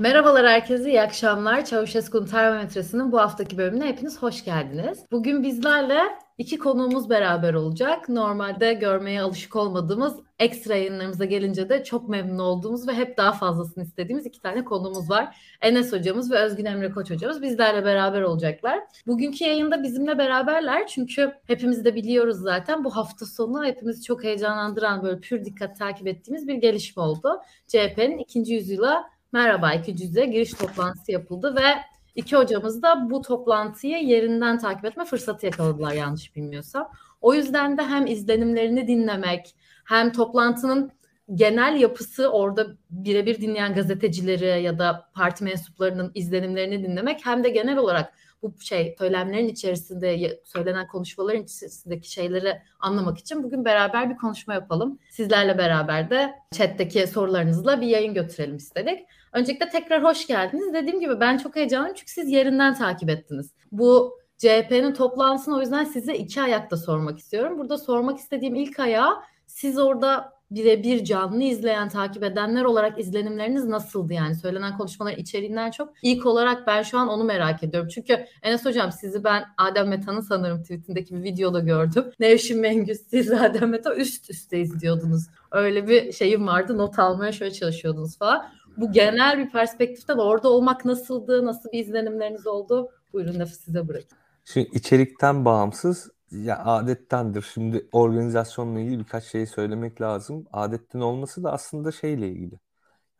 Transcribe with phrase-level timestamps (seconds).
[0.00, 1.64] Merhabalar herkese, iyi akşamlar.
[1.64, 4.98] Çavuşesku'nun termometresinin bu haftaki bölümüne hepiniz hoş geldiniz.
[5.12, 6.00] Bugün bizlerle
[6.38, 8.08] iki konuğumuz beraber olacak.
[8.08, 13.84] Normalde görmeye alışık olmadığımız ekstra yayınlarımıza gelince de çok memnun olduğumuz ve hep daha fazlasını
[13.84, 15.36] istediğimiz iki tane konuğumuz var.
[15.60, 18.80] Enes hocamız ve Özgün Emre Koç hocamız bizlerle beraber olacaklar.
[19.06, 25.02] Bugünkü yayında bizimle beraberler çünkü hepimiz de biliyoruz zaten bu hafta sonu hepimizi çok heyecanlandıran
[25.02, 27.40] böyle pür dikkat takip ettiğimiz bir gelişme oldu.
[27.68, 31.66] CHP'nin ikinci yüzyıla Merhaba ikinci yüzyıla giriş toplantısı yapıldı ve
[32.14, 36.90] iki hocamız da bu toplantıyı yerinden takip etme fırsatı yakaladılar yanlış bilmiyorsam.
[37.20, 39.54] O yüzden de hem izlenimlerini dinlemek
[39.84, 40.92] hem toplantının
[41.34, 47.76] genel yapısı orada birebir dinleyen gazetecileri ya da parti mensuplarının izlenimlerini dinlemek hem de genel
[47.76, 48.12] olarak
[48.42, 54.98] bu şey söylemlerin içerisinde söylenen konuşmaların içerisindeki şeyleri anlamak için bugün beraber bir konuşma yapalım.
[55.10, 58.98] Sizlerle beraber de chat'teki sorularınızla bir yayın götürelim istedik.
[59.32, 60.74] Öncelikle tekrar hoş geldiniz.
[60.74, 63.50] Dediğim gibi ben çok heyecanlıyım çünkü siz yerinden takip ettiniz.
[63.72, 67.58] Bu CHP'nin toplantısını o yüzden size iki ayakta sormak istiyorum.
[67.58, 69.14] Burada sormak istediğim ilk ayağı
[69.46, 74.34] siz orada birebir canlı izleyen, takip edenler olarak izlenimleriniz nasıldı yani?
[74.34, 75.92] Söylenen konuşmaların içeriğinden çok.
[76.02, 77.88] ilk olarak ben şu an onu merak ediyorum.
[77.94, 82.04] Çünkü Enes Hocam sizi ben Adem Meta'nın sanırım tweetindeki bir videoda gördüm.
[82.20, 85.26] Nevşin Mengüz siz Adem Meta üst üste izliyordunuz.
[85.50, 86.78] Öyle bir şeyim vardı.
[86.78, 88.46] Not almaya şöyle çalışıyordunuz falan.
[88.76, 91.44] Bu genel bir perspektiften orada olmak nasıldı?
[91.46, 92.90] Nasıl bir izlenimleriniz oldu?
[93.12, 94.16] Buyurun lafı size bırakayım.
[94.44, 97.42] Şimdi içerikten bağımsız ya adettendir.
[97.54, 100.46] Şimdi organizasyonla ilgili birkaç şey söylemek lazım.
[100.52, 102.58] Adetten olması da aslında şeyle ilgili.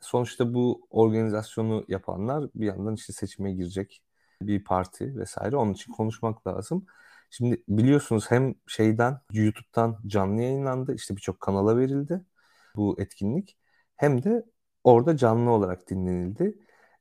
[0.00, 4.02] Sonuçta bu organizasyonu yapanlar bir yandan işte seçime girecek
[4.42, 5.56] bir parti vesaire.
[5.56, 6.86] Onun için konuşmak lazım.
[7.30, 10.94] Şimdi biliyorsunuz hem şeyden YouTube'dan canlı yayınlandı.
[10.94, 12.20] işte birçok kanala verildi
[12.76, 13.56] bu etkinlik.
[13.96, 14.44] Hem de
[14.84, 16.58] orada canlı olarak dinlenildi.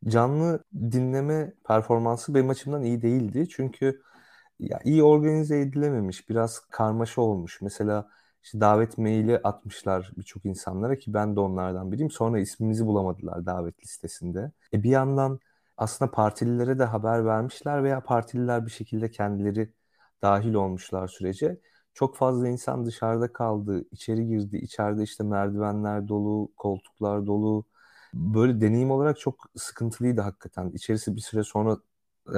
[0.07, 3.49] Canlı dinleme performansı benim açımdan iyi değildi.
[3.49, 4.01] Çünkü
[4.59, 7.61] ya iyi organize edilememiş, biraz karmaşa olmuş.
[7.61, 8.09] Mesela
[8.43, 12.11] işte davet maili atmışlar birçok insanlara ki ben de onlardan biriyim.
[12.11, 14.51] Sonra ismimizi bulamadılar davet listesinde.
[14.73, 15.39] E bir yandan
[15.77, 19.73] aslında partililere de haber vermişler veya partililer bir şekilde kendileri
[20.21, 21.59] dahil olmuşlar sürece.
[21.93, 24.57] Çok fazla insan dışarıda kaldı, içeri girdi.
[24.57, 27.65] İçeride işte merdivenler dolu, koltuklar dolu.
[28.13, 30.69] Böyle deneyim olarak çok sıkıntılıydı hakikaten.
[30.71, 31.77] İçerisi bir süre sonra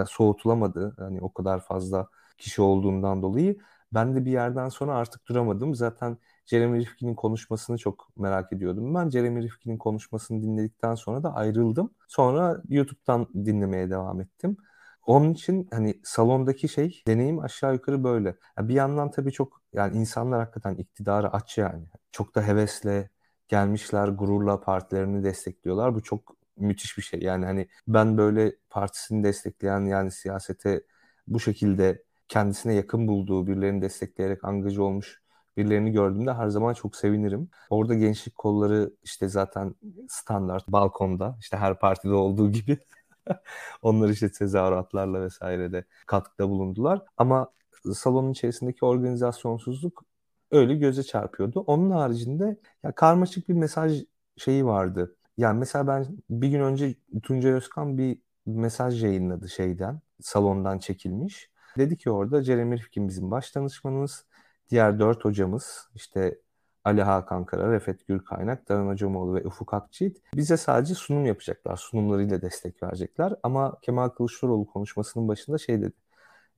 [0.09, 0.95] soğutulamadı.
[0.97, 2.07] Hani o kadar fazla
[2.37, 3.57] kişi olduğundan dolayı.
[3.93, 5.75] Ben de bir yerden sonra artık duramadım.
[5.75, 8.95] Zaten Jeremy Rifkin'in konuşmasını çok merak ediyordum.
[8.95, 11.93] Ben Jeremy Rifkin'in konuşmasını dinledikten sonra da ayrıldım.
[12.07, 14.57] Sonra YouTube'dan dinlemeye devam ettim.
[15.05, 18.35] Onun için hani salondaki şey deneyim aşağı yukarı böyle.
[18.57, 21.83] Yani bir yandan tabii çok yani insanlar hakikaten iktidarı aç yani.
[22.11, 23.09] Çok da hevesle
[23.47, 25.95] gelmişler gururla partilerini destekliyorlar.
[25.95, 27.19] Bu çok müthiş bir şey.
[27.21, 30.83] Yani hani ben böyle partisini destekleyen yani siyasete
[31.27, 35.21] bu şekilde kendisine yakın bulduğu birilerini destekleyerek angajı olmuş
[35.57, 37.49] birilerini gördüğümde her zaman çok sevinirim.
[37.69, 39.75] Orada gençlik kolları işte zaten
[40.09, 42.77] standart balkonda işte her partide olduğu gibi
[43.81, 47.01] onlar işte tezahüratlarla vesaire de katkıda bulundular.
[47.17, 47.51] Ama
[47.93, 50.05] salonun içerisindeki organizasyonsuzluk
[50.51, 51.59] öyle göze çarpıyordu.
[51.59, 54.03] Onun haricinde ya karmaşık bir mesaj
[54.37, 55.15] şeyi vardı.
[55.37, 61.49] Yani mesela ben bir gün önce Tuncay Özkan bir mesaj yayınladı şeyden, salondan çekilmiş.
[61.77, 64.25] Dedi ki orada Jeremy Rifkin bizim baş danışmanımız.
[64.69, 66.39] Diğer dört hocamız işte
[66.83, 71.75] Ali Hakan Kara, Refet Gürkaynak, Daran Hocamoğlu ve Ufuk Akçiğit bize sadece sunum yapacaklar.
[71.77, 73.33] Sunumlarıyla destek verecekler.
[73.43, 75.93] Ama Kemal Kılıçdaroğlu konuşmasının başında şey dedi.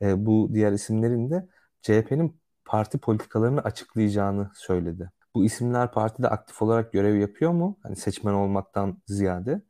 [0.01, 1.47] E, bu diğer isimlerin de
[1.81, 5.11] CHP'nin parti politikalarını açıklayacağını söyledi.
[5.35, 7.79] Bu isimler partide aktif olarak görev yapıyor mu?
[7.83, 9.61] Hani seçmen olmaktan ziyade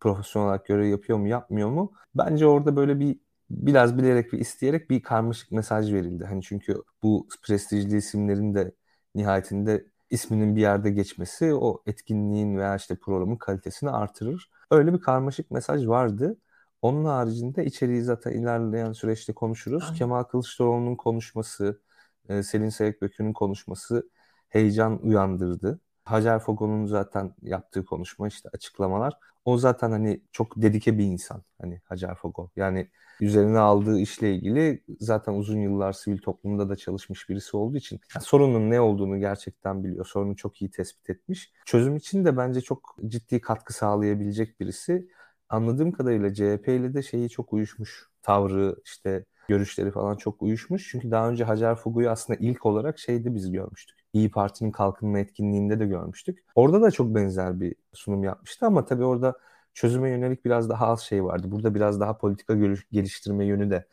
[0.00, 1.92] profesyonel olarak görev yapıyor mu, yapmıyor mu?
[2.14, 6.24] Bence orada böyle bir biraz bilerek ve isteyerek bir karmaşık mesaj verildi.
[6.24, 8.74] Hani çünkü bu prestijli isimlerin de
[9.14, 14.50] nihayetinde isminin bir yerde geçmesi o etkinliğin veya işte programın kalitesini artırır.
[14.70, 16.36] Öyle bir karmaşık mesaj vardı.
[16.82, 19.82] Onun haricinde içeriği zaten ilerleyen süreçte konuşuruz.
[19.84, 19.94] Aynen.
[19.94, 21.80] Kemal Kılıçdaroğlu'nun konuşması,
[22.28, 24.10] e, Selin Sayıkbökü'nün konuşması
[24.48, 25.80] heyecan uyandırdı.
[26.04, 29.14] Hacer Fogo'nun zaten yaptığı konuşma işte açıklamalar.
[29.44, 32.50] O zaten hani çok dedike bir insan hani Hacer Fogo.
[32.56, 32.88] Yani
[33.20, 38.24] üzerine aldığı işle ilgili zaten uzun yıllar sivil toplumda da çalışmış birisi olduğu için yani
[38.24, 40.06] sorunun ne olduğunu gerçekten biliyor.
[40.06, 41.52] Sorunu çok iyi tespit etmiş.
[41.66, 45.08] Çözüm için de bence çok ciddi katkı sağlayabilecek birisi.
[45.48, 48.10] Anladığım kadarıyla CHP ile de şeyi çok uyuşmuş.
[48.22, 50.88] Tavrı işte görüşleri falan çok uyuşmuş.
[50.90, 53.99] Çünkü daha önce Hacer Fugu'yu aslında ilk olarak şeyde biz görmüştük.
[54.12, 56.44] İyi Parti'nin kalkınma etkinliğinde de görmüştük.
[56.54, 59.38] Orada da çok benzer bir sunum yapmıştı ama tabii orada
[59.74, 61.50] çözüme yönelik biraz daha az şey vardı.
[61.50, 62.54] Burada biraz daha politika
[62.92, 63.86] geliştirme yönü de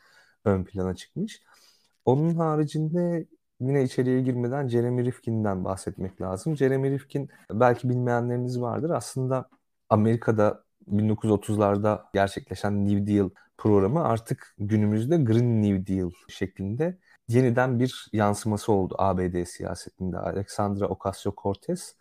[0.46, 1.42] ön plana çıkmış.
[2.06, 3.28] Onun haricinde
[3.60, 6.58] yine içeriye girmeden Jeremy Rifkin'den bahsetmek lazım.
[6.58, 8.90] Jeremy Rifkin belki bilmeyenleriniz vardır.
[8.90, 9.50] Aslında
[9.90, 16.98] Amerika'da 1930'larda gerçekleşen New Deal programı artık günümüzde Green New Deal şeklinde
[17.30, 20.18] yeniden bir yansıması oldu ABD siyasetinde.
[20.18, 21.94] Alexandra Ocasio-Cortez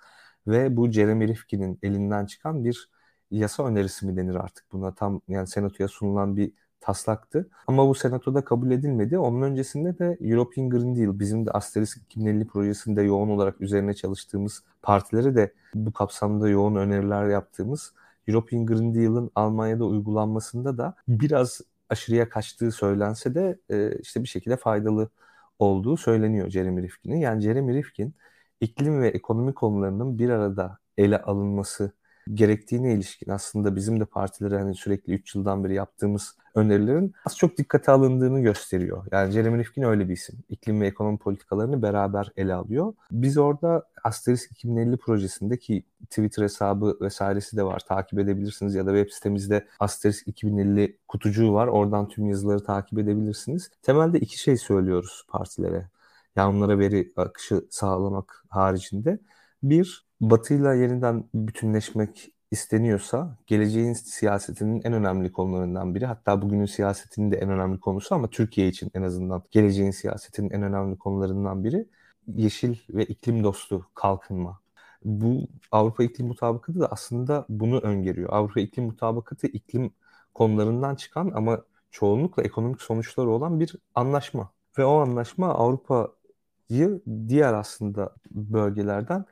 [0.46, 2.90] ve bu Jeremy Rifkin'in elinden çıkan bir
[3.30, 7.48] yasa önerisi mi denir artık buna tam yani senatoya sunulan bir taslaktı.
[7.66, 9.18] Ama bu senatoda kabul edilmedi.
[9.18, 14.62] Onun öncesinde de European Green Deal bizim de Asterisk 2050 projesinde yoğun olarak üzerine çalıştığımız
[14.82, 17.92] partilere de bu kapsamda yoğun öneriler yaptığımız
[18.28, 24.56] European Green Deal'ın Almanya'da uygulanmasında da biraz aşırıya kaçtığı söylense de e, işte bir şekilde
[24.56, 25.10] faydalı
[25.58, 27.16] olduğu söyleniyor Jeremy Rifkin'in.
[27.16, 28.14] Yani Jeremy Rifkin
[28.60, 31.92] iklim ve ekonomi konularının bir arada ele alınması
[32.34, 37.58] gerektiğine ilişkin aslında bizim de partilere hani sürekli 3 yıldan beri yaptığımız önerilerin az çok
[37.58, 39.06] dikkate alındığını gösteriyor.
[39.12, 40.38] Yani Jeremy Rifkin öyle bir isim.
[40.48, 42.94] İklim ve ekonomi politikalarını beraber ele alıyor.
[43.10, 47.80] Biz orada Asterisk 2050 projesindeki Twitter hesabı vesairesi de var.
[47.88, 51.66] Takip edebilirsiniz ya da web sitemizde Asterisk 2050 kutucuğu var.
[51.66, 53.70] Oradan tüm yazıları takip edebilirsiniz.
[53.82, 55.88] Temelde iki şey söylüyoruz partilere.
[56.36, 59.18] Yani onlara veri akışı sağlamak haricinde.
[59.62, 67.36] Bir, Batı'yla yeniden bütünleşmek isteniyorsa geleceğin siyasetinin en önemli konularından biri hatta bugünün siyasetinin de
[67.36, 71.88] en önemli konusu ama Türkiye için en azından geleceğin siyasetinin en önemli konularından biri
[72.26, 74.60] yeşil ve iklim dostu kalkınma.
[75.04, 78.28] Bu Avrupa İklim Mutabakatı da aslında bunu öngörüyor.
[78.32, 79.90] Avrupa İklim Mutabakatı iklim
[80.34, 84.50] konularından çıkan ama çoğunlukla ekonomik sonuçları olan bir anlaşma.
[84.78, 89.24] Ve o anlaşma Avrupa'yı diğer aslında bölgelerden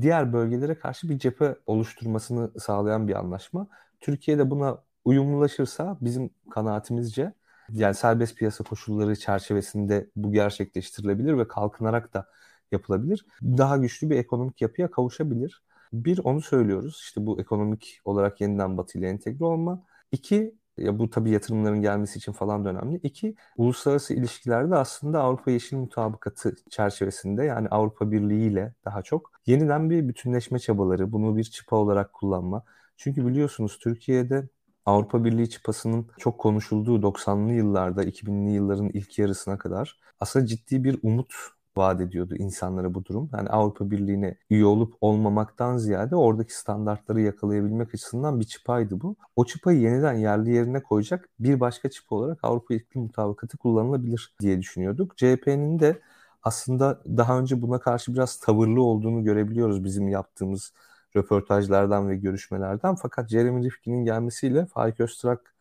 [0.00, 3.68] diğer bölgelere karşı bir cephe oluşturmasını sağlayan bir anlaşma.
[4.00, 7.32] Türkiye de buna uyumlulaşırsa bizim kanaatimizce
[7.72, 12.26] yani serbest piyasa koşulları çerçevesinde bu gerçekleştirilebilir ve kalkınarak da
[12.72, 13.26] yapılabilir.
[13.42, 15.62] Daha güçlü bir ekonomik yapıya kavuşabilir.
[15.92, 19.82] Bir onu söylüyoruz işte bu ekonomik olarak yeniden Batı ile entegre olma.
[20.12, 22.96] İki ya bu tabii yatırımların gelmesi için falan da önemli.
[23.02, 29.90] İki, uluslararası ilişkilerde aslında Avrupa Yeşil Mutabakatı çerçevesinde yani Avrupa Birliği ile daha çok yeniden
[29.90, 32.62] bir bütünleşme çabaları, bunu bir çıpa olarak kullanma.
[32.96, 34.48] Çünkü biliyorsunuz Türkiye'de
[34.86, 40.98] Avrupa Birliği çıpasının çok konuşulduğu 90'lı yıllarda, 2000'li yılların ilk yarısına kadar aslında ciddi bir
[41.02, 41.34] umut
[41.78, 43.30] vaat ediyordu insanlara bu durum.
[43.32, 49.16] Yani Avrupa Birliği'ne üye olup olmamaktan ziyade oradaki standartları yakalayabilmek açısından bir çıpaydı bu.
[49.36, 54.60] O çıpayı yeniden yerli yerine koyacak bir başka çıpa olarak Avrupa İklim Mutabakatı kullanılabilir diye
[54.60, 55.16] düşünüyorduk.
[55.16, 56.00] CHP'nin de
[56.42, 60.72] aslında daha önce buna karşı biraz tavırlı olduğunu görebiliyoruz bizim yaptığımız
[61.16, 62.94] röportajlardan ve görüşmelerden.
[62.94, 65.55] Fakat Jeremy Rifkin'in gelmesiyle Faik Öztrak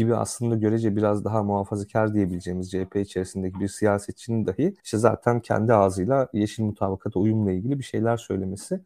[0.00, 5.74] gibi aslında görece biraz daha muhafazakar diyebileceğimiz CHP içerisindeki bir siyasetçinin dahi işte zaten kendi
[5.74, 8.80] ağzıyla yeşil mutabakata uyumla ilgili bir şeyler söylemesi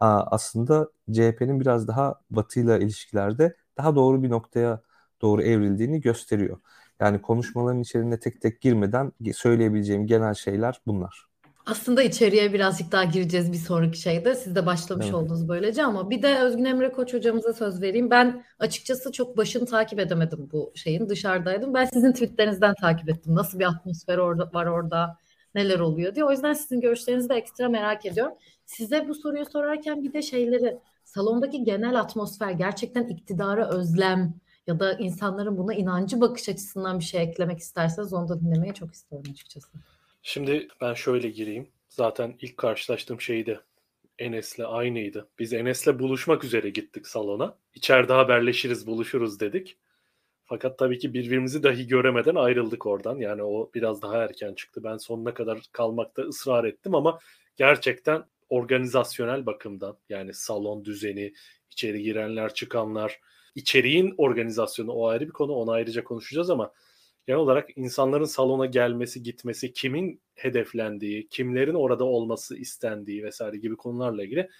[0.00, 4.80] aslında CHP'nin biraz daha batıyla ilişkilerde daha doğru bir noktaya
[5.22, 6.60] doğru evrildiğini gösteriyor.
[7.00, 11.31] Yani konuşmaların içerisinde tek tek girmeden söyleyebileceğim genel şeyler bunlar.
[11.66, 14.34] Aslında içeriye birazcık daha gireceğiz bir sonraki şeyde.
[14.34, 15.14] Siz de başlamış evet.
[15.14, 18.10] oldunuz böylece ama bir de Özgün Emre Koç hocamıza söz vereyim.
[18.10, 21.08] Ben açıkçası çok başını takip edemedim bu şeyin.
[21.08, 21.74] Dışarıdaydım.
[21.74, 23.34] Ben sizin tweetlerinizden takip ettim.
[23.34, 25.16] Nasıl bir atmosfer orada var orada,
[25.54, 26.24] neler oluyor diye.
[26.24, 28.34] O yüzden sizin görüşlerinizi de ekstra merak ediyorum.
[28.66, 34.34] Size bu soruyu sorarken bir de şeyleri salondaki genel atmosfer gerçekten iktidara özlem
[34.66, 38.94] ya da insanların buna inancı bakış açısından bir şey eklemek isterseniz onu da dinlemeyi çok
[38.94, 39.68] isterim açıkçası.
[40.22, 41.68] Şimdi ben şöyle gireyim.
[41.88, 43.60] Zaten ilk karşılaştığım şey de
[44.18, 45.28] Enes'le aynıydı.
[45.38, 47.58] Biz Enes'le buluşmak üzere gittik salona.
[47.74, 49.78] İçeride haberleşiriz, buluşuruz dedik.
[50.44, 53.18] Fakat tabii ki birbirimizi dahi göremeden ayrıldık oradan.
[53.18, 54.84] Yani o biraz daha erken çıktı.
[54.84, 57.18] Ben sonuna kadar kalmakta ısrar ettim ama
[57.56, 61.32] gerçekten organizasyonel bakımdan yani salon düzeni,
[61.70, 63.20] içeri girenler, çıkanlar,
[63.54, 65.52] içeriğin organizasyonu o ayrı bir konu.
[65.52, 66.72] Onu ayrıca konuşacağız ama
[67.26, 74.24] genel olarak insanların salona gelmesi, gitmesi, kimin hedeflendiği, kimlerin orada olması istendiği vesaire gibi konularla
[74.24, 74.50] ilgili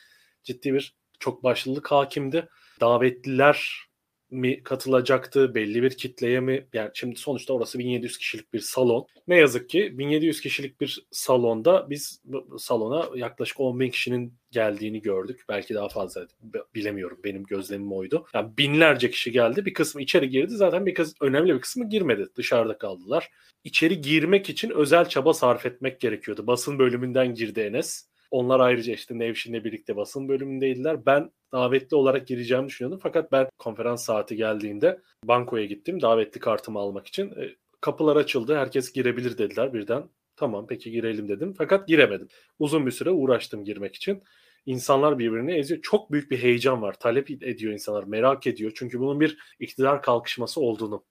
[0.43, 2.49] ciddi bir çok başlılık hakimdi.
[2.81, 3.87] Davetliler
[4.33, 6.67] mi katılacaktı, belli bir kitleye mi?
[6.73, 9.07] Yani şimdi sonuçta orası 1700 kişilik bir salon.
[9.29, 12.23] Ne yazık ki 1700 kişilik bir salonda biz
[12.59, 15.45] salona yaklaşık 10 bin kişinin geldiğini gördük.
[15.49, 16.27] Belki daha fazla
[16.75, 17.19] bilemiyorum.
[17.25, 18.27] Benim gözlemim oydu.
[18.35, 19.67] Yani binlerce kişi geldi.
[19.67, 20.55] Bir kısmı içeri girdi.
[20.55, 22.27] Zaten bir kısmı, önemli bir kısmı girmedi.
[22.37, 23.31] Dışarıda kaldılar.
[23.65, 26.47] İçeri girmek için özel çaba sarf etmek gerekiyordu.
[26.47, 28.12] Basın bölümünden girdi Enes.
[28.33, 31.07] Onlar ayrıca işte Nevşin'le birlikte basın bölümündeydiler.
[31.07, 33.01] Ben davetli olarak gireceğimi düşünüyordum.
[33.03, 37.31] Fakat ben konferans saati geldiğinde bankoya gittim davetli kartımı almak için.
[37.31, 38.57] E, kapılar açıldı.
[38.57, 40.05] Herkes girebilir dediler birden.
[40.37, 41.55] Tamam peki girelim dedim.
[41.59, 42.29] Fakat giremedim.
[42.59, 44.23] Uzun bir süre uğraştım girmek için.
[44.67, 45.83] İnsanlar birbirini eziyor.
[45.83, 46.99] Çok büyük bir heyecan var.
[47.01, 48.05] Talep ediyor insanlar.
[48.05, 48.73] Merak ediyor.
[48.75, 51.05] Çünkü bunun bir iktidar kalkışması olduğunu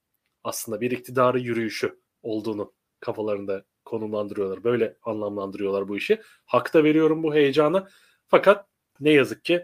[0.44, 4.64] aslında bir iktidarı yürüyüşü olduğunu kafalarında konumlandırıyorlar.
[4.64, 6.22] Böyle anlamlandırıyorlar bu işi.
[6.46, 7.88] Hakta veriyorum bu heyecana.
[8.28, 8.68] Fakat
[9.00, 9.64] ne yazık ki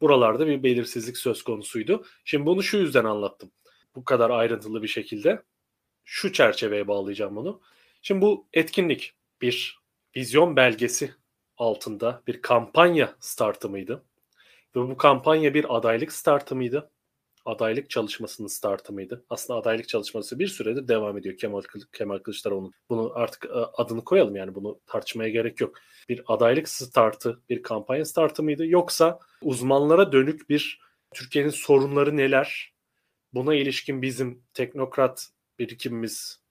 [0.00, 2.04] buralarda bir belirsizlik söz konusuydu.
[2.24, 3.50] Şimdi bunu şu yüzden anlattım.
[3.94, 5.42] Bu kadar ayrıntılı bir şekilde.
[6.04, 7.60] Şu çerçeveye bağlayacağım bunu.
[8.02, 9.78] Şimdi bu etkinlik bir
[10.16, 11.14] vizyon belgesi
[11.56, 14.04] altında bir kampanya startı mıydı?
[14.76, 16.90] Ve bu kampanya bir adaylık startı mıydı?
[17.48, 19.24] Adaylık çalışmasının startı mıydı?
[19.30, 21.62] Aslında adaylık çalışması bir süredir devam ediyor Kemal,
[21.92, 22.72] Kemal Kılıçdaroğlu'nun.
[22.90, 25.78] Bunu artık e, adını koyalım yani bunu tartışmaya gerek yok.
[26.08, 28.66] Bir adaylık startı, bir kampanya startı mıydı?
[28.66, 30.80] Yoksa uzmanlara dönük bir
[31.14, 32.74] Türkiye'nin sorunları neler?
[33.32, 35.28] Buna ilişkin bizim teknokrat
[35.58, 36.42] birikimimiz,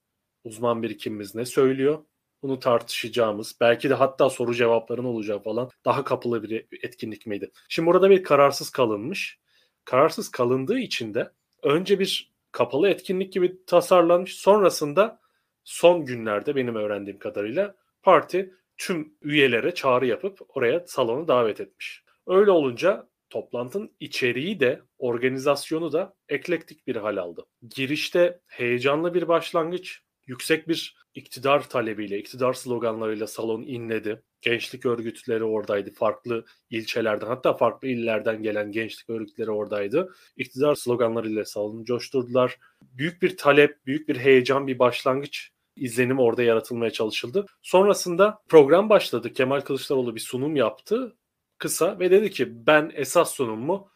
[0.43, 2.03] uzman birikimimiz ne söylüyor?
[2.41, 7.51] Bunu tartışacağımız, belki de hatta soru cevapların olacağı falan daha kapılı bir etkinlik miydi?
[7.69, 9.39] Şimdi burada bir kararsız kalınmış
[9.87, 11.31] kararsız kalındığı için de
[11.63, 14.35] önce bir kapalı etkinlik gibi tasarlanmış.
[14.35, 15.19] Sonrasında
[15.63, 22.03] son günlerde benim öğrendiğim kadarıyla parti tüm üyelere çağrı yapıp oraya salonu davet etmiş.
[22.27, 27.45] Öyle olunca toplantının içeriği de organizasyonu da eklektik bir hal aldı.
[27.69, 34.23] Girişte heyecanlı bir başlangıç, yüksek bir iktidar talebiyle, iktidar sloganlarıyla salon inledi.
[34.41, 35.91] Gençlik örgütleri oradaydı.
[35.91, 40.13] Farklı ilçelerden hatta farklı illerden gelen gençlik örgütleri oradaydı.
[40.37, 42.57] İktidar sloganlarıyla salonu coşturdular.
[42.81, 47.45] Büyük bir talep, büyük bir heyecan, bir başlangıç izlenim orada yaratılmaya çalışıldı.
[47.61, 49.33] Sonrasında program başladı.
[49.33, 51.15] Kemal Kılıçdaroğlu bir sunum yaptı.
[51.57, 53.89] Kısa ve dedi ki ben esas sunumumu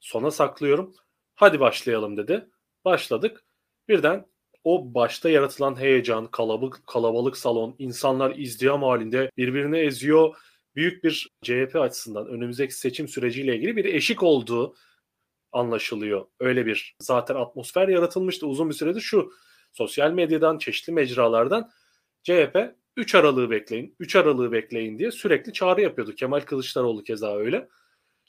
[0.00, 0.94] sona saklıyorum.
[1.34, 2.48] Hadi başlayalım dedi.
[2.84, 3.44] Başladık.
[3.88, 4.26] Birden
[4.66, 10.36] o başta yaratılan heyecan, kalabalık, kalabalık salon, insanlar izdiham halinde birbirini eziyor.
[10.74, 14.76] Büyük bir CHP açısından önümüzdeki seçim süreciyle ilgili bir eşik olduğu
[15.52, 16.26] anlaşılıyor.
[16.40, 19.32] Öyle bir zaten atmosfer yaratılmıştı uzun bir süredir şu
[19.72, 21.70] sosyal medyadan, çeşitli mecralardan
[22.22, 26.14] CHP 3 Aralık'ı bekleyin, 3 Aralık'ı bekleyin diye sürekli çağrı yapıyordu.
[26.14, 27.68] Kemal Kılıçdaroğlu keza öyle.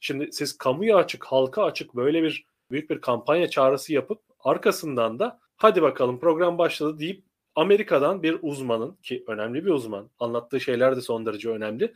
[0.02, 5.47] Şimdi siz kamuya açık, halka açık böyle bir büyük bir kampanya çağrısı yapıp arkasından da
[5.58, 7.24] hadi bakalım program başladı deyip
[7.56, 11.94] Amerika'dan bir uzmanın ki önemli bir uzman anlattığı şeyler de son derece önemli.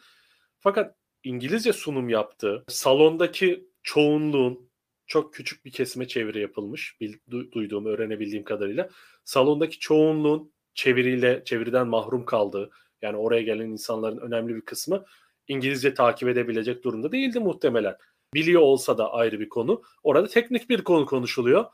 [0.60, 4.70] Fakat İngilizce sunum yaptığı salondaki çoğunluğun
[5.08, 6.98] çok küçük bir kesime çeviri yapılmış
[7.32, 8.90] duyduğum öğrenebildiğim kadarıyla
[9.24, 12.70] salondaki çoğunluğun çeviriyle çeviriden mahrum kaldığı
[13.02, 15.06] yani oraya gelen insanların önemli bir kısmı
[15.48, 17.96] İngilizce takip edebilecek durumda değildi muhtemelen.
[18.34, 19.82] Biliyor olsa da ayrı bir konu.
[20.04, 21.66] Orada teknik bir konu konuşuluyor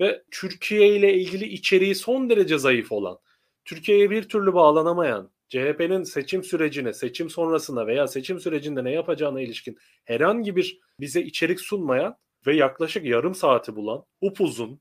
[0.00, 3.18] ve Türkiye ile ilgili içeriği son derece zayıf olan,
[3.64, 9.78] Türkiye'ye bir türlü bağlanamayan, CHP'nin seçim sürecine, seçim sonrasında veya seçim sürecinde ne yapacağına ilişkin
[10.04, 14.80] herhangi bir bize içerik sunmayan ve yaklaşık yarım saati bulan, upuzun,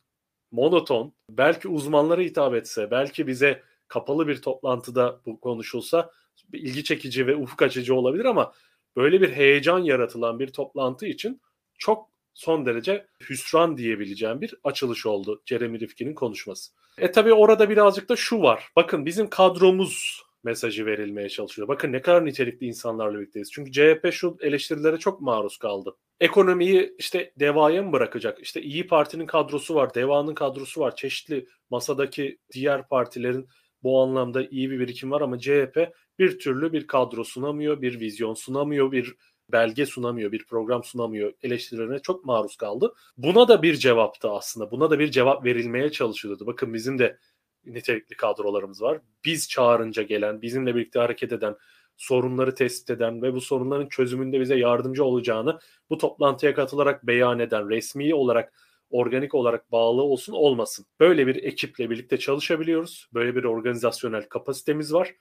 [0.51, 6.11] monoton, belki uzmanlara hitap etse, belki bize kapalı bir toplantıda bu konuşulsa
[6.53, 8.53] ilgi çekici ve ufuk açıcı olabilir ama
[8.95, 11.41] böyle bir heyecan yaratılan bir toplantı için
[11.77, 16.71] çok son derece hüsran diyebileceğim bir açılış oldu Jeremy Rifkin'in konuşması.
[16.97, 18.69] E tabi orada birazcık da şu var.
[18.75, 21.67] Bakın bizim kadromuz mesajı verilmeye çalışıyor.
[21.67, 23.51] Bakın ne kadar nitelikli insanlarla birlikteyiz.
[23.51, 25.95] Çünkü CHP şu eleştirilere çok maruz kaldı.
[26.19, 28.39] Ekonomiyi işte devaya mı bırakacak?
[28.41, 30.95] İşte İyi Parti'nin kadrosu var, Deva'nın kadrosu var.
[30.95, 33.49] Çeşitli masadaki diğer partilerin
[33.83, 38.33] bu anlamda iyi bir birikim var ama CHP bir türlü bir kadro sunamıyor, bir vizyon
[38.33, 39.15] sunamıyor, bir
[39.51, 42.93] belge sunamıyor, bir program sunamıyor eleştirilerine çok maruz kaldı.
[43.17, 44.71] Buna da bir cevaptı aslında.
[44.71, 46.47] Buna da bir cevap verilmeye çalışılıyordu.
[46.47, 47.17] Bakın bizim de
[47.65, 49.01] nitelikli kadrolarımız var.
[49.25, 51.55] Biz çağırınca gelen, bizimle birlikte hareket eden,
[51.97, 57.69] sorunları tespit eden ve bu sorunların çözümünde bize yardımcı olacağını bu toplantıya katılarak beyan eden,
[57.69, 58.53] resmi olarak
[58.89, 60.85] organik olarak bağlı olsun olmasın.
[60.99, 63.09] Böyle bir ekiple birlikte çalışabiliyoruz.
[63.13, 65.15] Böyle bir organizasyonel kapasitemiz var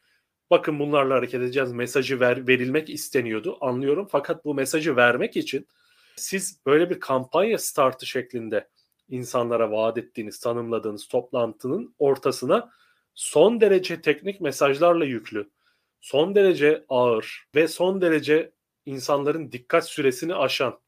[0.50, 4.08] bakın bunlarla hareket edeceğiz mesajı ver, verilmek isteniyordu anlıyorum.
[4.10, 5.66] Fakat bu mesajı vermek için
[6.16, 8.68] siz böyle bir kampanya startı şeklinde
[9.08, 12.70] insanlara vaat ettiğiniz, tanımladığınız toplantının ortasına
[13.14, 15.50] son derece teknik mesajlarla yüklü,
[16.00, 18.52] son derece ağır ve son derece
[18.86, 20.78] insanların dikkat süresini aşan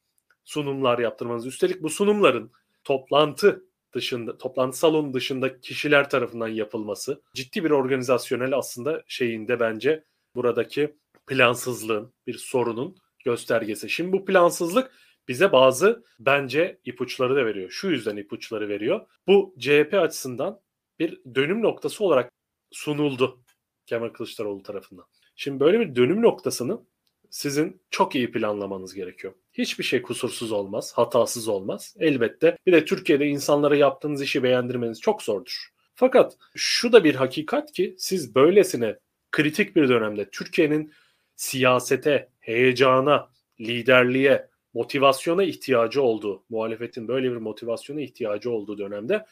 [0.44, 1.46] sunumlar yaptırmanız.
[1.46, 2.52] Üstelik bu sunumların
[2.84, 3.64] toplantı
[3.95, 10.04] dışında, toplantı salonu dışında kişiler tarafından yapılması ciddi bir organizasyonel aslında şeyinde bence
[10.35, 13.90] buradaki plansızlığın, bir sorunun göstergesi.
[13.90, 14.92] Şimdi bu plansızlık
[15.28, 17.71] bize bazı bence ipuçları da veriyor.
[17.71, 19.07] Şu yüzden ipuçları veriyor.
[19.26, 20.61] Bu CHP açısından
[20.99, 22.33] bir dönüm noktası olarak
[22.73, 23.40] sunuldu
[23.87, 25.04] Kemal Kılıçdaroğlu tarafından.
[25.37, 26.80] Şimdi böyle bir dönüm noktasını
[27.30, 29.35] sizin çok iyi planlamanız gerekiyor.
[29.58, 31.96] Hiçbir şey kusursuz olmaz, hatasız olmaz.
[31.98, 35.68] Elbette bir de Türkiye'de insanlara yaptığınız işi beğendirmeniz çok zordur.
[35.94, 38.98] Fakat şu da bir hakikat ki siz böylesine
[39.30, 40.92] kritik bir dönemde Türkiye'nin
[41.36, 49.24] siyasete, heyecana, liderliğe, motivasyona ihtiyacı olduğu, muhalefetin böyle bir motivasyona ihtiyacı olduğu dönemde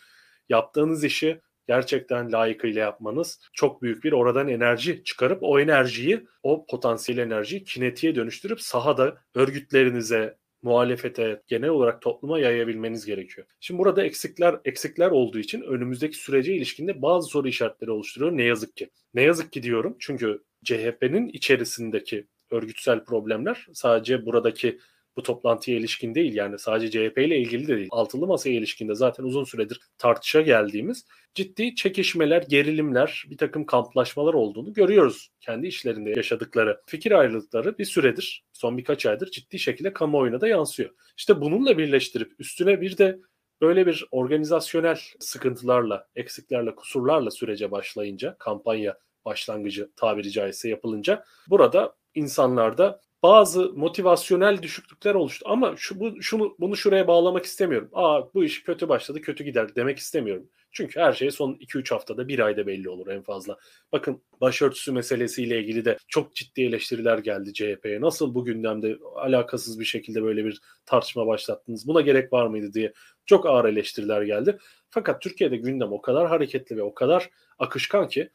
[0.49, 7.19] yaptığınız işi gerçekten layıkıyla yapmanız çok büyük bir oradan enerji çıkarıp o enerjiyi, o potansiyel
[7.19, 13.47] enerjiyi kinetiğe dönüştürüp sahada örgütlerinize, muhalefete, genel olarak topluma yayabilmeniz gerekiyor.
[13.61, 18.77] Şimdi burada eksikler eksikler olduğu için önümüzdeki sürece ilişkinde bazı soru işaretleri oluşturuyor ne yazık
[18.77, 18.91] ki.
[19.15, 24.79] Ne yazık ki diyorum çünkü CHP'nin içerisindeki örgütsel problemler sadece buradaki
[25.17, 27.89] bu toplantıya ilişkin değil yani sadece CHP ile ilgili de değil.
[27.91, 31.05] Altılı masaya ilişkinde zaten uzun süredir tartışa geldiğimiz
[31.35, 35.31] ciddi çekişmeler, gerilimler, bir takım kamplaşmalar olduğunu görüyoruz.
[35.41, 40.91] Kendi işlerinde yaşadıkları fikir ayrılıkları bir süredir, son birkaç aydır ciddi şekilde kamuoyuna da yansıyor.
[41.17, 43.19] İşte bununla birleştirip üstüne bir de
[43.61, 53.01] böyle bir organizasyonel sıkıntılarla, eksiklerle, kusurlarla sürece başlayınca, kampanya başlangıcı tabiri caizse yapılınca burada insanlarda
[53.27, 55.47] bazı motivasyonel düşüklükler oluştu.
[55.49, 57.91] Ama şu bu şunu bunu şuraya bağlamak istemiyorum.
[57.93, 60.49] Aa bu iş kötü başladı, kötü gider demek istemiyorum.
[60.73, 63.59] Çünkü her şey son 2-3 haftada, bir ayda belli olur en fazla.
[63.93, 68.01] Bakın başörtüsü meselesiyle ilgili de çok ciddi eleştiriler geldi CHP'ye.
[68.01, 71.89] Nasıl bu gündemde alakasız bir şekilde böyle bir tartışma başlattınız?
[71.89, 72.93] Buna gerek var mıydı diye
[73.25, 74.59] çok ağır eleştiriler geldi.
[74.91, 78.31] Fakat Türkiye'de gündem o kadar hareketli ve o kadar akışkan ki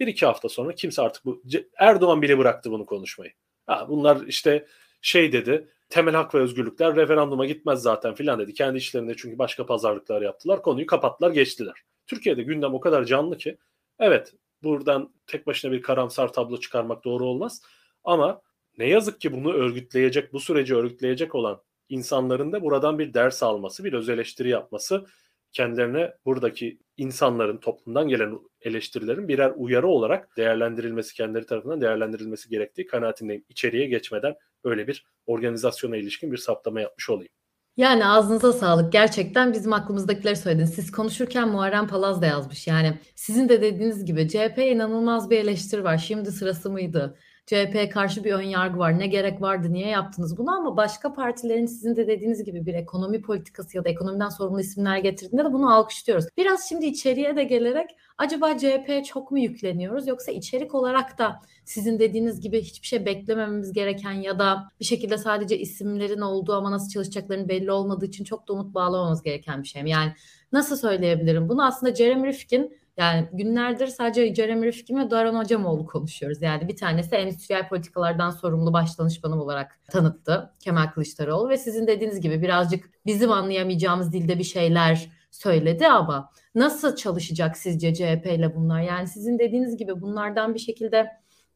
[0.00, 1.42] bir iki hafta sonra kimse artık bu
[1.78, 3.32] Erdoğan bile bıraktı bunu konuşmayı.
[3.66, 4.66] Ha, bunlar işte
[5.00, 8.54] şey dedi temel hak ve özgürlükler referanduma gitmez zaten filan dedi.
[8.54, 10.62] Kendi işlerinde çünkü başka pazarlıklar yaptılar.
[10.62, 11.74] Konuyu kapattılar geçtiler.
[12.06, 13.58] Türkiye'de gündem o kadar canlı ki
[13.98, 17.62] evet buradan tek başına bir karamsar tablo çıkarmak doğru olmaz.
[18.04, 18.42] Ama
[18.78, 23.84] ne yazık ki bunu örgütleyecek, bu süreci örgütleyecek olan insanların da buradan bir ders alması,
[23.84, 25.06] bir öz eleştiri yapması
[25.54, 33.44] kendilerine buradaki insanların toplumdan gelen eleştirilerin birer uyarı olarak değerlendirilmesi, kendileri tarafından değerlendirilmesi gerektiği kanaatindeyim.
[33.48, 37.32] İçeriye geçmeden öyle bir organizasyona ilişkin bir saptama yapmış olayım.
[37.76, 38.92] Yani ağzınıza sağlık.
[38.92, 40.74] Gerçekten bizim aklımızdakileri söylediniz.
[40.74, 42.66] Siz konuşurken Muharrem Palaz da yazmış.
[42.66, 45.98] Yani sizin de dediğiniz gibi CHP'ye inanılmaz bir eleştiri var.
[45.98, 47.18] Şimdi sırası mıydı?
[47.46, 48.98] CHP'ye karşı bir ön yargı var.
[48.98, 49.72] Ne gerek vardı?
[49.72, 50.50] Niye yaptınız bunu?
[50.50, 54.98] Ama başka partilerin sizin de dediğiniz gibi bir ekonomi politikası ya da ekonomiden sorumlu isimler
[54.98, 56.26] getirdiğinde de bunu alkışlıyoruz.
[56.36, 61.98] Biraz şimdi içeriye de gelerek acaba CHP'ye çok mu yükleniyoruz yoksa içerik olarak da sizin
[61.98, 66.90] dediğiniz gibi hiçbir şey beklemememiz gereken ya da bir şekilde sadece isimlerin olduğu ama nasıl
[66.90, 69.90] çalışacaklarının belli olmadığı için çok da umut bağlamamız gereken bir şey mi?
[69.90, 70.12] Yani
[70.52, 71.48] nasıl söyleyebilirim?
[71.48, 76.42] Bunu aslında Jeremy Rifkin yani günlerdir sadece Jeremy Rifkin ve Daran Hocamoğlu konuşuyoruz.
[76.42, 82.42] Yani bir tanesi endüstriyel politikalardan sorumlu başdanışmanım olarak tanıttı Kemal Kılıçdaroğlu ve sizin dediğiniz gibi
[82.42, 88.80] birazcık bizim anlayamayacağımız dilde bir şeyler söyledi ama nasıl çalışacak sizce CHP ile bunlar?
[88.80, 91.06] Yani sizin dediğiniz gibi bunlardan bir şekilde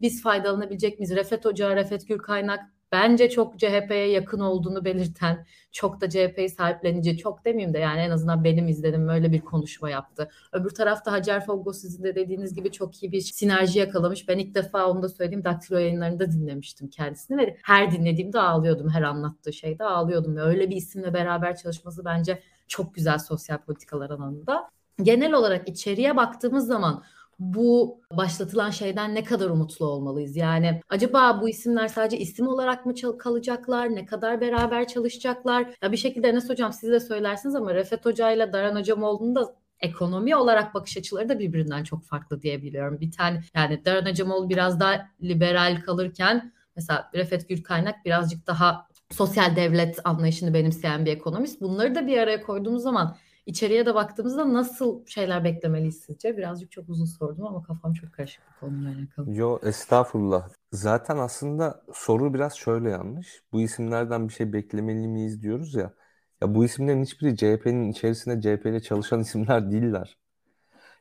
[0.01, 1.17] biz faydalanabilecek miyiz?
[1.17, 2.61] Refet Hoca, Refet Gürkaynak
[2.93, 8.11] bence çok CHP'ye yakın olduğunu belirten, çok da CHP'yi sahiplenici, çok demeyeyim de yani en
[8.11, 10.31] azından benim izledim öyle bir konuşma yaptı.
[10.53, 14.29] Öbür tarafta Hacer Foggo sizin de dediğiniz gibi çok iyi bir sinerji yakalamış.
[14.29, 18.91] Ben ilk defa onu da söyleyeyim Daktilo yayınlarında dinlemiştim kendisini ve her dinlediğimde ağlıyordum.
[18.91, 20.37] Her anlattığı şeyde ağlıyordum.
[20.37, 24.71] Ve öyle bir isimle beraber çalışması bence çok güzel sosyal politikalar alanında.
[25.03, 27.03] Genel olarak içeriye baktığımız zaman
[27.39, 30.37] bu başlatılan şeyden ne kadar umutlu olmalıyız?
[30.37, 33.95] Yani acaba bu isimler sadece isim olarak mı kalacaklar?
[33.95, 35.75] Ne kadar beraber çalışacaklar?
[35.83, 39.55] Ya bir şekilde Enes Hocam siz de söylersiniz ama Refet Hoca ile Daran Hocam olduğunda
[39.81, 43.01] ekonomi olarak bakış açıları da birbirinden çok farklı diyebiliyorum.
[43.01, 49.57] Bir tane yani Daran Hocamoğlu biraz daha liberal kalırken mesela Refet Gürkaynak birazcık daha sosyal
[49.57, 51.61] devlet anlayışını benimseyen bir ekonomist.
[51.61, 53.17] Bunları da bir araya koyduğumuz zaman
[53.49, 56.37] içeriye de baktığımızda nasıl şeyler beklemeliyiz sizce?
[56.37, 59.27] Birazcık çok uzun sordum ama kafam çok karışık bu konuyla alakalı.
[59.27, 60.49] Yo estağfurullah.
[60.73, 63.43] Zaten aslında soru biraz şöyle yanlış.
[63.53, 65.95] Bu isimlerden bir şey beklemeli miyiz diyoruz ya.
[66.43, 70.19] Ya bu isimlerin hiçbiri CHP'nin içerisinde CHP ile çalışan isimler değiller.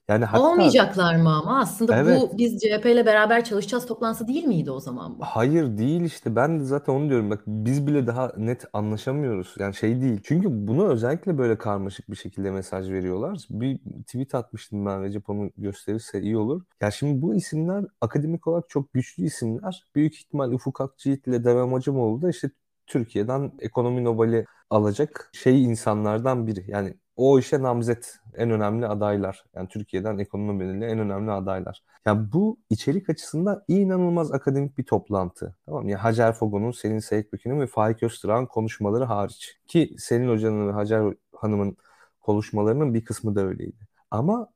[0.09, 1.59] Yani hatta Olmayacaklar mı ama?
[1.59, 2.21] Aslında Evet.
[2.21, 5.23] bu biz CHP ile beraber çalışacağız toplantısı değil miydi o zaman bu?
[5.23, 6.35] Hayır değil işte.
[6.35, 7.29] Ben de zaten onu diyorum.
[7.29, 9.55] Bak biz bile daha net anlaşamıyoruz.
[9.59, 10.19] Yani şey değil.
[10.23, 13.45] Çünkü bunu özellikle böyle karmaşık bir şekilde mesaj veriyorlar.
[13.49, 16.61] Bir tweet atmıştım ben Recep onu gösterirse iyi olur.
[16.81, 19.83] Ya şimdi bu isimler akademik olarak çok güçlü isimler.
[19.95, 22.49] Büyük ihtimal Ufuk Akçiğit ile Devem Hocamoğlu da işte
[22.87, 26.65] Türkiye'den ekonomi Nobel'i alacak şey insanlardan biri.
[26.67, 29.45] Yani o işe namzet en önemli adaylar.
[29.55, 31.83] Yani Türkiye'den ekonomi belirli en önemli adaylar.
[32.05, 35.55] Yani bu içerik açısından inanılmaz akademik bir toplantı.
[35.65, 35.91] Tamam mı?
[35.91, 39.57] Yani Hacer Fogo'nun, Selin Seyitböke'nin ve Faik Öztürk'ün konuşmaları hariç.
[39.67, 41.77] Ki Selin Hoca'nın ve Hacer Hanım'ın
[42.21, 43.87] konuşmalarının bir kısmı da öyleydi.
[44.11, 44.47] Ama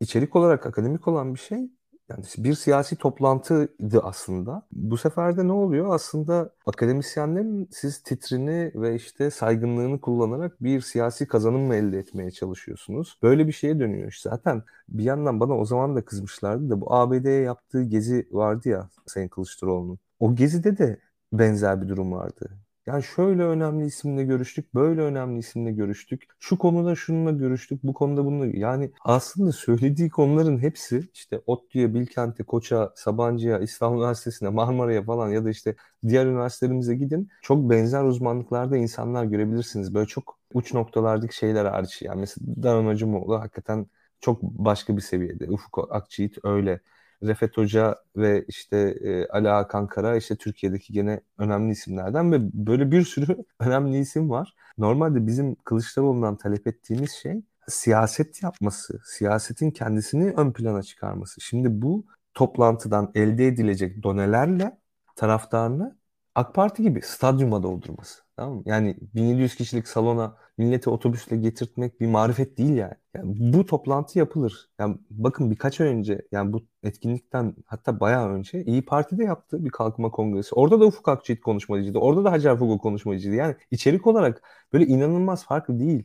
[0.00, 1.70] içerik olarak akademik olan bir şey
[2.10, 4.62] yani bir siyasi toplantıydı aslında.
[4.72, 5.94] Bu sefer de ne oluyor?
[5.94, 13.18] Aslında akademisyenlerin siz titrini ve işte saygınlığını kullanarak bir siyasi kazanım mı elde etmeye çalışıyorsunuz?
[13.22, 14.08] Böyle bir şeye dönüyor.
[14.08, 18.68] İşte zaten bir yandan bana o zaman da kızmışlardı da bu ABD'ye yaptığı gezi vardı
[18.68, 19.98] ya Sayın Kılıçdaroğlu'nun.
[20.20, 21.00] O gezide de
[21.32, 22.65] benzer bir durum vardı.
[22.86, 26.24] Yani şöyle önemli isimle görüştük, böyle önemli isimle görüştük.
[26.38, 28.46] Şu konuda şununla görüştük, bu konuda bununla.
[28.46, 35.44] Yani aslında söylediği konuların hepsi işte ODTÜ'ye, Bilkent'e, Koç'a, Sabancı'ya, İstanbul Üniversitesi'ne, Marmara'ya falan ya
[35.44, 35.76] da işte
[36.08, 37.28] diğer üniversitelerimize gidin.
[37.42, 39.94] Çok benzer uzmanlıklarda insanlar görebilirsiniz.
[39.94, 42.02] Böyle çok uç noktalardaki şeyler hariç.
[42.02, 43.86] Yani mesela Daran Hocamoğlu hakikaten
[44.20, 45.50] çok başka bir seviyede.
[45.50, 46.80] Ufuk Akçiğit öyle.
[47.22, 53.02] Refet Hoca ve işte e, Ali Hakan işte Türkiye'deki gene önemli isimlerden ve böyle bir
[53.04, 54.54] sürü önemli isim var.
[54.78, 61.40] Normalde bizim Kılıçdaroğlu'ndan talep ettiğimiz şey siyaset yapması, siyasetin kendisini ön plana çıkarması.
[61.40, 64.78] Şimdi bu toplantıdan elde edilecek donelerle
[65.16, 65.96] taraftarını
[66.34, 68.22] AK Parti gibi stadyuma doldurması.
[68.36, 68.62] Tamam mı?
[68.66, 72.94] Yani 1700 kişilik salona milleti otobüsle getirtmek bir marifet değil yani.
[73.14, 73.34] yani.
[73.52, 74.70] Bu toplantı yapılır.
[74.78, 79.70] Yani bakın birkaç ay önce yani bu etkinlikten hatta bayağı önce İyi Parti'de yaptı bir
[79.70, 80.54] kalkınma kongresi.
[80.54, 81.98] Orada da Ufuk Akçiğit konuşmacıydı.
[81.98, 83.34] Orada da Hacer Fugo konuşmacıydı.
[83.34, 84.42] Yani içerik olarak
[84.72, 86.04] böyle inanılmaz farklı değil.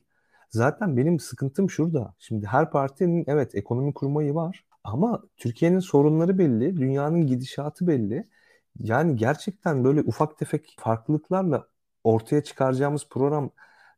[0.49, 2.13] Zaten benim sıkıntım şurada.
[2.19, 4.65] Şimdi her partinin evet ekonomi kurmayı var.
[4.83, 8.27] Ama Türkiye'nin sorunları belli, dünyanın gidişatı belli.
[8.79, 11.67] Yani gerçekten böyle ufak tefek farklılıklarla
[12.03, 13.51] ortaya çıkaracağımız program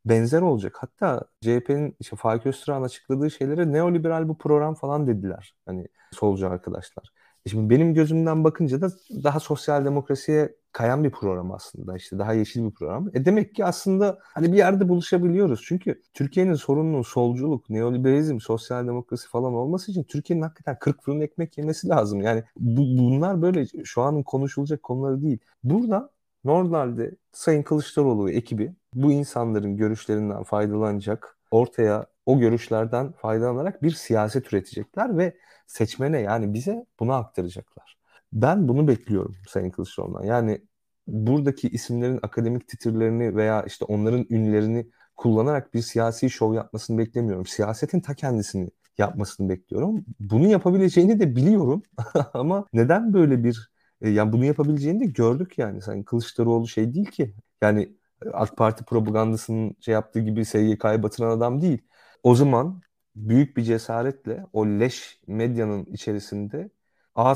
[0.05, 0.77] benzer olacak.
[0.79, 5.55] Hatta CHP'nin işte Faik Öztürk'ün açıkladığı şeylere neoliberal bu program falan dediler.
[5.65, 7.13] Hani solcu arkadaşlar.
[7.45, 8.89] E şimdi benim gözümden bakınca da
[9.23, 11.97] daha sosyal demokrasiye kayan bir program aslında.
[11.97, 13.09] İşte daha yeşil bir program.
[13.13, 15.61] E demek ki aslında hani bir yerde buluşabiliyoruz.
[15.65, 21.57] Çünkü Türkiye'nin sorununun solculuk, neoliberalizm, sosyal demokrasi falan olması için Türkiye'nin hakikaten 40 fırın ekmek
[21.57, 22.21] yemesi lazım.
[22.21, 25.39] Yani bu, bunlar böyle şu an konuşulacak konuları değil.
[25.63, 26.09] Burada
[26.43, 35.17] normalde Sayın Kılıçdaroğlu ekibi bu insanların görüşlerinden faydalanacak, ortaya o görüşlerden faydalanarak bir siyaset üretecekler
[35.17, 37.97] ve seçmene yani bize bunu aktaracaklar.
[38.33, 40.23] Ben bunu bekliyorum Sayın Kılıçdaroğlu'ndan.
[40.23, 40.61] Yani
[41.07, 47.45] buradaki isimlerin akademik titirlerini veya işte onların ünlerini kullanarak bir siyasi şov yapmasını beklemiyorum.
[47.45, 50.05] Siyasetin ta kendisini yapmasını bekliyorum.
[50.19, 51.83] Bunu yapabileceğini de biliyorum
[52.33, 53.72] ama neden böyle bir
[54.03, 55.81] e, yani bunu yapabileceğini de gördük yani.
[55.81, 57.35] Sayın Kılıçdaroğlu şey değil ki.
[57.61, 57.93] Yani
[58.33, 61.81] AK Parti propagandasının şey yaptığı gibi SGK'yı batıran adam değil.
[62.23, 62.81] O zaman
[63.15, 66.69] büyük bir cesaretle o leş medyanın içerisinde
[67.15, 67.35] A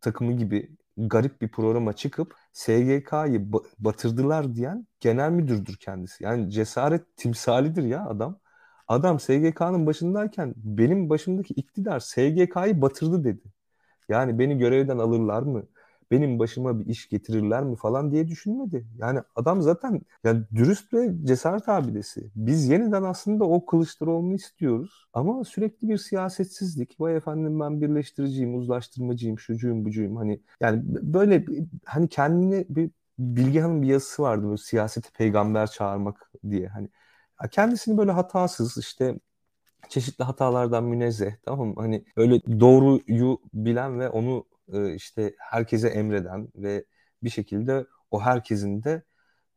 [0.00, 6.24] takımı gibi garip bir programa çıkıp SGK'yı batırdılar diyen genel müdürdür kendisi.
[6.24, 8.40] Yani cesaret timsalidir ya adam.
[8.88, 13.42] Adam SGK'nın başındayken benim başımdaki iktidar SGK'yı batırdı dedi.
[14.08, 15.66] Yani beni görevden alırlar mı?
[16.10, 18.86] Benim başıma bir iş getirirler mi falan diye düşünmedi.
[18.98, 22.30] Yani adam zaten yani dürüst ve cesaret abidesi.
[22.36, 25.06] Biz yeniden aslında o Kılıçdaroğlu'nu istiyoruz.
[25.12, 27.00] Ama sürekli bir siyasetsizlik.
[27.00, 30.16] Vay efendim ben birleştiriciyim, uzlaştırmacıyım, şucuyum, bucuyum.
[30.16, 31.44] Hani yani böyle
[31.84, 36.68] hani kendini bir Bilgehan'ın bir yazısı vardı böyle siyaseti peygamber çağırmak diye.
[36.68, 36.88] Hani
[37.50, 39.20] kendisini böyle hatasız işte
[39.88, 41.74] çeşitli hatalardan münezzeh tamam mı?
[41.76, 46.84] Hani öyle doğruyu bilen ve onu e, işte herkese emreden ve
[47.22, 49.02] bir şekilde o herkesin de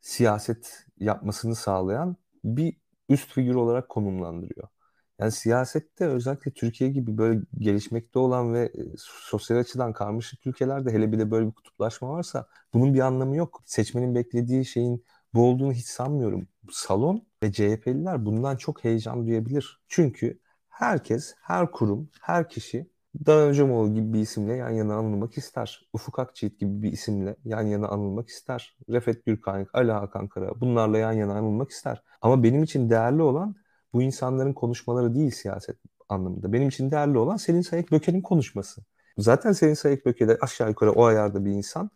[0.02, 2.78] siyaset yapmasını sağlayan bir
[3.10, 4.68] üst figür olarak konumlandırıyor.
[5.20, 11.12] Yani siyasette özellikle Türkiye gibi böyle gelişmekte olan ve e, sosyal açıdan karmaşık ülkelerde hele
[11.12, 13.64] bir de böyle bir kutuplaşma varsa bunun bir anlamı yok.
[13.66, 16.48] Seçmenin beklediği şeyin bu olduğunu hiç sanmıyorum.
[16.72, 19.82] Salon ve CHP'liler bundan çok heyecan duyabilir.
[19.88, 20.40] Çünkü
[20.70, 22.90] herkes, her kurum, her kişi
[23.26, 25.90] Dan gibi bir isimle yan yana anılmak ister.
[25.94, 28.78] Ufuk Akçiğit gibi bir isimle yan yana anılmak ister.
[28.90, 32.04] Refet Gürkayık, Ali Hakan Kara bunlarla yan yana anılmak ister.
[32.22, 33.56] Ama benim için değerli olan
[33.94, 35.78] bu insanların konuşmaları değil siyaset.
[36.10, 36.54] anlamında.
[36.54, 38.82] Benim için değerli olan Selin Sayık Böke'nin konuşması.
[39.18, 41.90] Zaten Selin Sayık Böke de aşağı yukarı o ayarda bir insan.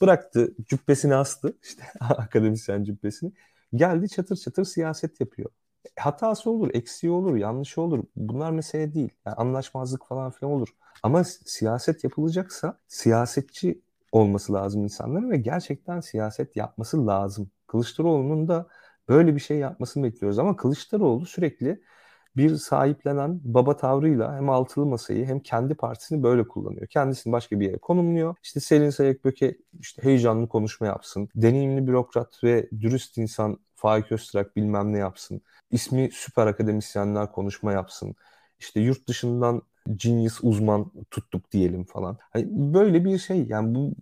[0.00, 3.32] Bıraktı cübbesini astı işte akademisyen cübbesini.
[3.74, 5.50] Geldi çatır çatır siyaset yapıyor.
[5.98, 8.04] Hatası olur, eksiği olur, yanlışı olur.
[8.16, 9.10] Bunlar mesele değil.
[9.26, 10.68] Yani anlaşmazlık falan filan olur.
[11.02, 17.50] Ama siyaset yapılacaksa siyasetçi olması lazım insanların ve gerçekten siyaset yapması lazım.
[17.66, 18.66] Kılıçdaroğlu'nun da
[19.08, 21.80] böyle bir şey yapmasını bekliyoruz ama Kılıçdaroğlu sürekli
[22.36, 26.86] bir sahiplenen baba tavrıyla hem altılı masayı hem kendi partisini böyle kullanıyor.
[26.86, 28.34] Kendisini başka bir yere konumluyor.
[28.42, 31.28] İşte Selin Sayıkböke işte heyecanlı konuşma yapsın.
[31.34, 35.42] Deneyimli bürokrat ve dürüst insan Faik Öztürk bilmem ne yapsın.
[35.70, 38.14] İsmi süper akademisyenler konuşma yapsın.
[38.58, 39.62] İşte yurt dışından
[39.96, 42.18] genius uzman tuttuk diyelim falan.
[42.32, 43.94] Hani böyle bir şey yani bu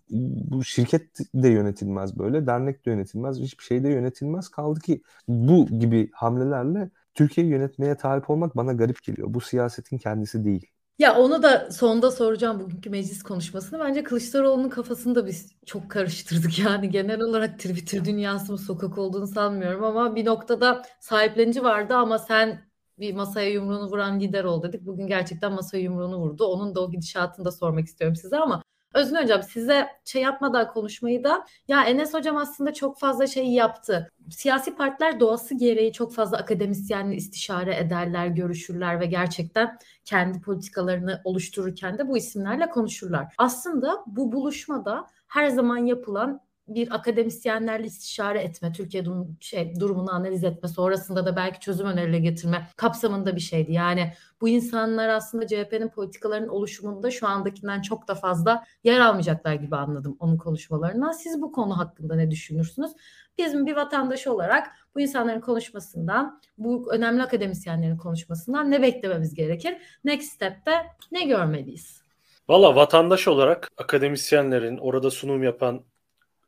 [0.50, 4.48] bu şirket de yönetilmez böyle, dernek de yönetilmez, hiçbir şey de yönetilmez.
[4.48, 9.34] Kaldı ki bu gibi hamlelerle Türkiye'yi yönetmeye talip olmak bana garip geliyor.
[9.34, 10.71] Bu siyasetin kendisi değil.
[11.02, 13.80] Ya onu da sonda soracağım bugünkü meclis konuşmasını.
[13.80, 16.58] Bence Kılıçdaroğlu'nun kafasını da biz çok karıştırdık.
[16.62, 22.18] Yani genel olarak Twitter dünyası mı sokak olduğunu sanmıyorum ama bir noktada sahiplenici vardı ama
[22.18, 22.60] sen
[22.98, 24.86] bir masaya yumruğunu vuran lider ol dedik.
[24.86, 26.44] Bugün gerçekten masaya yumruğunu vurdu.
[26.44, 28.62] Onun da o gidişatını da sormak istiyorum size ama
[28.94, 34.10] Özgün Hocam size şey yapmadan konuşmayı da ya Enes Hocam aslında çok fazla şey yaptı.
[34.30, 41.98] Siyasi partiler doğası gereği çok fazla akademisyenle istişare ederler, görüşürler ve gerçekten kendi politikalarını oluştururken
[41.98, 43.34] de bu isimlerle konuşurlar.
[43.38, 50.44] Aslında bu buluşmada her zaman yapılan bir akademisyenlerle istişare etme, Türkiye durum, şey, durumunu analiz
[50.44, 53.72] etme, sonrasında da belki çözüm önerileri getirme kapsamında bir şeydi.
[53.72, 59.76] Yani bu insanlar aslında CHP'nin politikalarının oluşumunda şu andakinden çok da fazla yer almayacaklar gibi
[59.76, 61.12] anladım onun konuşmalarından.
[61.12, 62.90] Siz bu konu hakkında ne düşünürsünüz?
[63.38, 69.76] Bizim bir vatandaş olarak bu insanların konuşmasından, bu önemli akademisyenlerin konuşmasından ne beklememiz gerekir?
[70.04, 70.72] Next step'te
[71.12, 72.02] ne görmeliyiz?
[72.48, 75.84] Valla vatandaş olarak akademisyenlerin, orada sunum yapan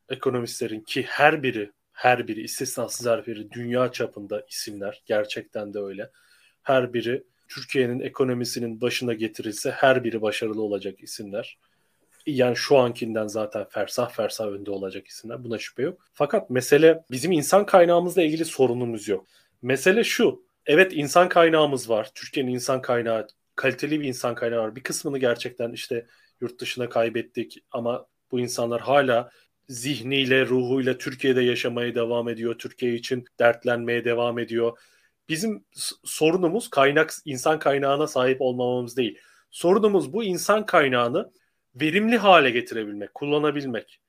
[0.09, 6.11] ekonomistlerin ki her biri her biri istisnasız her biri dünya çapında isimler gerçekten de öyle.
[6.62, 11.59] Her biri Türkiye'nin ekonomisinin başına getirilse her biri başarılı olacak isimler.
[12.27, 15.45] Yani şu ankinden zaten fersah fersah önde olacak isimler.
[15.45, 16.01] Buna şüphe yok.
[16.12, 19.27] Fakat mesele bizim insan kaynağımızla ilgili sorunumuz yok.
[19.62, 20.45] Mesele şu.
[20.67, 22.11] Evet insan kaynağımız var.
[22.14, 24.77] Türkiye'nin insan kaynağı kaliteli bir insan kaynağı var.
[24.77, 26.07] Bir kısmını gerçekten işte
[26.40, 29.31] yurt dışına kaybettik ama bu insanlar hala
[29.68, 32.59] zihniyle, ruhuyla Türkiye'de yaşamaya devam ediyor.
[32.59, 34.79] Türkiye için dertlenmeye devam ediyor.
[35.29, 35.64] Bizim
[36.05, 39.18] sorunumuz kaynak insan kaynağına sahip olmamamız değil.
[39.50, 41.33] Sorunumuz bu insan kaynağını
[41.74, 44.00] verimli hale getirebilmek, kullanabilmek.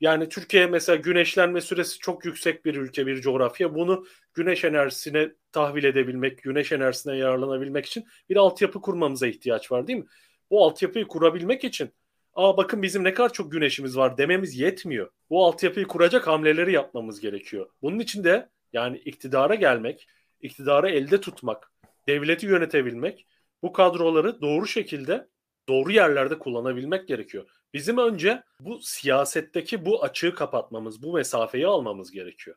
[0.00, 3.74] Yani Türkiye mesela güneşlenme süresi çok yüksek bir ülke, bir coğrafya.
[3.74, 9.98] Bunu güneş enerjisine tahvil edebilmek, güneş enerjisine yararlanabilmek için bir altyapı kurmamıza ihtiyaç var değil
[9.98, 10.06] mi?
[10.50, 11.90] Bu altyapıyı kurabilmek için
[12.38, 15.10] aa bakın bizim ne kadar çok güneşimiz var dememiz yetmiyor.
[15.30, 17.70] Bu altyapıyı kuracak hamleleri yapmamız gerekiyor.
[17.82, 20.08] Bunun için de yani iktidara gelmek,
[20.40, 21.72] iktidarı elde tutmak,
[22.08, 23.26] devleti yönetebilmek,
[23.62, 25.28] bu kadroları doğru şekilde
[25.68, 27.46] doğru yerlerde kullanabilmek gerekiyor.
[27.74, 32.56] Bizim önce bu siyasetteki bu açığı kapatmamız, bu mesafeyi almamız gerekiyor.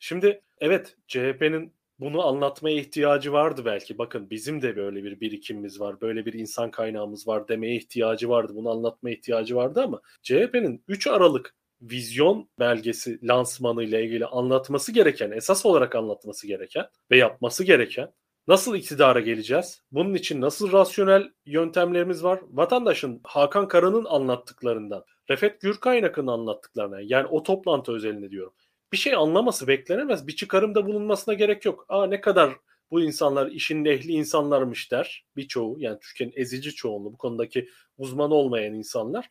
[0.00, 3.98] Şimdi evet CHP'nin bunu anlatmaya ihtiyacı vardı belki.
[3.98, 8.52] Bakın bizim de böyle bir birikimimiz var, böyle bir insan kaynağımız var demeye ihtiyacı vardı.
[8.54, 15.30] Bunu anlatmaya ihtiyacı vardı ama CHP'nin 3 Aralık vizyon belgesi lansmanı ile ilgili anlatması gereken,
[15.30, 18.12] esas olarak anlatması gereken ve yapması gereken
[18.48, 19.82] Nasıl iktidara geleceğiz?
[19.92, 22.40] Bunun için nasıl rasyonel yöntemlerimiz var?
[22.50, 28.54] Vatandaşın Hakan Kara'nın anlattıklarından, Refet Gürkaynak'ın anlattıklarına yani o toplantı özelinde diyorum
[28.92, 30.26] bir şey anlaması beklenemez.
[30.26, 31.86] Bir çıkarımda bulunmasına gerek yok.
[31.88, 32.56] Aa ne kadar
[32.90, 35.76] bu insanlar işin ehli insanlarmış der birçoğu.
[35.78, 39.30] Yani Türkiye'nin ezici çoğunluğu bu konudaki uzman olmayan insanlar.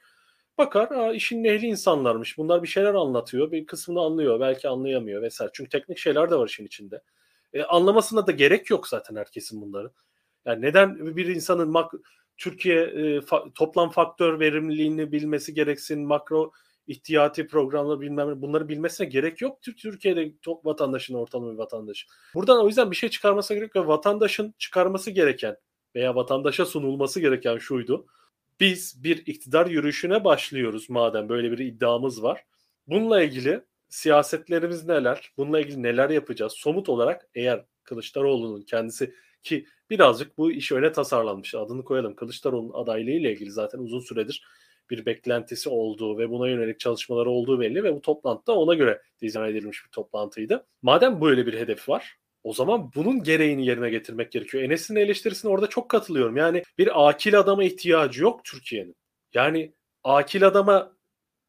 [0.58, 2.38] Bakar aa işin ehli insanlarmış.
[2.38, 5.52] Bunlar bir şeyler anlatıyor bir kısmını anlıyor belki anlayamıyor vesaire.
[5.54, 7.02] Çünkü teknik şeyler de var işin içinde.
[7.54, 9.92] E, anlamasına da gerek yok zaten herkesin bunları
[10.46, 12.02] yani neden bir insanın mak-
[12.38, 16.52] Türkiye e, fa- toplam faktör verimliliğini bilmesi gereksin makro
[16.92, 22.08] ihtiyati programları bilmem bunları bilmesine gerek yok Türkiye'de çok vatandaşın ortalama bir vatandaş.
[22.36, 25.58] Buradan o yüzden bir şey çıkarması gerek ve vatandaşın çıkarması gereken
[25.96, 28.06] veya vatandaşa sunulması gereken şuydu.
[28.60, 32.44] Biz bir iktidar yürüyüşüne başlıyoruz madem böyle bir iddiamız var.
[32.88, 35.32] Bununla ilgili siyasetlerimiz neler?
[35.38, 36.54] Bununla ilgili neler yapacağız?
[36.54, 42.16] Somut olarak eğer Kılıçdaroğlu'nun kendisi ki birazcık bu iş öyle tasarlanmış adını koyalım.
[42.16, 44.44] Kılıçdaroğlu'nun adaylığı ile ilgili zaten uzun süredir
[44.92, 49.52] bir beklentisi olduğu ve buna yönelik çalışmaları olduğu belli ve bu toplantıda ona göre dizayn
[49.52, 50.66] edilmiş bir toplantıydı.
[50.82, 54.64] Madem böyle bir hedef var, O zaman bunun gereğini yerine getirmek gerekiyor.
[54.64, 56.38] Enes'in eleştirisine orada çok katılıyorum.
[56.38, 58.96] Yani bir akil adama ihtiyacı yok Türkiye'nin.
[59.34, 59.74] Yani
[60.04, 60.94] akil adama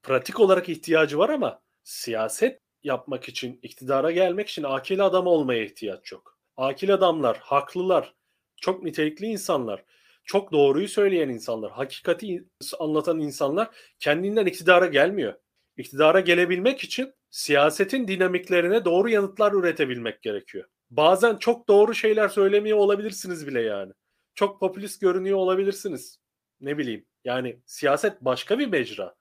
[0.02, 6.12] pratik olarak ihtiyacı var ama siyaset yapmak için, iktidara gelmek için akil adam olmaya ihtiyaç
[6.12, 6.38] yok.
[6.56, 8.14] Akil adamlar, haklılar,
[8.56, 9.84] çok nitelikli insanlar,
[10.24, 12.44] çok doğruyu söyleyen insanlar, hakikati
[12.78, 15.34] anlatan insanlar kendinden iktidara gelmiyor.
[15.76, 20.68] İktidara gelebilmek için siyasetin dinamiklerine doğru yanıtlar üretebilmek gerekiyor.
[20.90, 23.92] Bazen çok doğru şeyler söylemiyor olabilirsiniz bile yani.
[24.34, 26.18] Çok popülist görünüyor olabilirsiniz.
[26.60, 27.06] Ne bileyim.
[27.24, 29.14] Yani siyaset başka bir mecra.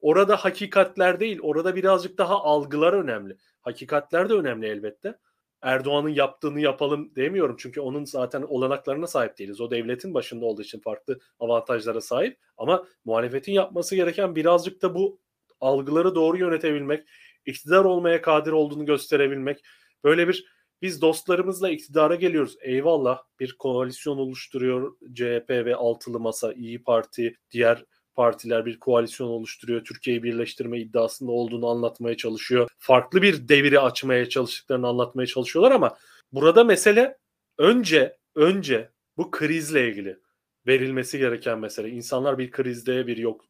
[0.00, 3.36] Orada hakikatler değil, orada birazcık daha algılar önemli.
[3.60, 5.18] Hakikatler de önemli elbette.
[5.64, 7.56] Erdoğan'ın yaptığını yapalım demiyorum.
[7.58, 9.60] Çünkü onun zaten olanaklarına sahip değiliz.
[9.60, 12.38] O devletin başında olduğu için farklı avantajlara sahip.
[12.56, 15.20] Ama muhalefetin yapması gereken birazcık da bu
[15.60, 17.08] algıları doğru yönetebilmek,
[17.46, 19.64] iktidar olmaya kadir olduğunu gösterebilmek.
[20.04, 22.56] Böyle bir biz dostlarımızla iktidara geliyoruz.
[22.60, 29.84] Eyvallah bir koalisyon oluşturuyor CHP ve Altılı Masa, İyi Parti, diğer partiler bir koalisyon oluşturuyor.
[29.84, 32.68] Türkiye'yi birleştirme iddiasında olduğunu anlatmaya çalışıyor.
[32.78, 35.96] Farklı bir deviri açmaya çalıştıklarını anlatmaya çalışıyorlar ama
[36.32, 37.18] burada mesele
[37.58, 40.18] önce önce bu krizle ilgili
[40.66, 41.88] verilmesi gereken mesele.
[41.90, 43.44] İnsanlar bir krizde, bir yok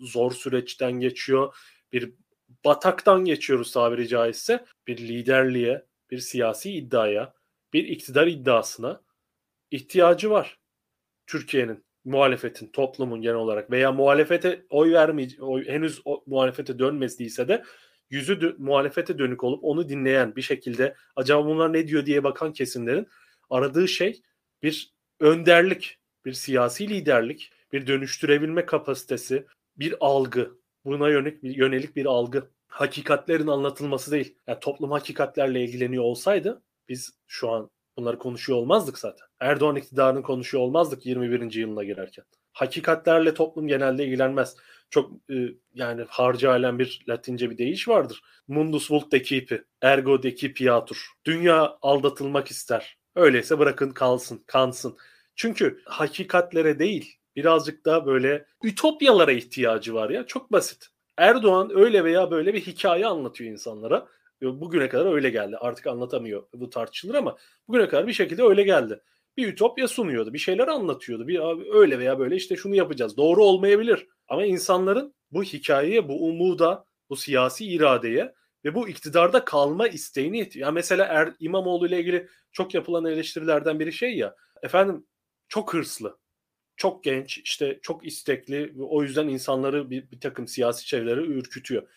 [0.00, 1.56] zor süreçten geçiyor.
[1.92, 2.12] Bir
[2.64, 4.64] bataktan geçiyoruz tabiri caizse.
[4.86, 7.34] Bir liderliğe, bir siyasi iddiaya,
[7.72, 9.00] bir iktidar iddiasına
[9.70, 10.58] ihtiyacı var
[11.26, 17.64] Türkiye'nin muhalefetin, toplumun genel olarak veya muhalefete oy vermeyecek, henüz o, muhalefete dönmediyse de
[18.10, 22.52] yüzü dö- muhalefete dönük olup onu dinleyen bir şekilde acaba bunlar ne diyor diye bakan
[22.52, 23.08] kesimlerin
[23.50, 24.22] aradığı şey
[24.62, 30.58] bir önderlik, bir siyasi liderlik, bir dönüştürebilme kapasitesi, bir algı.
[30.84, 32.50] Buna yönelik, yönelik bir algı.
[32.68, 34.34] Hakikatlerin anlatılması değil.
[34.46, 39.26] Yani toplum hakikatlerle ilgileniyor olsaydı biz şu an bunları konuşuyor olmazdık zaten.
[39.40, 41.52] Erdoğan iktidarını konuşuyor olmazdık 21.
[41.54, 42.24] yılına girerken.
[42.52, 44.56] Hakikatlerle toplum genelde ilgilenmez.
[44.90, 45.34] Çok e,
[45.74, 48.22] yani harcı alem bir latince bir deyiş vardır.
[48.48, 51.06] Mundus vult decipi, ergo decipiatur.
[51.24, 52.98] Dünya aldatılmak ister.
[53.16, 54.96] Öyleyse bırakın kalsın, kansın.
[55.36, 60.26] Çünkü hakikatlere değil, birazcık daha böyle ütopyalara ihtiyacı var ya.
[60.26, 60.86] Çok basit.
[61.16, 64.08] Erdoğan öyle veya böyle bir hikaye anlatıyor insanlara.
[64.42, 65.56] Bugüne kadar öyle geldi.
[65.56, 66.42] Artık anlatamıyor.
[66.54, 67.36] Bu tartışılır ama
[67.68, 69.00] bugüne kadar bir şekilde öyle geldi.
[69.36, 70.32] Bir ütopya sunuyordu.
[70.32, 71.28] Bir şeyler anlatıyordu.
[71.28, 71.40] Bir
[71.74, 73.16] öyle veya böyle işte şunu yapacağız.
[73.16, 74.06] Doğru olmayabilir.
[74.28, 80.66] Ama insanların bu hikayeye, bu umuda, bu siyasi iradeye ve bu iktidarda kalma isteğini yetiyor.
[80.66, 84.34] Yani mesela er, İmamoğlu ile ilgili çok yapılan eleştirilerden biri şey ya.
[84.62, 85.06] Efendim
[85.48, 86.18] çok hırslı
[86.78, 91.88] çok genç, işte çok istekli o yüzden insanları bir, bir takım siyasi çevreleri ürkütüyor.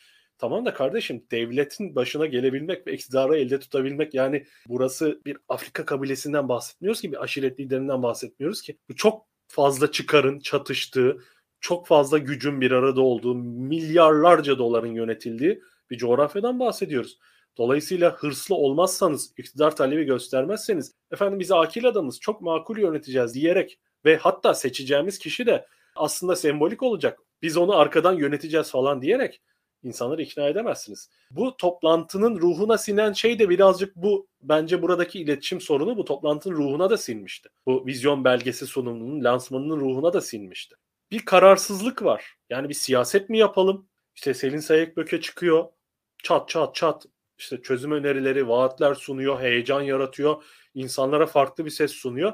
[0.41, 6.49] Tamam da kardeşim devletin başına gelebilmek ve iktidarı elde tutabilmek yani burası bir Afrika kabilesinden
[6.49, 8.77] bahsetmiyoruz ki bir aşiret liderinden bahsetmiyoruz ki.
[8.89, 11.17] Bu çok fazla çıkarın çatıştığı,
[11.60, 17.19] çok fazla gücün bir arada olduğu, milyarlarca doların yönetildiği bir coğrafyadan bahsediyoruz.
[17.58, 24.17] Dolayısıyla hırslı olmazsanız, iktidar talebi göstermezseniz, efendim biz akil adamız, çok makul yöneteceğiz diyerek ve
[24.17, 27.19] hatta seçeceğimiz kişi de aslında sembolik olacak.
[27.41, 29.41] Biz onu arkadan yöneteceğiz falan diyerek
[29.83, 31.09] insanları ikna edemezsiniz.
[31.31, 36.89] Bu toplantının ruhuna sinen şey de birazcık bu bence buradaki iletişim sorunu bu toplantının ruhuna
[36.89, 37.49] da sinmişti.
[37.65, 40.75] Bu vizyon belgesi sunumunun lansmanının ruhuna da sinmişti.
[41.11, 42.35] Bir kararsızlık var.
[42.49, 43.87] Yani bir siyaset mi yapalım?
[44.15, 45.65] İşte Selin Sayekböke çıkıyor.
[46.23, 47.05] Çat çat çat
[47.37, 50.43] işte çözüm önerileri, vaatler sunuyor, heyecan yaratıyor.
[50.73, 52.33] insanlara farklı bir ses sunuyor.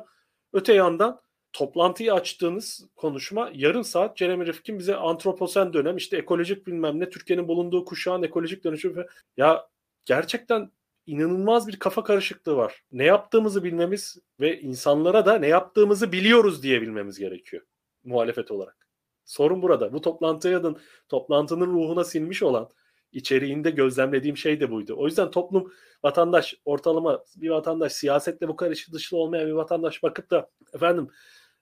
[0.54, 1.22] Öte yandan
[1.58, 7.48] toplantıyı açtığınız konuşma yarım saat Jeremy Rifkin bize antroposen dönem işte ekolojik bilmem ne Türkiye'nin
[7.48, 9.06] bulunduğu kuşağın ekolojik dönüşüm
[9.38, 9.68] ya
[10.06, 10.72] gerçekten
[11.06, 12.84] inanılmaz bir kafa karışıklığı var.
[12.92, 17.64] Ne yaptığımızı bilmemiz ve insanlara da ne yaptığımızı biliyoruz diyebilmemiz gerekiyor
[18.04, 18.88] muhalefet olarak.
[19.26, 19.94] Sorun burada.
[19.94, 20.76] Bu toplantıya da
[21.10, 22.70] toplantının ruhuna sinmiş olan
[23.12, 24.96] içeriğinde gözlemlediğim şey de buydu.
[24.98, 25.72] O yüzden toplum
[26.04, 31.10] vatandaş ortalama bir vatandaş siyasetle bu karşı dışlı olmayan bir vatandaş bakıp da efendim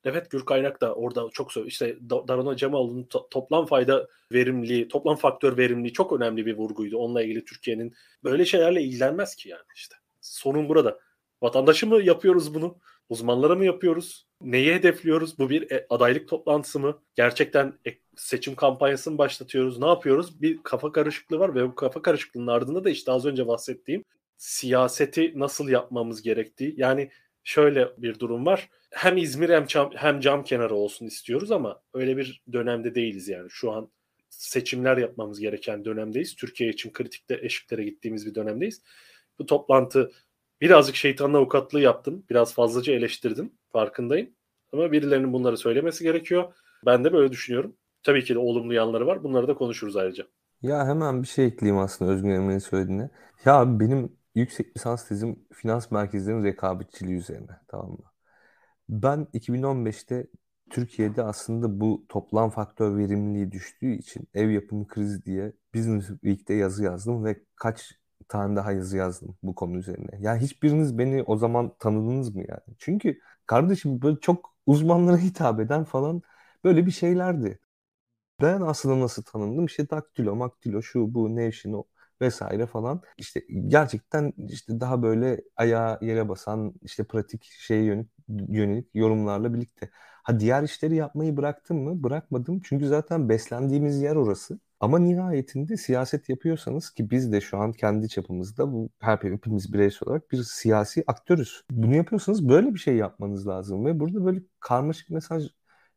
[0.05, 1.71] Evet Gür Kaynak da orada çok söylüyor.
[1.71, 6.97] İşte Darana Cemalı'nın to- toplam fayda verimliliği, toplam faktör verimliliği çok önemli bir vurguydu.
[6.97, 9.95] Onunla ilgili Türkiye'nin böyle şeylerle ilgilenmez ki yani işte.
[10.21, 10.99] Sorun burada.
[11.41, 12.77] Vatandaşı mı yapıyoruz bunu?
[13.09, 14.27] Uzmanlara mı yapıyoruz?
[14.41, 15.39] Neyi hedefliyoruz?
[15.39, 17.01] Bu bir e, adaylık toplantısı mı?
[17.15, 19.79] Gerçekten e, seçim kampanyası mı başlatıyoruz?
[19.79, 20.41] Ne yapıyoruz?
[20.41, 24.03] Bir kafa karışıklığı var ve bu kafa karışıklığının ardında da işte az önce bahsettiğim
[24.37, 26.73] siyaseti nasıl yapmamız gerektiği.
[26.77, 27.09] Yani
[27.45, 28.69] şöyle bir durum var.
[28.91, 33.47] Hem İzmir hem cam, hem cam kenarı olsun istiyoruz ama öyle bir dönemde değiliz yani.
[33.49, 33.89] Şu an
[34.29, 36.35] seçimler yapmamız gereken dönemdeyiz.
[36.35, 38.81] Türkiye için kritikte eşiklere gittiğimiz bir dönemdeyiz.
[39.39, 40.11] Bu toplantı
[40.61, 42.25] birazcık şeytanla avukatlığı yaptım.
[42.29, 43.51] Biraz fazlaca eleştirdim.
[43.71, 44.29] Farkındayım.
[44.73, 46.53] Ama birilerinin bunları söylemesi gerekiyor.
[46.85, 47.75] Ben de böyle düşünüyorum.
[48.03, 49.23] Tabii ki de olumlu yanları var.
[49.23, 50.27] Bunları da konuşuruz ayrıca.
[50.61, 53.09] Ya hemen bir şey ekleyeyim aslında Özgün Emre'nin söylediğine.
[53.45, 57.51] Ya benim yüksek lisans tezim finans merkezlerinin rekabetçiliği üzerine.
[57.67, 57.97] Tamam mı?
[58.89, 60.27] Ben 2015'te
[60.69, 66.83] Türkiye'de aslında bu toplam faktör verimliliği düştüğü için ev yapımı krizi diye Business Week'te yazı
[66.83, 70.09] yazdım ve kaç tane daha yazı yazdım bu konu üzerine.
[70.19, 72.75] Yani hiçbiriniz beni o zaman tanıdınız mı yani?
[72.77, 76.21] Çünkü kardeşim böyle çok uzmanlara hitap eden falan
[76.63, 77.59] böyle bir şeylerdi.
[78.41, 79.65] Ben aslında nasıl tanındım?
[79.65, 81.83] İşte daktilo, maktilo, şu bu, nevşin, o
[82.21, 83.01] vesaire falan.
[83.17, 88.09] İşte gerçekten işte daha böyle ayağa yere basan işte pratik şeye yönelik,
[88.49, 89.89] yönelik yorumlarla birlikte.
[90.23, 92.03] Ha diğer işleri yapmayı bıraktım mı?
[92.03, 92.61] Bırakmadım.
[92.63, 94.59] Çünkü zaten beslendiğimiz yer orası.
[94.79, 100.09] Ama nihayetinde siyaset yapıyorsanız ki biz de şu an kendi çapımızda bu her hepimiz bireysel
[100.09, 101.63] olarak bir siyasi aktörüz.
[101.71, 105.47] Bunu yapıyorsanız böyle bir şey yapmanız lazım ve burada böyle karmaşık mesaj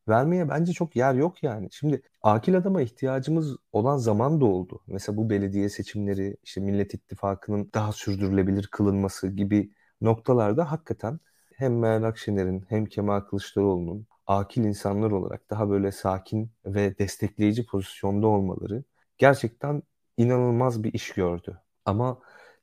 [0.09, 1.69] vermeye bence çok yer yok yani.
[1.73, 4.81] Şimdi akil adama ihtiyacımız olan zaman da oldu.
[4.87, 11.21] Mesela bu belediye seçimleri, işte Millet İttifakı'nın daha sürdürülebilir kılınması gibi noktalarda hakikaten
[11.55, 18.27] hem Meral Akşener'in hem Kemal Kılıçdaroğlu'nun akil insanlar olarak daha böyle sakin ve destekleyici pozisyonda
[18.27, 18.85] olmaları
[19.19, 19.83] gerçekten
[20.17, 21.61] inanılmaz bir iş gördü.
[21.85, 22.19] Ama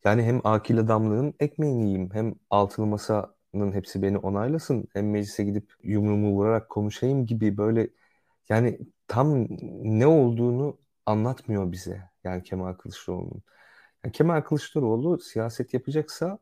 [0.05, 3.34] yani hem akil adamlığın ekmeğini yiyeyim hem altılı masanın
[3.73, 7.89] hepsi beni onaylasın hem meclise gidip yumruğumu vurarak konuşayım gibi böyle
[8.49, 9.47] yani tam
[9.99, 13.43] ne olduğunu anlatmıyor bize yani Kemal Kılıçdaroğlu'nun.
[14.05, 16.39] Yani Kemal Kılıçdaroğlu siyaset yapacaksa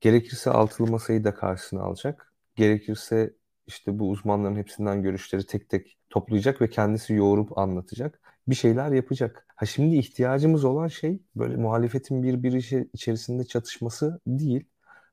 [0.00, 2.32] gerekirse altılı masayı da karşısına alacak.
[2.56, 3.34] Gerekirse
[3.66, 8.20] işte bu uzmanların hepsinden görüşleri tek tek toplayacak ve kendisi yoğurup anlatacak.
[8.48, 9.46] Bir şeyler yapacak.
[9.56, 14.64] Ha şimdi ihtiyacımız olan şey böyle muhalefetin birbiri içerisinde çatışması değil.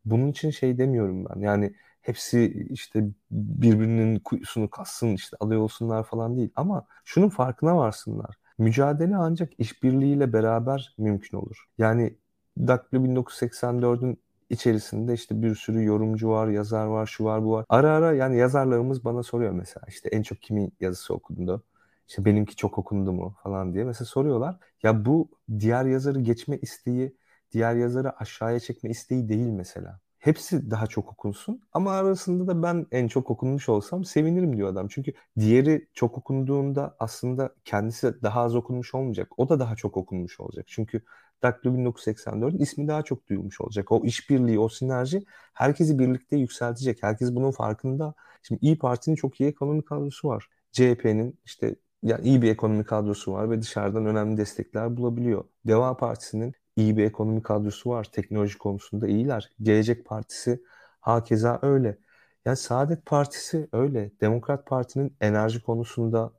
[0.05, 1.39] Bunun için şey demiyorum ben.
[1.41, 6.51] Yani hepsi işte birbirinin kuyusunu kassın işte alıyor olsunlar falan değil.
[6.55, 8.35] Ama şunun farkına varsınlar.
[8.57, 11.65] Mücadele ancak işbirliğiyle beraber mümkün olur.
[11.77, 12.17] Yani
[12.57, 17.65] Daktilo 1984'ün içerisinde işte bir sürü yorumcu var, yazar var, şu var, bu var.
[17.69, 21.63] Ara ara yani yazarlarımız bana soruyor mesela işte en çok kimin yazısı okundu?
[22.07, 24.57] İşte benimki çok okundu mu falan diye mesela soruyorlar.
[24.83, 25.29] Ya bu
[25.59, 27.15] diğer yazarı geçme isteği,
[27.53, 29.99] diğer yazarı aşağıya çekme isteği değil mesela.
[30.19, 34.87] Hepsi daha çok okunsun ama arasında da ben en çok okunmuş olsam sevinirim diyor adam.
[34.87, 39.31] Çünkü diğeri çok okunduğunda aslında kendisi daha az okunmuş olmayacak.
[39.37, 40.65] O da daha çok okunmuş olacak.
[40.67, 41.01] Çünkü
[41.43, 43.91] Daktilo 1984 ismi daha çok duyulmuş olacak.
[43.91, 45.23] O işbirliği, o sinerji
[45.53, 47.03] herkesi birlikte yükseltecek.
[47.03, 48.13] Herkes bunun farkında.
[48.43, 50.47] Şimdi İyi Parti'nin çok iyi ekonomik kadrosu var.
[50.71, 55.43] CHP'nin işte yani iyi bir ekonomik kadrosu var ve dışarıdan önemli destekler bulabiliyor.
[55.67, 58.03] Deva Partisi'nin iyi bir ekonomik kadrosu var.
[58.03, 59.49] Teknoloji konusunda iyiler.
[59.61, 60.63] Gelecek Partisi
[61.01, 61.97] hakeza öyle.
[62.45, 64.11] Yani Saadet Partisi öyle.
[64.21, 66.33] Demokrat Parti'nin enerji konusunda,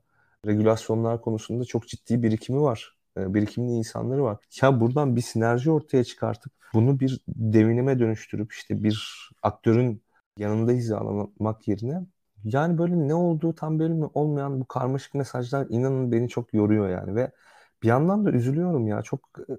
[0.45, 2.95] regülasyonlar konusunda çok ciddi birikimi var.
[3.17, 4.37] E, birikimli insanları var.
[4.61, 10.03] Ya buradan bir sinerji ortaya çıkartıp bunu bir devinime dönüştürüp işte bir aktörün
[10.37, 12.05] yanında hizalamak yerine
[12.43, 17.15] yani böyle ne olduğu tam belli olmayan bu karmaşık mesajlar inanın beni çok yoruyor yani
[17.15, 17.31] ve
[17.83, 19.53] bir yandan da üzülüyorum ya çok e,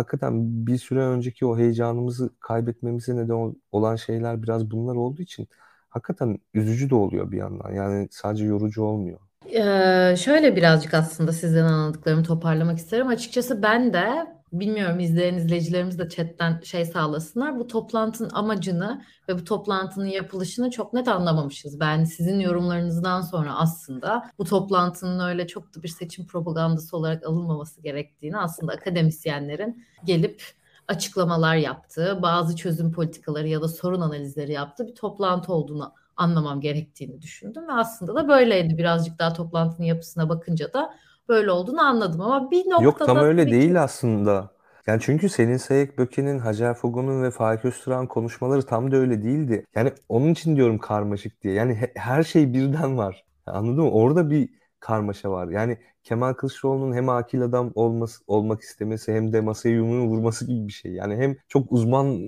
[0.00, 5.48] hakikaten bir süre önceki o heyecanımızı kaybetmemize neden olan şeyler biraz bunlar olduğu için
[5.88, 9.18] hakikaten üzücü de oluyor bir yandan yani sadece yorucu olmuyor.
[9.46, 13.08] Ee, şöyle birazcık aslında sizden anladıklarımı toparlamak isterim.
[13.08, 17.58] Açıkçası ben de bilmiyorum izleyen izleyicilerimiz de chatten şey sağlasınlar.
[17.58, 21.80] Bu toplantının amacını ve bu toplantının yapılışını çok net anlamamışız.
[21.80, 27.80] Ben sizin yorumlarınızdan sonra aslında bu toplantının öyle çok da bir seçim propagandası olarak alınmaması
[27.80, 30.42] gerektiğini aslında akademisyenlerin gelip
[30.88, 37.22] açıklamalar yaptığı, bazı çözüm politikaları ya da sorun analizleri yaptığı bir toplantı olduğunu anlamam gerektiğini
[37.22, 38.78] düşündüm ve aslında da böyleydi.
[38.78, 40.94] Birazcık daha toplantının yapısına bakınca da
[41.30, 42.84] böyle olduğunu anladım ama bir noktada...
[42.84, 44.50] Yok tam öyle tabii değil aslında.
[44.86, 49.66] Yani çünkü Selin Sayık Böke'nin, Hacer Fogun'un ve Faik Öztürk'ün konuşmaları tam da öyle değildi.
[49.74, 51.54] Yani onun için diyorum karmaşık diye.
[51.54, 53.24] Yani her şey birden var.
[53.46, 53.90] Anladın mı?
[53.90, 54.48] Orada bir
[54.80, 55.48] karmaşa var.
[55.48, 60.68] Yani Kemal Kılıçdaroğlu'nun hem akil adam olması, olmak istemesi hem de masaya yumruğunu vurması gibi
[60.68, 60.92] bir şey.
[60.92, 62.18] Yani hem çok uzman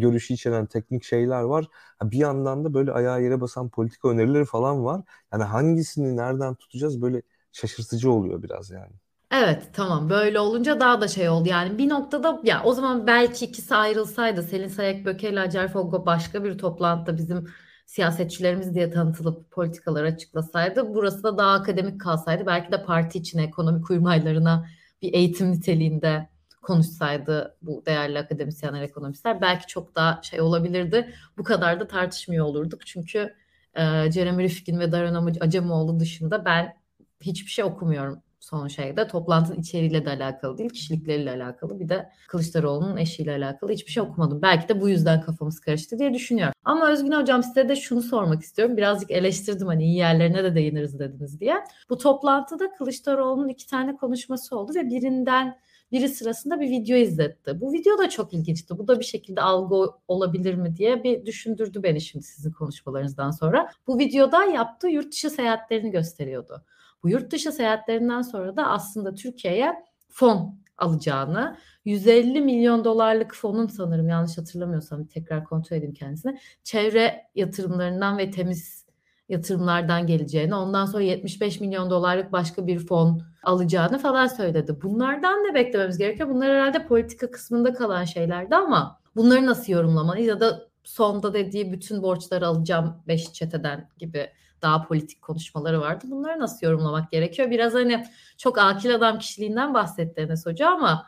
[0.00, 1.66] görüşü içeren teknik şeyler var.
[2.02, 5.00] Bir yandan da böyle ayağa yere basan politika önerileri falan var.
[5.32, 7.22] Yani hangisini nereden tutacağız böyle
[7.52, 8.92] şaşırtıcı oluyor biraz yani.
[9.32, 13.44] Evet tamam böyle olunca daha da şey oldu yani bir noktada ya o zaman belki
[13.44, 17.48] ikisi ayrılsaydı Selin Sayek Böke ile Acar Fogo başka bir toplantıda bizim
[17.86, 23.90] siyasetçilerimiz diye tanıtılıp politikalar açıklasaydı burası da daha akademik kalsaydı belki de parti içine ekonomik
[23.90, 24.66] uymaylarına
[25.02, 26.28] bir eğitim niteliğinde
[26.62, 31.14] konuşsaydı bu değerli akademisyenler, ekonomistler belki çok daha şey olabilirdi.
[31.38, 32.86] Bu kadar da tartışmıyor olurduk.
[32.86, 33.34] Çünkü
[33.74, 36.81] e, Jeremy Rifkin ve Darren Acemoğlu dışında ben
[37.22, 39.08] hiçbir şey okumuyorum son şeyde.
[39.08, 41.80] Toplantının içeriğiyle de alakalı değil, kişilikleriyle alakalı.
[41.80, 44.42] Bir de Kılıçdaroğlu'nun eşiyle alakalı hiçbir şey okumadım.
[44.42, 46.54] Belki de bu yüzden kafamız karıştı diye düşünüyorum.
[46.64, 48.76] Ama Özgün Hocam size de şunu sormak istiyorum.
[48.76, 51.54] Birazcık eleştirdim hani iyi yerlerine de değiniriz dediniz diye.
[51.90, 55.58] Bu toplantıda Kılıçdaroğlu'nun iki tane konuşması oldu ve birinden
[55.92, 57.60] biri sırasında bir video izletti.
[57.60, 58.78] Bu video da çok ilginçti.
[58.78, 63.70] Bu da bir şekilde algı olabilir mi diye bir düşündürdü beni şimdi sizin konuşmalarınızdan sonra.
[63.86, 66.64] Bu videoda yaptığı yurt dışı seyahatlerini gösteriyordu.
[67.02, 69.74] Bu yurt dışı seyahatlerinden sonra da aslında Türkiye'ye
[70.08, 76.38] fon alacağını, 150 milyon dolarlık fonun sanırım yanlış hatırlamıyorsam tekrar kontrol edeyim kendisine.
[76.64, 78.86] Çevre yatırımlarından ve temiz
[79.28, 84.78] yatırımlardan geleceğini, ondan sonra 75 milyon dolarlık başka bir fon alacağını falan söyledi.
[84.82, 86.28] Bunlardan ne beklememiz gerekiyor?
[86.28, 92.02] Bunlar herhalde politika kısmında kalan şeylerdi ama bunları nasıl yorumlamalıyız ya da sonda dediği bütün
[92.02, 94.28] borçları alacağım 5 çeteden gibi
[94.62, 96.04] daha politik konuşmaları vardı.
[96.08, 97.50] Bunları nasıl yorumlamak gerekiyor?
[97.50, 98.06] Biraz hani
[98.38, 101.06] çok akil adam kişiliğinden bahsetti Enes Hoca ama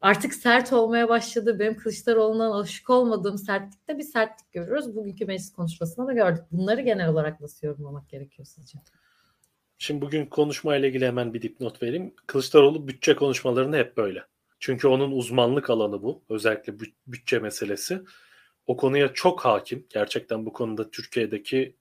[0.00, 1.58] artık sert olmaya başladı.
[1.58, 4.96] Benim Kılıçdaroğlu'ndan alışık olmadığım sertlikte bir sertlik görüyoruz.
[4.96, 6.44] Bugünkü meclis konuşmasında da gördük.
[6.52, 8.78] Bunları genel olarak nasıl yorumlamak gerekiyor sizce?
[9.78, 12.14] Şimdi bugün konuşmayla ilgili hemen bir dipnot vereyim.
[12.26, 14.24] Kılıçdaroğlu bütçe konuşmalarında hep böyle.
[14.58, 16.22] Çünkü onun uzmanlık alanı bu.
[16.28, 16.74] Özellikle
[17.06, 18.02] bütçe meselesi.
[18.66, 19.86] O konuya çok hakim.
[19.88, 21.76] Gerçekten bu konuda Türkiye'deki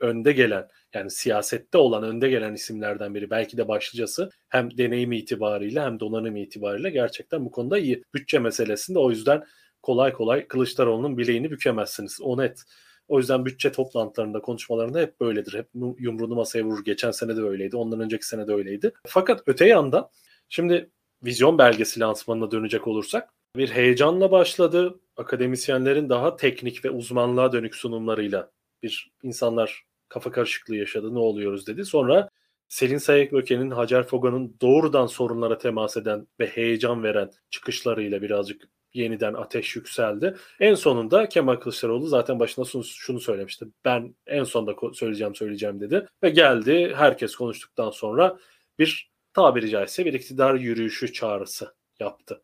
[0.00, 5.80] önde gelen yani siyasette olan önde gelen isimlerden biri belki de başlıcası hem deneyim itibariyle
[5.80, 8.02] hem donanım itibariyle gerçekten bu konuda iyi.
[8.14, 9.44] Bütçe meselesinde o yüzden
[9.82, 12.18] kolay kolay Kılıçdaroğlu'nun bileğini bükemezsiniz.
[12.22, 12.62] O net.
[13.08, 15.54] O yüzden bütçe toplantılarında, konuşmalarında hep böyledir.
[15.54, 15.68] Hep
[15.98, 16.84] yumruğunu masaya vurur.
[16.84, 17.76] Geçen sene de öyleydi.
[17.76, 18.92] Ondan önceki sene de öyleydi.
[19.06, 20.10] Fakat öte yandan
[20.48, 20.90] şimdi
[21.24, 25.00] vizyon belgesi lansmanına dönecek olursak bir heyecanla başladı.
[25.16, 28.50] Akademisyenlerin daha teknik ve uzmanlığa dönük sunumlarıyla
[28.82, 31.84] bir insanlar kafa karışıklığı yaşadı ne oluyoruz dedi.
[31.84, 32.30] Sonra
[32.68, 38.62] Selin Sayekböke'nin Hacer Foga'nın doğrudan sorunlara temas eden ve heyecan veren çıkışlarıyla birazcık
[38.94, 40.36] yeniden ateş yükseldi.
[40.60, 43.66] En sonunda Kemal Kılıçdaroğlu zaten başında şunu söylemişti.
[43.84, 46.06] Ben en sonda söyleyeceğim söyleyeceğim dedi.
[46.22, 48.38] Ve geldi herkes konuştuktan sonra
[48.78, 52.42] bir tabiri caizse bir iktidar yürüyüşü çağrısı yaptı.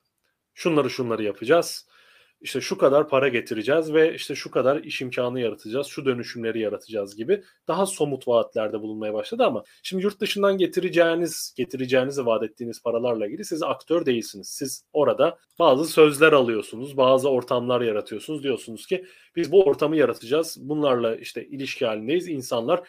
[0.55, 1.87] Şunları şunları yapacağız
[2.43, 7.16] işte şu kadar para getireceğiz ve işte şu kadar iş imkanı yaratacağız, şu dönüşümleri yaratacağız
[7.16, 13.26] gibi daha somut vaatlerde bulunmaya başladı ama şimdi yurt dışından getireceğiniz, getireceğinizi vaat ettiğiniz paralarla
[13.26, 14.49] ilgili siz aktör değilsiniz.
[14.49, 18.43] Siz orada bazı sözler alıyorsunuz, bazı ortamlar yaratıyorsunuz.
[18.43, 19.05] Diyorsunuz ki
[19.36, 20.57] biz bu ortamı yaratacağız.
[20.61, 22.28] Bunlarla işte ilişki halindeyiz.
[22.28, 22.88] İnsanlar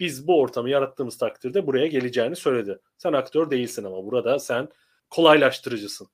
[0.00, 2.78] biz bu ortamı yarattığımız takdirde buraya geleceğini söyledi.
[2.98, 4.68] Sen aktör değilsin ama burada sen
[5.10, 6.08] kolaylaştırıcısın.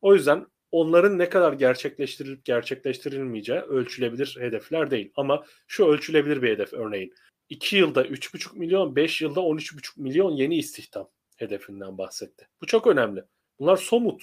[0.00, 5.12] O yüzden onların ne kadar gerçekleştirilip gerçekleştirilmeyeceği ölçülebilir hedefler değil.
[5.16, 7.14] Ama şu ölçülebilir bir hedef örneğin.
[7.48, 12.48] 2 yılda 3,5 milyon, 5 yılda 13,5 milyon yeni istihdam hedefinden bahsetti.
[12.60, 13.24] Bu çok önemli.
[13.58, 14.22] Bunlar somut.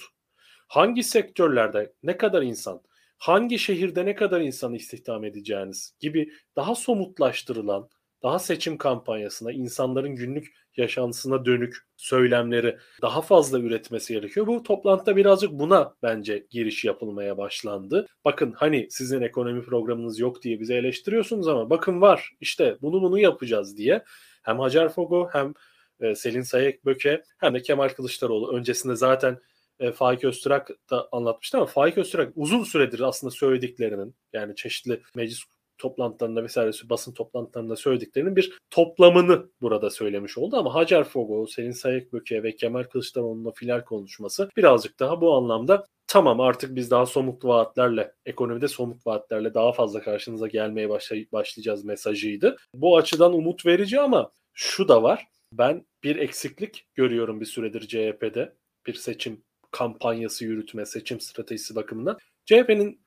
[0.68, 2.82] Hangi sektörlerde ne kadar insan,
[3.18, 7.88] hangi şehirde ne kadar insan istihdam edeceğiniz gibi daha somutlaştırılan,
[8.24, 14.46] daha seçim kampanyasına, insanların günlük yaşantısına dönük söylemleri daha fazla üretmesi gerekiyor.
[14.46, 18.06] Bu toplantıda birazcık buna bence giriş yapılmaya başlandı.
[18.24, 23.18] Bakın hani sizin ekonomi programınız yok diye bizi eleştiriyorsunuz ama bakın var işte bunu bunu
[23.18, 24.04] yapacağız diye
[24.42, 25.54] hem Hacer Fogo hem
[26.00, 29.38] e, Selin Sayek Böke hem de Kemal Kılıçdaroğlu öncesinde zaten
[29.80, 35.44] e, Faik Öztürk da anlatmıştı ama Faik Öztürk uzun süredir aslında söylediklerinin yani çeşitli meclis
[35.84, 42.42] toplantılarında vesaire basın toplantılarında söylediklerinin bir toplamını burada söylemiş oldu ama Hacer Fogo, Selin Sayıkböke
[42.42, 48.12] ve Kemal Kılıçdaroğlu'nun final konuşması birazcık daha bu anlamda tamam artık biz daha somut vaatlerle,
[48.26, 50.88] ekonomide somut vaatlerle daha fazla karşınıza gelmeye
[51.32, 52.56] başlayacağız mesajıydı.
[52.74, 55.26] Bu açıdan umut verici ama şu da var.
[55.52, 58.54] Ben bir eksiklik görüyorum bir süredir CHP'de.
[58.86, 62.18] Bir seçim kampanyası yürütme, seçim stratejisi bakımından.
[62.44, 63.00] CHP'nin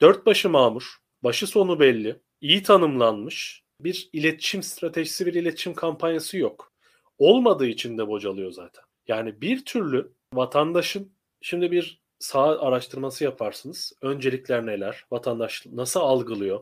[0.00, 6.72] dört başı mamur, başı sonu belli, iyi tanımlanmış bir iletişim stratejisi, bir iletişim kampanyası yok.
[7.18, 8.84] Olmadığı için de bocalıyor zaten.
[9.08, 13.92] Yani bir türlü vatandaşın şimdi bir sağ araştırması yaparsınız.
[14.02, 15.04] Öncelikler neler?
[15.10, 16.60] Vatandaş nasıl algılıyor?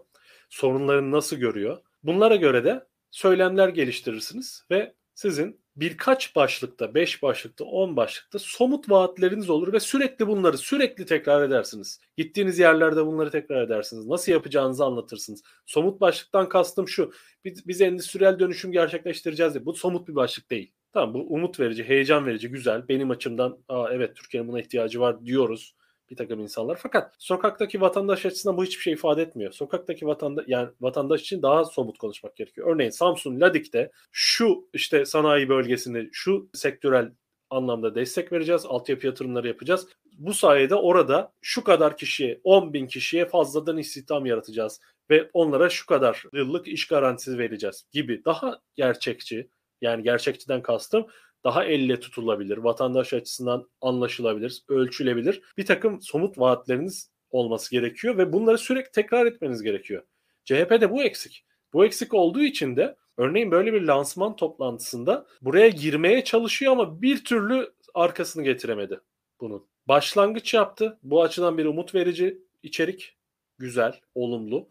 [0.48, 1.78] Sorunlarını nasıl görüyor?
[2.02, 9.51] Bunlara göre de söylemler geliştirirsiniz ve sizin birkaç başlıkta, beş başlıkta, on başlıkta somut vaatleriniz
[9.51, 12.01] olur ve sürekli bunları sürekli tekrar edersiniz.
[12.16, 14.07] Gittiğiniz yerlerde bunları tekrar edersiniz.
[14.07, 15.43] Nasıl yapacağınızı anlatırsınız.
[15.66, 17.12] Somut başlıktan kastım şu.
[17.45, 19.66] Biz, biz endüstriyel dönüşüm gerçekleştireceğiz diye.
[19.66, 20.72] Bu somut bir başlık değil.
[20.93, 22.89] Tamam bu umut verici, heyecan verici, güzel.
[22.89, 25.74] Benim açımdan Aa, evet Türkiye'nin buna ihtiyacı var diyoruz
[26.11, 26.78] bir takım insanlar.
[26.82, 29.52] Fakat sokaktaki vatandaş açısından bu hiçbir şey ifade etmiyor.
[29.52, 32.74] Sokaktaki vatandaş yani vatandaş için daha somut konuşmak gerekiyor.
[32.74, 37.12] Örneğin Samsun Ladik'te şu işte sanayi bölgesinde şu sektörel
[37.50, 38.66] anlamda destek vereceğiz.
[38.66, 39.86] Altyapı yatırımları yapacağız.
[40.18, 44.80] Bu sayede orada şu kadar kişiye 10 bin kişiye fazladan istihdam yaratacağız
[45.11, 49.50] ve onlara şu kadar yıllık iş garantisi vereceğiz gibi daha gerçekçi
[49.80, 51.06] yani gerçekçiden kastım
[51.45, 58.59] daha elle tutulabilir, vatandaş açısından anlaşılabilir, ölçülebilir bir takım somut vaatleriniz olması gerekiyor ve bunları
[58.59, 60.03] sürekli tekrar etmeniz gerekiyor.
[60.45, 61.45] CHP'de bu eksik.
[61.72, 67.24] Bu eksik olduğu için de örneğin böyle bir lansman toplantısında buraya girmeye çalışıyor ama bir
[67.24, 69.01] türlü arkasını getiremedi
[69.41, 69.66] bunun.
[69.89, 70.99] Başlangıç yaptı.
[71.03, 73.16] Bu açıdan bir umut verici içerik.
[73.59, 74.68] Güzel, olumlu.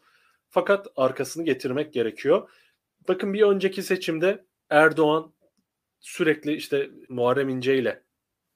[0.50, 2.50] Fakat arkasını getirmek gerekiyor.
[3.08, 5.34] Bakın bir önceki seçimde Erdoğan
[6.00, 8.04] sürekli işte Muharrem İnce ile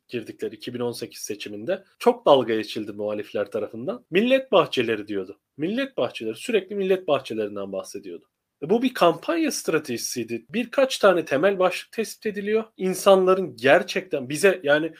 [0.07, 4.05] girdikleri 2018 seçiminde çok dalga geçildi muhalifler tarafından.
[4.11, 5.39] Millet bahçeleri diyordu.
[5.57, 8.25] Millet bahçeleri sürekli millet bahçelerinden bahsediyordu.
[8.63, 10.45] E, bu bir kampanya stratejisiydi.
[10.49, 12.63] Birkaç tane temel başlık tespit ediliyor.
[12.77, 14.93] İnsanların gerçekten bize yani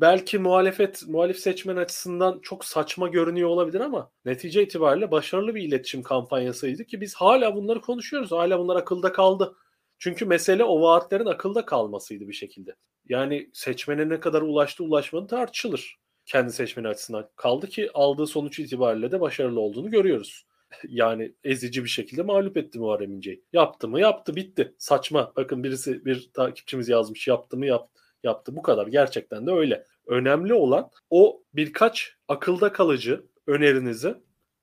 [0.00, 6.02] belki muhalefet, muhalif seçmen açısından çok saçma görünüyor olabilir ama netice itibariyle başarılı bir iletişim
[6.02, 8.32] kampanyasıydı ki biz hala bunları konuşuyoruz.
[8.32, 9.56] Hala bunlar akılda kaldı.
[9.98, 12.74] Çünkü mesele o vaatlerin akılda kalmasıydı bir şekilde.
[13.08, 17.30] Yani seçmene ne kadar ulaştı ulaşmadı tartışılır kendi seçmeni açısından.
[17.36, 20.46] Kaldı ki aldığı sonuç itibariyle de başarılı olduğunu görüyoruz.
[20.88, 23.44] yani ezici bir şekilde mağlup etti Muharrem İnce'yi.
[23.52, 24.00] Yaptı mı?
[24.00, 24.36] Yaptı.
[24.36, 24.74] Bitti.
[24.78, 25.32] Saçma.
[25.36, 27.28] Bakın birisi bir takipçimiz yazmış.
[27.28, 27.66] Yaptı mı?
[27.66, 27.88] Yap,
[28.22, 28.56] yaptı.
[28.56, 28.86] Bu kadar.
[28.86, 29.84] Gerçekten de öyle.
[30.06, 34.14] Önemli olan o birkaç akılda kalıcı önerinizi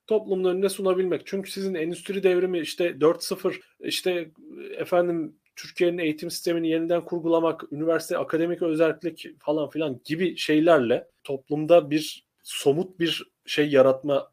[0.08, 1.22] toplumun önüne sunabilmek.
[1.26, 4.32] Çünkü sizin endüstri devrimi işte 4.0 işte
[4.78, 12.28] efendim Türkiye'nin eğitim sistemini yeniden kurgulamak, üniversite akademik özellik falan filan gibi şeylerle toplumda bir
[12.44, 14.32] somut bir şey yaratma,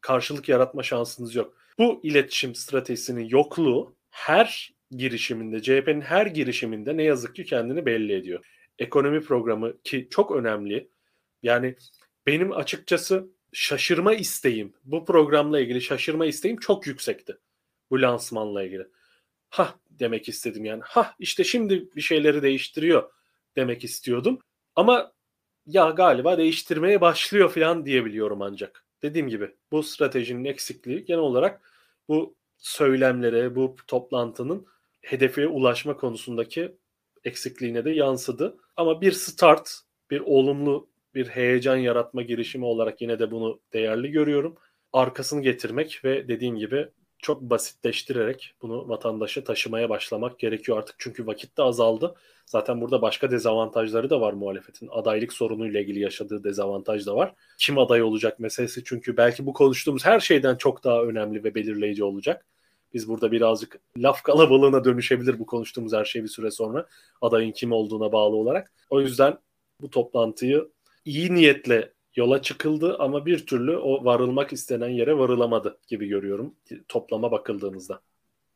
[0.00, 1.56] karşılık yaratma şansınız yok.
[1.78, 8.46] Bu iletişim stratejisinin yokluğu her girişiminde, CHP'nin her girişiminde ne yazık ki kendini belli ediyor.
[8.78, 10.88] Ekonomi programı ki çok önemli.
[11.42, 11.74] Yani
[12.26, 17.38] benim açıkçası şaşırma isteğim, bu programla ilgili şaşırma isteğim çok yüksekti.
[17.90, 18.88] Bu lansmanla ilgili.
[19.50, 20.82] Ha demek istedim yani.
[20.84, 23.10] Ha işte şimdi bir şeyleri değiştiriyor
[23.56, 24.38] demek istiyordum.
[24.76, 25.12] Ama
[25.66, 28.84] ya galiba değiştirmeye başlıyor falan diyebiliyorum ancak.
[29.02, 31.60] Dediğim gibi bu stratejinin eksikliği genel olarak
[32.08, 34.66] bu söylemlere, bu toplantının
[35.00, 36.76] hedefe ulaşma konusundaki
[37.24, 38.56] eksikliğine de yansıdı.
[38.76, 39.80] Ama bir start,
[40.10, 44.56] bir olumlu bir heyecan yaratma girişimi olarak yine de bunu değerli görüyorum.
[44.92, 46.88] Arkasını getirmek ve dediğim gibi
[47.18, 50.96] çok basitleştirerek bunu vatandaşa taşımaya başlamak gerekiyor artık.
[50.98, 52.14] Çünkü vakit de azaldı.
[52.46, 54.88] Zaten burada başka dezavantajları da var muhalefetin.
[54.92, 57.34] Adaylık sorunuyla ilgili yaşadığı dezavantaj da var.
[57.58, 62.04] Kim aday olacak meselesi çünkü belki bu konuştuğumuz her şeyden çok daha önemli ve belirleyici
[62.04, 62.46] olacak.
[62.94, 66.86] Biz burada birazcık laf kalabalığına dönüşebilir bu konuştuğumuz her şey bir süre sonra
[67.20, 68.72] adayın kim olduğuna bağlı olarak.
[68.90, 69.38] O yüzden
[69.80, 70.68] bu toplantıyı
[71.04, 76.54] iyi niyetle yola çıkıldı ama bir türlü o varılmak istenen yere varılamadı gibi görüyorum
[76.88, 78.00] toplama bakıldığımızda.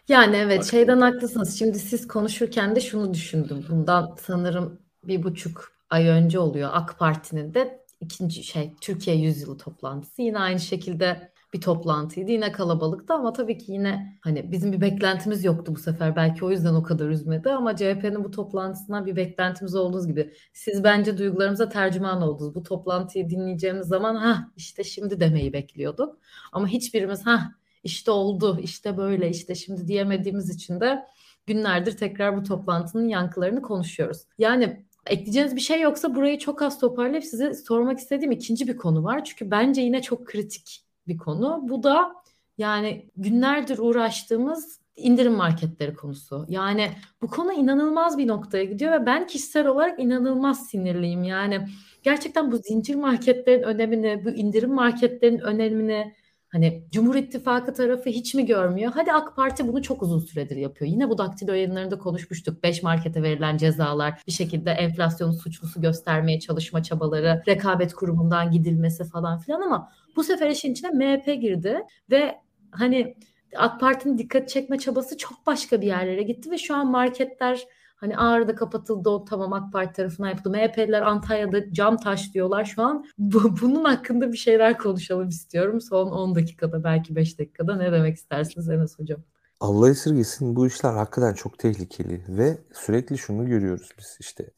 [0.08, 0.66] Yani evet Bak.
[0.66, 1.58] şeyden haklısınız.
[1.58, 3.64] Şimdi siz konuşurken de şunu düşündüm.
[3.70, 10.22] Bundan sanırım bir buçuk ay önce oluyor AK Parti'nin de ikinci şey Türkiye Yüzyılı toplantısı.
[10.22, 12.30] Yine aynı şekilde bir toplantıydı.
[12.30, 16.16] Yine kalabalıktı ama tabii ki yine hani bizim bir beklentimiz yoktu bu sefer.
[16.16, 20.32] Belki o yüzden o kadar üzmedi ama CHP'nin bu toplantısından bir beklentimiz olduğunuz gibi.
[20.52, 22.54] Siz bence duygularımıza tercüman oldunuz.
[22.54, 26.18] Bu toplantıyı dinleyeceğimiz zaman ha işte şimdi demeyi bekliyorduk.
[26.52, 27.52] Ama hiçbirimiz ha
[27.84, 31.06] işte oldu, işte böyle, işte şimdi diyemediğimiz için de
[31.46, 34.18] günlerdir tekrar bu toplantının yankılarını konuşuyoruz.
[34.38, 39.04] Yani ekleyeceğiniz bir şey yoksa burayı çok az toparlayıp size sormak istediğim ikinci bir konu
[39.04, 39.24] var.
[39.24, 41.60] Çünkü bence yine çok kritik bir konu.
[41.62, 42.12] Bu da
[42.58, 46.46] yani günlerdir uğraştığımız indirim marketleri konusu.
[46.48, 46.90] Yani
[47.22, 51.24] bu konu inanılmaz bir noktaya gidiyor ve ben kişisel olarak inanılmaz sinirliyim.
[51.24, 51.68] Yani
[52.02, 56.14] gerçekten bu zincir marketlerin önemini, bu indirim marketlerin önemini
[56.48, 58.92] Hani Cumhur İttifakı tarafı hiç mi görmüyor?
[58.94, 60.90] Hadi AK Parti bunu çok uzun süredir yapıyor.
[60.90, 62.62] Yine bu daktilo yayınlarında konuşmuştuk.
[62.62, 69.38] 5 markete verilen cezalar, bir şekilde enflasyonu suçlusu göstermeye çalışma çabaları, rekabet kurumundan gidilmesi falan
[69.38, 72.40] filan ama bu sefer işin içine MHP girdi ve
[72.70, 73.16] hani
[73.56, 77.66] AK Parti'nin dikkat çekme çabası çok başka bir yerlere gitti ve şu an marketler
[77.96, 80.50] Hani Ağrı'da kapatıldı o tamam AK Parti tarafından yapıldı.
[80.50, 83.04] MHP'liler Antalya'da cam taş diyorlar şu an.
[83.18, 85.80] Bu, bunun hakkında bir şeyler konuşalım istiyorum.
[85.80, 89.20] Son 10 dakikada belki 5 dakikada ne demek istersiniz Enes Hocam?
[89.60, 94.50] Allah esirgesin bu işler hakikaten çok tehlikeli ve sürekli şunu görüyoruz biz işte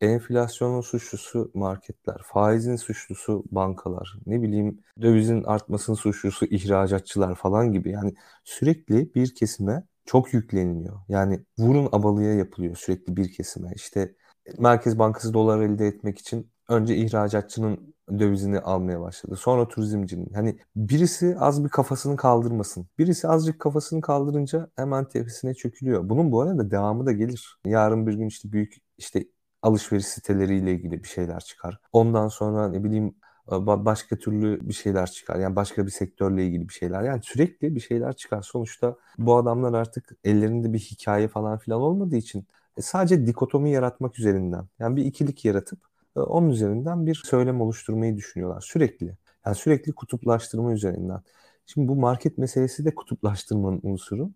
[0.00, 8.14] enflasyonun suçlusu marketler, faizin suçlusu bankalar, ne bileyim dövizin artmasının suçlusu ihracatçılar falan gibi yani
[8.44, 10.96] sürekli bir kesime çok yükleniliyor.
[11.08, 13.72] Yani vurun abalıya yapılıyor sürekli bir kesime.
[13.74, 14.14] İşte
[14.58, 19.36] Merkez Bankası dolar elde etmek için önce ihracatçının dövizini almaya başladı.
[19.36, 20.32] Sonra turizmcinin.
[20.34, 22.86] Hani birisi az bir kafasını kaldırmasın.
[22.98, 26.08] Birisi azıcık kafasını kaldırınca hemen tepesine çökülüyor.
[26.08, 27.58] Bunun bu arada devamı da gelir.
[27.66, 29.24] Yarın bir gün işte büyük işte
[29.62, 31.80] alışveriş siteleriyle ilgili bir şeyler çıkar.
[31.92, 33.14] Ondan sonra ne bileyim
[33.50, 35.38] başka türlü bir şeyler çıkar.
[35.38, 37.02] Yani başka bir sektörle ilgili bir şeyler.
[37.02, 38.42] Yani sürekli bir şeyler çıkar.
[38.42, 44.18] Sonuçta bu adamlar artık ellerinde bir hikaye falan filan olmadığı için e, sadece dikotomi yaratmak
[44.18, 45.78] üzerinden yani bir ikilik yaratıp
[46.16, 49.16] e, onun üzerinden bir söylem oluşturmayı düşünüyorlar sürekli.
[49.46, 51.20] Yani sürekli kutuplaştırma üzerinden.
[51.66, 54.30] Şimdi bu market meselesi de kutuplaştırmanın unsuru.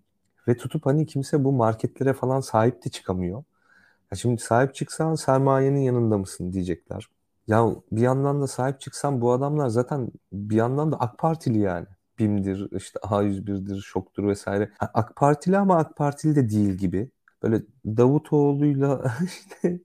[0.49, 3.45] Ve tutup hani kimse bu marketlere falan sahip de çıkamıyor.
[4.13, 7.09] Ya şimdi sahip çıksan sermayenin yanında mısın diyecekler.
[7.51, 11.87] Ya bir yandan da sahip çıksam bu adamlar zaten bir yandan da AK Partili yani.
[12.19, 14.73] BİM'dir, işte A101'dir, ŞOK'tur vesaire.
[14.81, 17.11] AK Partili ama AK Partili de değil gibi
[17.43, 19.81] böyle Davutoğlu'yla işte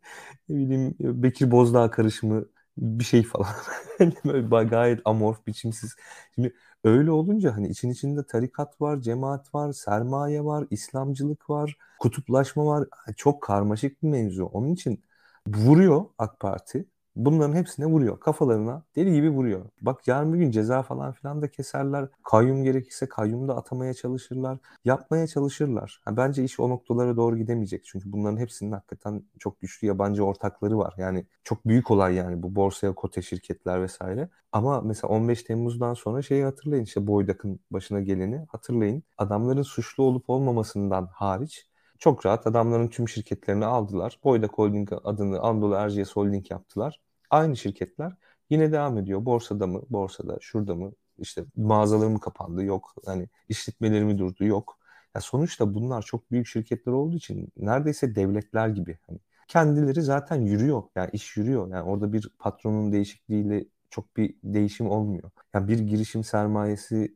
[0.49, 2.45] ne bileyim Bekir Bozdağ karışımı
[2.78, 3.47] bir şey falan.
[3.97, 5.95] Hani böyle gayet amorf, biçimsiz.
[6.36, 6.53] Şimdi
[6.84, 12.88] öyle olunca hani için içinde tarikat var, cemaat var, sermaye var, İslamcılık var, kutuplaşma var.
[13.18, 14.45] Çok karmaşık bir mevzu.
[14.45, 15.03] Onun için
[15.47, 16.86] vuruyor AK Parti.
[17.16, 18.20] Bunların hepsine vuruyor.
[18.20, 19.66] Kafalarına deli gibi vuruyor.
[19.82, 22.07] Bak yarın bir gün ceza falan filan da keserler.
[22.24, 24.57] Kayyum gerekirse kayyum da atamaya çalışırlar.
[24.86, 26.01] Yapmaya çalışırlar.
[26.05, 27.86] Ha, bence iş o noktalara doğru gidemeyecek.
[27.86, 30.93] Çünkü bunların hepsinin hakikaten çok güçlü yabancı ortakları var.
[30.97, 34.30] Yani çok büyük olay yani bu borsaya kote şirketler vesaire.
[34.51, 39.03] Ama mesela 15 Temmuz'dan sonra şeyi hatırlayın işte Boydak'ın başına geleni hatırlayın.
[39.18, 41.68] Adamların suçlu olup olmamasından hariç
[41.99, 44.20] çok rahat adamların tüm şirketlerini aldılar.
[44.24, 47.01] Boydak Holding adını Anadolu Erciyes Holding yaptılar.
[47.30, 48.13] Aynı şirketler
[48.49, 49.26] yine devam ediyor.
[49.26, 49.82] Borsada mı?
[49.89, 50.38] Borsada.
[50.41, 50.91] Şurada mı?
[51.17, 52.63] İşte mağazaları mı kapandı?
[52.63, 52.95] Yok.
[53.05, 54.45] Hani işletmeleri mi durdu?
[54.45, 54.78] Yok.
[55.15, 58.97] Ya sonuçta bunlar çok büyük şirketler olduğu için neredeyse devletler gibi.
[59.07, 60.84] Hani kendileri zaten yürüyor.
[60.95, 61.67] Yani iş yürüyor.
[61.69, 65.32] Yani orada bir patronun değişikliğiyle çok bir değişim olmuyor.
[65.53, 67.15] Yani bir girişim sermayesi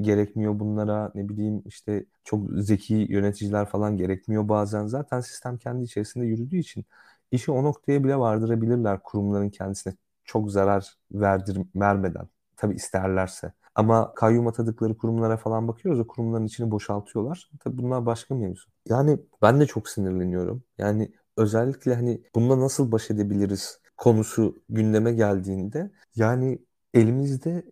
[0.00, 1.12] gerekmiyor bunlara.
[1.14, 4.86] Ne bileyim işte çok zeki yöneticiler falan gerekmiyor bazen.
[4.86, 6.84] Zaten sistem kendi içerisinde yürüdüğü için
[7.30, 12.28] işi o noktaya bile vardırabilirler kurumların kendisine çok zarar verdir vermeden.
[12.56, 13.52] Tabi isterlerse.
[13.74, 16.00] Ama kayyum atadıkları kurumlara falan bakıyoruz.
[16.00, 17.50] O kurumların içini boşaltıyorlar.
[17.60, 18.70] Tabi bunlar başka mevzu.
[18.88, 20.62] Yani ben de çok sinirleniyorum.
[20.78, 26.58] Yani özellikle hani bununla nasıl baş edebiliriz konusu gündeme geldiğinde yani
[26.94, 27.62] elimizde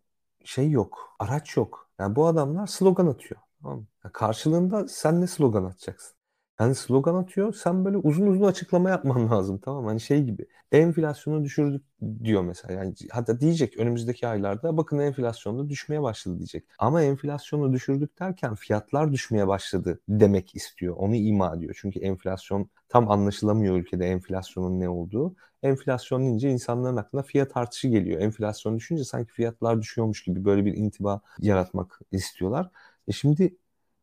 [0.45, 1.91] şey yok, araç yok.
[1.99, 3.41] Yani bu adamlar slogan atıyor.
[3.63, 6.16] Tamam karşılığında sen ne slogan atacaksın?
[6.61, 7.55] Yani slogan atıyor.
[7.55, 9.87] Sen böyle uzun uzun açıklama yapman lazım tamam?
[9.87, 10.47] Hani şey gibi.
[10.73, 11.85] Enflasyonu düşürdük
[12.25, 12.75] diyor mesela.
[12.75, 16.65] Yani hatta diyecek önümüzdeki aylarda bakın enflasyonda düşmeye başladı diyecek.
[16.79, 20.95] Ama enflasyonu düşürdük derken fiyatlar düşmeye başladı demek istiyor.
[20.97, 21.77] Onu ima ediyor.
[21.81, 25.37] Çünkü enflasyon tam anlaşılamıyor ülkede enflasyonun ne olduğu.
[25.63, 28.21] Enflasyon deyince insanların aklına fiyat artışı geliyor.
[28.21, 32.71] Enflasyon düşünce sanki fiyatlar düşüyormuş gibi böyle bir intiba yaratmak istiyorlar.
[33.09, 33.57] E şimdi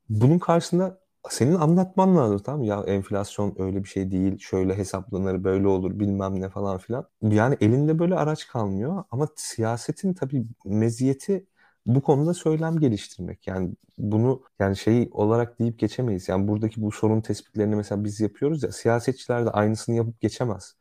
[0.10, 2.66] bunun karşısında senin anlatman lazım tamam mı?
[2.68, 7.08] Ya enflasyon öyle bir şey değil, şöyle hesaplanır, böyle olur bilmem ne falan filan.
[7.22, 11.46] Yani elinde böyle araç kalmıyor ama siyasetin tabii meziyeti
[11.86, 13.48] bu konuda söylem geliştirmek.
[13.48, 16.30] Yani bunu yani şey olarak deyip geçemeyiz.
[16.30, 20.76] Yani buradaki bu sorun tespitlerini mesela biz yapıyoruz ya siyasetçiler de aynısını yapıp geçemez.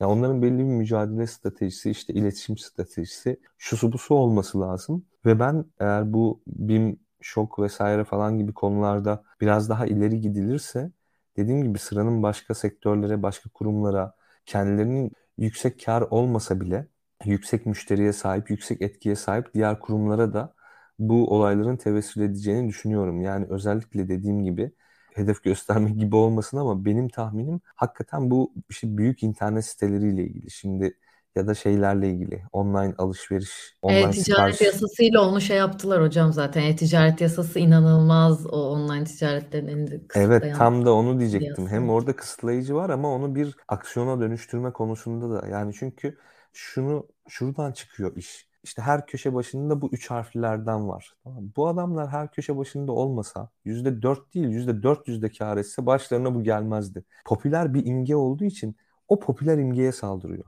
[0.00, 5.06] Yani onların belli bir mücadele stratejisi, işte iletişim stratejisi, şusu busu olması lazım.
[5.26, 10.90] Ve ben eğer bu BİM şok vesaire falan gibi konularda biraz daha ileri gidilirse
[11.36, 14.14] dediğim gibi sıranın başka sektörlere, başka kurumlara
[14.46, 16.86] kendilerinin yüksek kar olmasa bile
[17.24, 20.54] yüksek müşteriye sahip, yüksek etkiye sahip diğer kurumlara da
[20.98, 23.20] bu olayların tevessül edeceğini düşünüyorum.
[23.20, 24.72] Yani özellikle dediğim gibi
[25.14, 30.50] hedef göstermek gibi olmasın ama benim tahminim hakikaten bu işte büyük internet siteleriyle ilgili.
[30.50, 30.98] Şimdi
[31.36, 34.60] ya da şeylerle ilgili online alışveriş, online E-ticaret sipariş.
[34.60, 36.62] yasasıyla onu şey yaptılar hocam zaten.
[36.62, 41.68] E-ticaret yasası inanılmaz o online ticaretlerin elini Evet kısıtlayan tam da onu diyecektim.
[41.68, 46.18] Hem orada kısıtlayıcı var ama onu bir aksiyona dönüştürme konusunda da yani çünkü
[46.52, 48.48] şunu şuradan çıkıyor iş.
[48.62, 51.14] İşte her köşe başında bu üç harflerden var.
[51.24, 51.52] Tamam?
[51.56, 56.34] Bu adamlar her köşe başında olmasa yüzde dört değil yüzde dört yüzde kar etse başlarına
[56.34, 57.04] bu gelmezdi.
[57.24, 58.76] Popüler bir imge olduğu için
[59.08, 60.44] o popüler imgeye saldırıyor.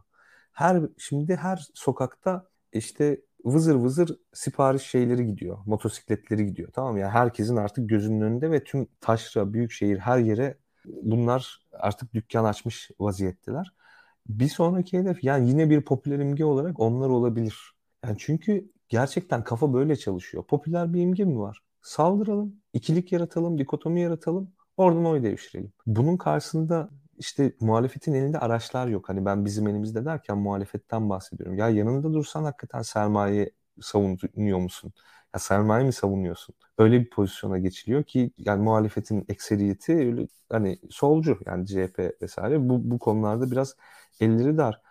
[0.59, 5.59] Her şimdi her sokakta işte vızır vızır sipariş şeyleri gidiyor.
[5.67, 6.69] Motosikletleri gidiyor.
[6.75, 7.01] Tamam mı?
[7.01, 12.91] Yani herkesin artık gözünün önünde ve tüm taşra, büyükşehir her yere bunlar artık dükkan açmış
[13.01, 13.73] vaziyetteler.
[14.29, 17.73] Bir sonraki hedef yani yine bir popüler imge olarak onlar olabilir.
[18.05, 20.45] Yani çünkü gerçekten kafa böyle çalışıyor.
[20.45, 21.63] Popüler bir imge mi var?
[21.83, 25.73] Saldıralım, ikilik yaratalım, dikotomi yaratalım, oradan oy devşirelim.
[25.87, 29.09] Bunun karşısında işte muhalefetin elinde araçlar yok.
[29.09, 31.57] Hani ben bizim elimizde derken muhalefetten bahsediyorum.
[31.59, 33.51] Ya yanında dursan hakikaten sermaye
[33.81, 34.93] savunuyor musun?
[35.35, 36.55] Ya sermaye mi savunuyorsun?
[36.79, 42.91] Öyle bir pozisyona geçiliyor ki yani muhalefetin ekseriyeti öyle hani solcu yani CHP vesaire bu,
[42.91, 43.77] bu konularda biraz
[44.21, 44.83] elleri dar.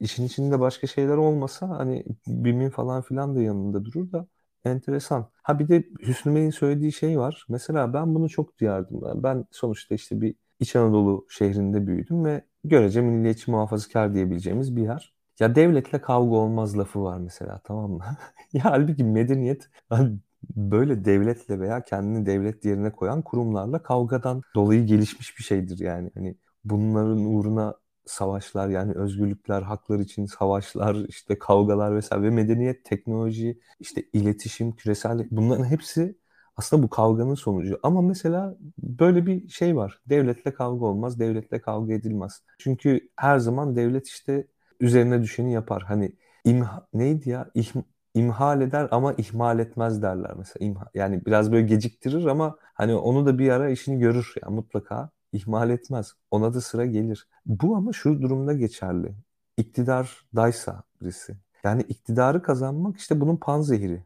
[0.00, 4.26] İşin içinde başka şeyler olmasa hani BİM'in falan filan da yanında durur da
[4.64, 5.30] enteresan.
[5.42, 7.46] Ha bir de Hüsnü Bey'in söylediği şey var.
[7.48, 9.22] Mesela ben bunu çok duyardım.
[9.22, 15.14] Ben sonuçta işte bir İç Anadolu şehrinde büyüdüm ve görece milliyetçi muhafazakar diyebileceğimiz bir yer.
[15.40, 18.04] Ya devletle kavga olmaz lafı var mesela tamam mı?
[18.52, 20.18] ya halbuki medeniyet hani
[20.56, 26.10] böyle devletle veya kendini devlet yerine koyan kurumlarla kavgadan dolayı gelişmiş bir şeydir yani.
[26.14, 27.74] Hani bunların uğruna
[28.06, 35.28] savaşlar yani özgürlükler, haklar için savaşlar, işte kavgalar vesaire ve medeniyet, teknoloji, işte iletişim, küresel
[35.30, 36.18] bunların hepsi
[36.56, 37.80] aslında bu kavganın sonucu.
[37.82, 40.00] Ama mesela böyle bir şey var.
[40.06, 42.42] Devletle kavga olmaz, devletle kavga edilmez.
[42.58, 44.46] Çünkü her zaman devlet işte
[44.80, 45.82] üzerine düşeni yapar.
[45.82, 46.12] Hani
[46.44, 47.50] imha, neydi ya?
[47.54, 47.72] İh,
[48.14, 50.66] imhal eder ama ihmal etmez derler mesela.
[50.66, 55.10] İmha, yani biraz böyle geciktirir ama hani onu da bir ara işini görür yani mutlaka
[55.32, 56.12] ihmal etmez.
[56.30, 57.28] Ona da sıra gelir.
[57.46, 59.14] Bu ama şu durumda geçerli.
[59.56, 61.36] İktidardaysa birisi.
[61.64, 64.02] Yani iktidarı kazanmak işte bunun panzehiri.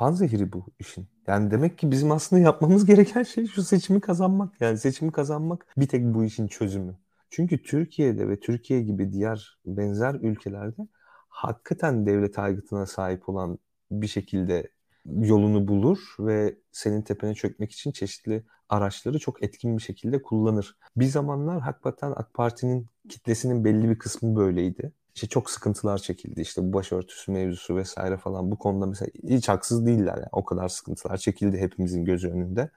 [0.00, 1.08] Panzehiri bu işin.
[1.26, 4.60] Yani demek ki bizim aslında yapmamız gereken şey şu seçimi kazanmak.
[4.60, 6.98] Yani seçimi kazanmak bir tek bu işin çözümü.
[7.30, 10.88] Çünkü Türkiye'de ve Türkiye gibi diğer benzer ülkelerde
[11.28, 13.58] hakikaten devlet aygıtına sahip olan
[13.90, 14.70] bir şekilde
[15.06, 20.76] yolunu bulur ve senin tepene çökmek için çeşitli araçları çok etkin bir şekilde kullanır.
[20.96, 24.92] Bir zamanlar hakikaten AK Parti'nin kitlesinin belli bir kısmı böyleydi.
[25.20, 26.40] İşte çok sıkıntılar çekildi.
[26.40, 30.28] İşte bu başörtüsü mevzusu vesaire falan bu konuda mesela hiç haksız değiller yani.
[30.32, 32.70] O kadar sıkıntılar çekildi hepimizin gözü önünde.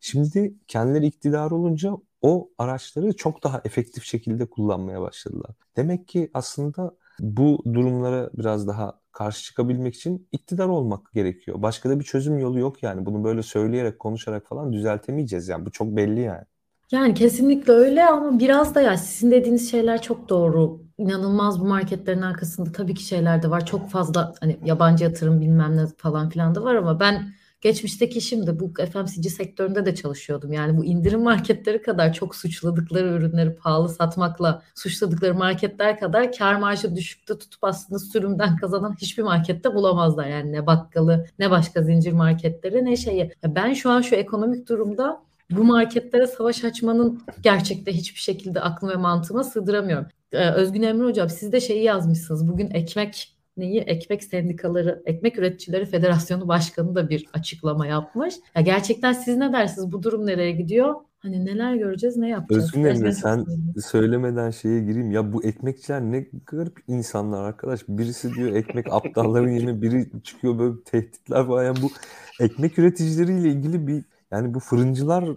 [0.00, 5.50] Şimdi kendileri iktidar olunca o araçları çok daha efektif şekilde kullanmaya başladılar.
[5.76, 11.62] Demek ki aslında bu durumlara biraz daha karşı çıkabilmek için iktidar olmak gerekiyor.
[11.62, 13.06] Başka da bir çözüm yolu yok yani.
[13.06, 15.66] Bunu böyle söyleyerek, konuşarak falan düzeltemeyeceğiz yani.
[15.66, 16.44] Bu çok belli yani.
[16.92, 20.80] Yani kesinlikle öyle ama biraz da ya sizin dediğiniz şeyler çok doğru.
[21.02, 23.66] İnanılmaz bu marketlerin arkasında tabii ki şeyler de var.
[23.66, 28.60] Çok fazla hani yabancı yatırım bilmem ne falan filan da var ama ben geçmişteki işimde
[28.60, 30.52] bu FMCG sektöründe de çalışıyordum.
[30.52, 36.96] Yani bu indirim marketleri kadar çok suçladıkları ürünleri pahalı satmakla suçladıkları marketler kadar kar marjı
[36.96, 40.26] düşükte tutup aslında sürümden kazanan hiçbir markette bulamazlar.
[40.26, 43.32] Yani ne bakkalı ne başka zincir marketleri ne şeyi.
[43.44, 48.96] Ben şu an şu ekonomik durumda bu marketlere savaş açmanın gerçekte hiçbir şekilde aklım ve
[48.96, 50.06] mantığıma sığdıramıyorum.
[50.32, 52.48] Ee, Özgün Emre Hocam siz de şeyi yazmışsınız.
[52.48, 58.34] Bugün ekmek neyi ekmek sendikaları, ekmek üreticileri federasyonu başkanı da bir açıklama yapmış.
[58.54, 59.92] Ya gerçekten siz ne dersiniz?
[59.92, 60.94] Bu durum nereye gidiyor?
[61.18, 62.64] Hani neler göreceğiz, ne yapacağız?
[62.64, 63.44] Özgün Emre sen
[63.86, 65.10] söylemeden şeye gireyim.
[65.10, 67.80] Ya bu ekmekçiler ne garip insanlar arkadaş.
[67.88, 71.64] Birisi diyor ekmek aptalların yerine biri çıkıyor böyle tehditler falan.
[71.64, 71.90] Yani bu
[72.40, 75.36] ekmek üreticileriyle ilgili bir yani bu fırıncılarla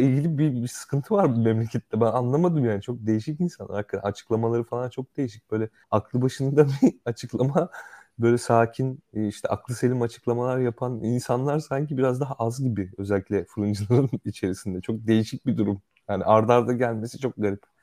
[0.00, 2.00] ilgili bir, bir sıkıntı var bu memlekette.
[2.00, 2.82] Ben anlamadım yani.
[2.82, 3.84] Çok değişik insanlar.
[4.02, 5.50] Açıklamaları falan çok değişik.
[5.50, 7.68] Böyle aklı başında bir açıklama
[8.18, 14.10] böyle sakin işte aklı selim açıklamalar yapan insanlar sanki biraz daha az gibi özellikle fırıncıların
[14.24, 14.80] içerisinde.
[14.80, 15.82] Çok değişik bir durum.
[16.08, 17.75] Yani ardarda arda gelmesi çok garip.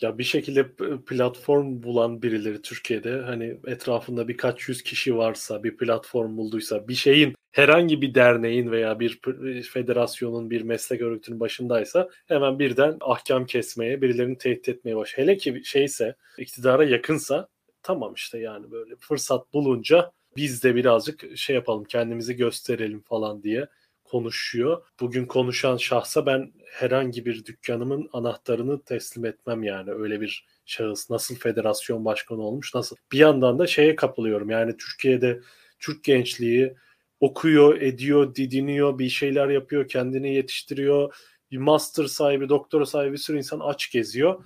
[0.00, 0.66] Ya bir şekilde
[1.06, 7.34] platform bulan birileri Türkiye'de hani etrafında birkaç yüz kişi varsa bir platform bulduysa bir şeyin
[7.52, 9.20] herhangi bir derneğin veya bir
[9.62, 15.18] federasyonun bir meslek örgütünün başındaysa hemen birden ahkam kesmeye birilerini tehdit etmeye baş.
[15.18, 17.48] Hele ki şeyse iktidara yakınsa
[17.82, 23.66] tamam işte yani böyle fırsat bulunca biz de birazcık şey yapalım kendimizi gösterelim falan diye
[24.10, 24.82] konuşuyor.
[25.00, 31.34] Bugün konuşan şahsa ben herhangi bir dükkanımın anahtarını teslim etmem yani öyle bir şahıs nasıl
[31.34, 32.96] federasyon başkanı olmuş nasıl.
[33.12, 35.40] Bir yandan da şeye kapılıyorum yani Türkiye'de
[35.78, 36.74] Türk gençliği
[37.20, 41.14] okuyor, ediyor, didiniyor, bir şeyler yapıyor, kendini yetiştiriyor.
[41.50, 44.44] Bir master sahibi, doktora sahibi bir sürü insan aç geziyor.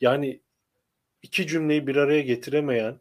[0.00, 0.40] Yani
[1.22, 3.00] iki cümleyi bir araya getiremeyen,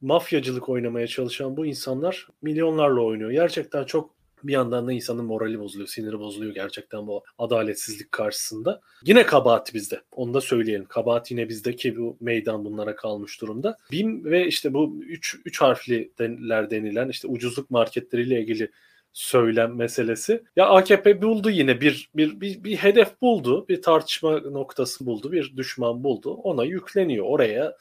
[0.00, 3.30] mafyacılık oynamaya çalışan bu insanlar milyonlarla oynuyor.
[3.30, 8.80] Gerçekten çok Bir yandan da insanın morali bozuluyor, siniri bozuluyor gerçekten bu adaletsizlik karşısında.
[9.04, 10.00] Yine kabahat bizde.
[10.12, 10.84] Onu da söyleyelim.
[10.84, 13.78] Kabahat yine bizde ki bu meydan bunlara kalmış durumda.
[13.92, 18.70] BİM ve işte bu 3 3 harfliler denilen işte ucuzluk marketleriyle ilgili
[19.12, 20.42] söylem meselesi.
[20.56, 25.56] Ya AKP buldu yine bir, bir bir bir hedef buldu, bir tartışma noktası buldu, bir
[25.56, 26.34] düşman buldu.
[26.34, 27.26] Ona yükleniyor.
[27.28, 27.76] Oraya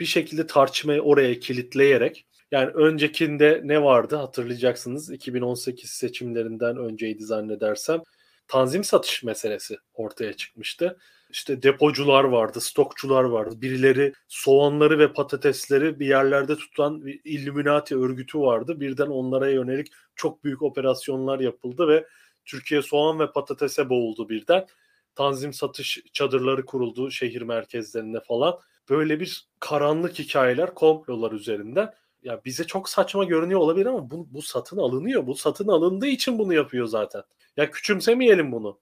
[0.00, 8.02] bir şekilde tartışmayı oraya kilitleyerek yani öncekinde ne vardı hatırlayacaksınız 2018 seçimlerinden önceydi zannedersem
[8.48, 10.98] tanzim satış meselesi ortaya çıkmıştı.
[11.30, 13.54] İşte depocular vardı, stokçular vardı.
[13.60, 18.80] Birileri soğanları ve patatesleri bir yerlerde tutan bir Illuminati örgütü vardı.
[18.80, 22.06] Birden onlara yönelik çok büyük operasyonlar yapıldı ve
[22.44, 24.66] Türkiye soğan ve patatese boğuldu birden.
[25.14, 28.58] Tanzim satış çadırları kuruldu şehir merkezlerinde falan.
[28.90, 31.94] Böyle bir karanlık hikayeler, komplolar üzerinden
[32.24, 35.26] ya bize çok saçma görünüyor olabilir ama bu, bu satın alınıyor.
[35.26, 37.22] Bu satın alındığı için bunu yapıyor zaten.
[37.56, 38.80] Ya küçümsemeyelim bunu.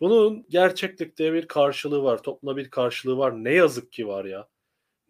[0.00, 2.22] Bunun gerçeklikte bir karşılığı var.
[2.22, 3.44] Toplumda bir karşılığı var.
[3.44, 4.48] Ne yazık ki var ya.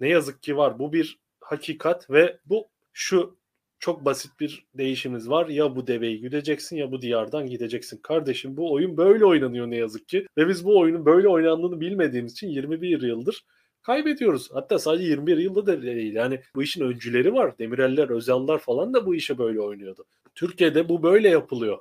[0.01, 0.79] Ne yazık ki var.
[0.79, 3.39] Bu bir hakikat ve bu şu
[3.79, 5.49] çok basit bir değişimiz var.
[5.49, 8.01] Ya bu deveyi güdeceksin ya bu diyardan gideceksin.
[8.03, 10.27] Kardeşim bu oyun böyle oynanıyor ne yazık ki.
[10.39, 13.47] Ve biz bu oyunun böyle oynandığını bilmediğimiz için 21 yıldır
[13.83, 14.51] kaybediyoruz.
[14.53, 16.15] Hatta sadece 21 yılda da değil.
[16.15, 17.59] Yani bu işin öncüleri var.
[17.59, 20.05] Demireller, Özallar falan da bu işe böyle oynuyordu.
[20.35, 21.79] Türkiye'de bu böyle yapılıyor.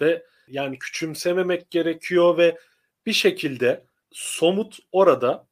[0.00, 2.58] Ve yani küçümsememek gerekiyor ve
[3.06, 5.48] bir şekilde somut orada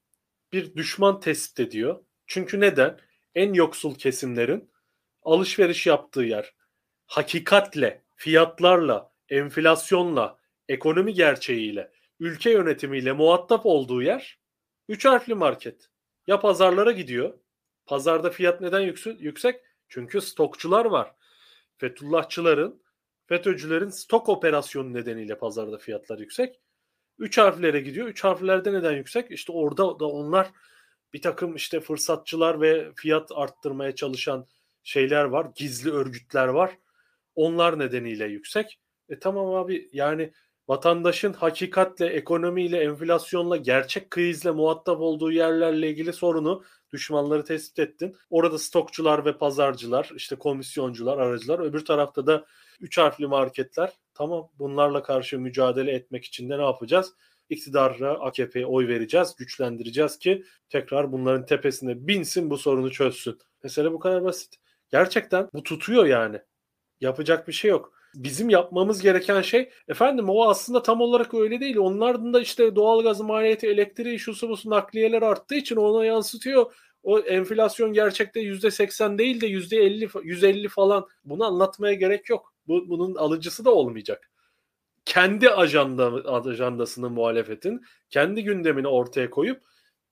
[0.53, 2.05] bir düşman tespit ediyor.
[2.27, 2.99] Çünkü neden?
[3.35, 4.71] En yoksul kesimlerin
[5.23, 6.55] alışveriş yaptığı yer
[7.07, 14.39] hakikatle, fiyatlarla, enflasyonla, ekonomi gerçeğiyle, ülke yönetimiyle muhatap olduğu yer
[14.89, 15.89] Üç harfli market.
[16.27, 17.39] Ya pazarlara gidiyor.
[17.87, 18.81] Pazarda fiyat neden
[19.19, 19.61] yüksek?
[19.89, 21.15] Çünkü stokçular var.
[21.79, 22.83] Fethullahçıların,
[23.27, 26.61] FETÖ'cülerin stok operasyonu nedeniyle pazarda fiyatlar yüksek.
[27.19, 28.07] Üç harflere gidiyor.
[28.09, 29.31] Üç harflerde neden yüksek?
[29.31, 30.51] İşte orada da onlar
[31.13, 34.47] bir takım işte fırsatçılar ve fiyat arttırmaya çalışan
[34.83, 35.47] şeyler var.
[35.55, 36.79] Gizli örgütler var.
[37.35, 38.81] Onlar nedeniyle yüksek.
[39.09, 40.33] E tamam abi yani
[40.69, 48.17] vatandaşın hakikatle, ekonomiyle, enflasyonla, gerçek krizle muhatap olduğu yerlerle ilgili sorunu düşmanları tespit ettin.
[48.31, 51.59] Orada stokçular ve pazarcılar, işte komisyoncular, aracılar.
[51.59, 52.47] Öbür tarafta da
[52.81, 53.93] üç harfli marketler.
[54.15, 57.15] Tamam bunlarla karşı mücadele etmek için de ne yapacağız?
[57.49, 63.39] İktidara AKP'ye oy vereceğiz, güçlendireceğiz ki tekrar bunların tepesine binsin bu sorunu çözsün.
[63.63, 64.57] Mesele bu kadar basit.
[64.91, 66.41] Gerçekten bu tutuyor yani.
[67.01, 71.77] Yapacak bir şey yok bizim yapmamız gereken şey efendim o aslında tam olarak öyle değil.
[71.77, 76.75] Onların da işte doğalgaz maliyeti, elektriği, şusu busu nakliyeler arttığı için ona yansıtıyor.
[77.03, 81.07] O enflasyon gerçekte yüzde seksen değil de yüzde elli, yüz elli falan.
[81.25, 82.55] Bunu anlatmaya gerek yok.
[82.69, 84.31] Bu, bunun alıcısı da olmayacak.
[85.05, 89.63] Kendi ajanda, ajandasını muhalefetin, kendi gündemini ortaya koyup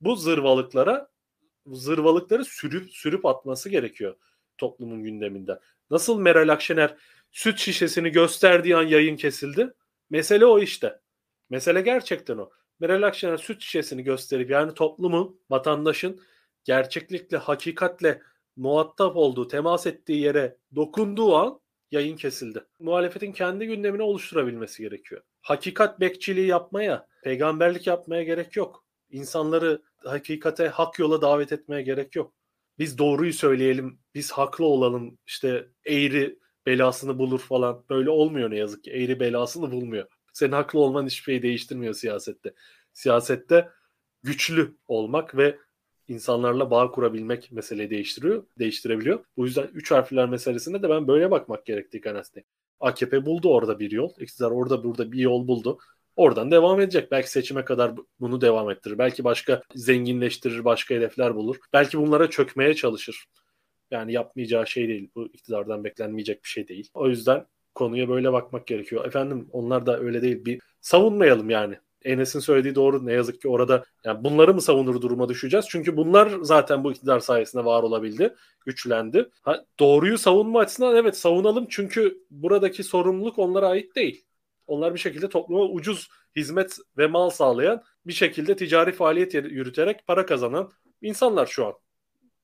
[0.01, 1.09] bu zırvalıklara
[1.67, 4.17] zırvalıkları sürüp sürüp atması gerekiyor
[4.59, 5.59] toplumun gündeminden.
[5.91, 6.97] Nasıl Meral Akşener
[7.35, 9.71] süt şişesini gösterdiği an yayın kesildi.
[10.11, 11.01] Mesele o işte.
[11.51, 12.51] Mesele gerçekten o.
[12.81, 16.21] Meral Akşener süt şişesini gösterip yani toplumun, vatandaşın
[16.65, 18.23] gerçeklikle, hakikatle
[18.57, 21.61] muhatap olduğu, temas ettiği yere dokunduğu an
[21.91, 22.65] yayın kesildi.
[22.79, 25.23] Muhalefetin kendi gündemini oluşturabilmesi gerekiyor.
[25.43, 28.85] Hakikat bekçiliği yapmaya, peygamberlik yapmaya gerek yok.
[29.11, 32.35] İnsanları hakikate, hak yola davet etmeye gerek yok.
[32.79, 37.85] Biz doğruyu söyleyelim, biz haklı olalım, işte eğri belasını bulur falan.
[37.91, 38.91] Böyle olmuyor ne yazık ki.
[38.91, 40.07] Eğri belasını bulmuyor.
[40.33, 42.55] Senin haklı olman hiçbir şey değiştirmiyor siyasette.
[42.93, 43.69] Siyasette
[44.23, 45.59] güçlü olmak ve
[46.09, 49.25] insanlarla bağ kurabilmek meseleyi değiştiriyor, değiştirebiliyor.
[49.37, 52.47] Bu yüzden üç harfler meselesinde de ben böyle bakmak gerektiği kanaatindeyim.
[52.81, 54.11] AKP buldu orada bir yol.
[54.19, 55.79] İktidar orada burada bir yol buldu.
[56.17, 57.11] Oradan devam edecek.
[57.11, 58.99] Belki seçime kadar bunu devam ettirir.
[58.99, 61.57] Belki başka zenginleştirir, başka hedefler bulur.
[61.73, 63.27] Belki bunlara çökmeye çalışır.
[63.91, 65.11] Yani yapmayacağı şey değil.
[65.15, 66.91] Bu iktidardan beklenmeyecek bir şey değil.
[66.95, 69.07] O yüzden konuya böyle bakmak gerekiyor.
[69.07, 70.45] Efendim onlar da öyle değil.
[70.45, 71.79] Bir savunmayalım yani.
[72.05, 73.07] Enes'in söylediği doğru.
[73.07, 75.67] Ne yazık ki orada yani bunları mı savunur duruma düşeceğiz?
[75.69, 78.35] Çünkü bunlar zaten bu iktidar sayesinde var olabildi,
[78.67, 79.29] güçlendi.
[79.43, 84.25] Ha, doğruyu savunma açısından evet savunalım çünkü buradaki sorumluluk onlara ait değil.
[84.67, 90.27] Onlar bir şekilde topluma ucuz hizmet ve mal sağlayan, bir şekilde ticari faaliyet yürüterek para
[90.27, 90.71] kazanan
[91.03, 91.75] insanlar şu an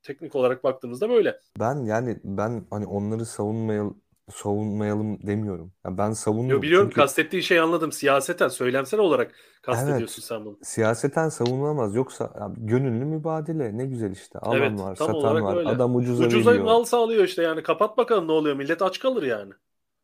[0.03, 1.40] teknik olarak baktığımızda böyle.
[1.59, 5.72] Ben yani ben hani onları savunmayalım savunmayalım demiyorum.
[5.84, 6.57] Yani ben savunuyorum.
[6.57, 7.01] Yo, biliyorum çünkü...
[7.01, 7.92] kastettiği şeyi anladım.
[7.92, 9.32] Siyaseten, söylemsel olarak
[9.62, 10.59] kastediyorsun evet, sen bunu.
[10.62, 11.94] Siyaseten savunulamaz.
[11.94, 14.38] Yoksa ya, gönüllü mübadele ne güzel işte.
[14.38, 15.57] Alan evet, var, satan var.
[15.57, 15.68] Öyle.
[15.68, 16.64] Adam ucuza, ucuza veriyor.
[16.64, 17.62] mal sağlıyor işte yani.
[17.62, 18.57] Kapat bakalım ne oluyor.
[18.57, 19.53] Millet aç kalır yani.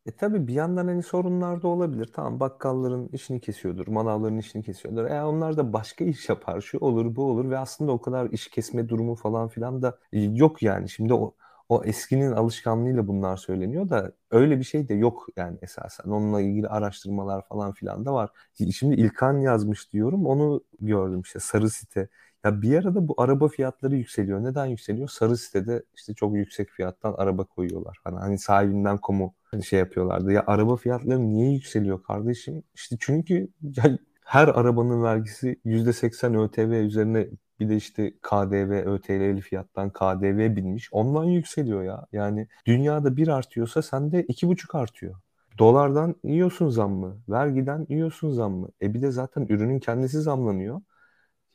[0.07, 2.09] E tabii bir yandan hani sorunlar da olabilir.
[2.13, 5.05] Tamam bakkalların işini kesiyordur, manavların işini kesiyordur.
[5.05, 6.61] E onlar da başka iş yapar.
[6.61, 10.61] Şu olur bu olur ve aslında o kadar iş kesme durumu falan filan da yok
[10.63, 10.89] yani.
[10.89, 11.35] Şimdi o
[11.69, 16.09] o eskinin alışkanlığıyla bunlar söyleniyor da öyle bir şey de yok yani esasen.
[16.09, 18.29] Onunla ilgili araştırmalar falan filan da var.
[18.73, 22.09] Şimdi İlkan yazmış diyorum onu gördüm işte sarı site.
[22.45, 24.43] Ya bir arada bu araba fiyatları yükseliyor.
[24.43, 25.07] Neden yükseliyor?
[25.07, 27.97] Sarı sitede işte çok yüksek fiyattan araba koyuyorlar.
[28.03, 29.33] Hani, hani sahibinden komu
[29.65, 30.31] şey yapıyorlardı.
[30.31, 32.63] Ya araba fiyatları niye yükseliyor kardeşim?
[32.75, 37.27] İşte çünkü ya her arabanın vergisi %80 ÖTV üzerine
[37.59, 40.89] bir de işte KDV, ÖTV'li fiyattan KDV binmiş.
[40.91, 42.05] Ondan yükseliyor ya.
[42.11, 45.15] Yani dünyada bir artıyorsa sende iki buçuk artıyor.
[45.59, 48.69] Dolardan yiyorsun zammı, vergiden yiyorsun zammı.
[48.81, 50.81] E bir de zaten ürünün kendisi zamlanıyor.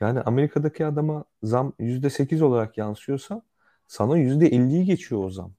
[0.03, 3.43] Yani Amerika'daki adama zam %8 olarak yansıyorsa
[3.87, 5.55] sana %50'yi geçiyor o zam.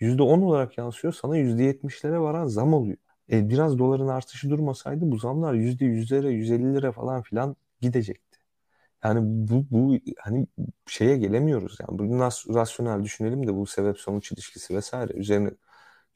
[0.00, 2.98] %10 olarak yansıyor sana %70'lere varan zam oluyor.
[3.32, 8.38] E, biraz doların artışı durmasaydı bu zamlar %100'lere, 150'lere falan filan gidecekti.
[9.04, 10.46] Yani bu, bu hani
[10.86, 11.76] şeye gelemiyoruz.
[11.80, 15.50] Yani bunu nasıl rasyonel düşünelim de bu sebep sonuç ilişkisi vesaire üzerine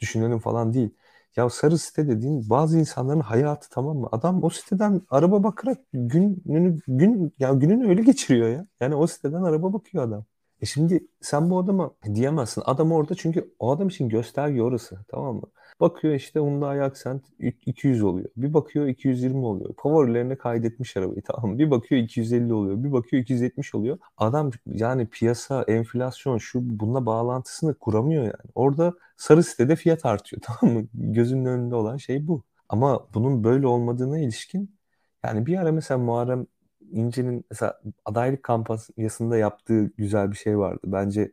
[0.00, 0.90] düşünelim falan değil.
[1.36, 4.08] Ya sarı site dediğin bazı insanların hayatı tamam mı?
[4.12, 8.66] Adam o siteden araba bakarak gününü gün ya gününü öyle geçiriyor ya.
[8.80, 10.24] Yani o siteden araba bakıyor adam.
[10.60, 12.62] E şimdi sen bu adama diyemezsin.
[12.66, 14.98] Adam orada çünkü o adam için gösterge orası.
[15.08, 15.42] Tamam mı?
[15.82, 17.24] Bakıyor işte Hyundai Accent
[17.66, 18.28] 200 oluyor.
[18.36, 19.74] Bir bakıyor 220 oluyor.
[19.82, 21.58] Favorilerine kaydetmiş arabayı tamam?
[21.58, 22.84] Bir bakıyor 250 oluyor.
[22.84, 23.98] Bir bakıyor 270 oluyor.
[24.16, 28.50] Adam yani piyasa, enflasyon şu bununla bağlantısını kuramıyor yani.
[28.54, 30.86] Orada sarı sitede fiyat artıyor tamam mı?
[30.94, 32.44] Gözünün önünde olan şey bu.
[32.68, 34.76] Ama bunun böyle olmadığına ilişkin
[35.24, 36.46] yani bir ara mesela Muharrem
[36.92, 40.80] İnce'nin mesela adaylık kampanyasında yaptığı güzel bir şey vardı.
[40.86, 41.32] Bence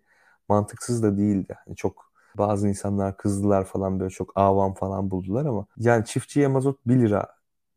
[0.49, 1.55] mantıksız da değildi.
[1.67, 2.08] Yani çok
[2.39, 7.27] bazı insanlar kızdılar falan böyle çok avam falan buldular ama yani çiftçiye mazot 1 lira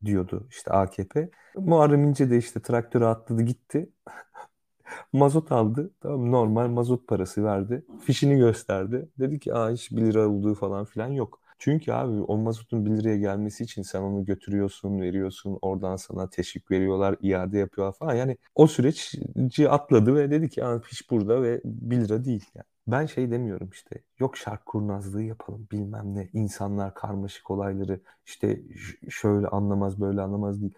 [0.05, 1.31] diyordu işte AKP.
[1.57, 3.91] Muharrem İnce de işte traktöre atladı gitti.
[5.13, 5.91] mazot aldı.
[6.01, 7.85] Tamam normal mazot parası verdi.
[8.01, 9.09] Fişini gösterdi.
[9.19, 11.41] Dedi ki aa hiç 1 lira olduğu falan filan yok.
[11.59, 15.59] Çünkü abi o mazotun 1 liraya gelmesi için sen onu götürüyorsun, veriyorsun.
[15.63, 18.15] Oradan sana teşvik veriyorlar, iade yapıyorlar falan.
[18.15, 22.45] Yani o süreci atladı ve dedi ki piş burada ve 1 lira değil.
[22.55, 22.72] Yani.
[22.87, 28.63] Ben şey demiyorum işte yok şark kurnazlığı yapalım bilmem ne insanlar karmaşık olayları işte
[29.11, 30.75] şöyle anlamaz böyle anlamaz değil.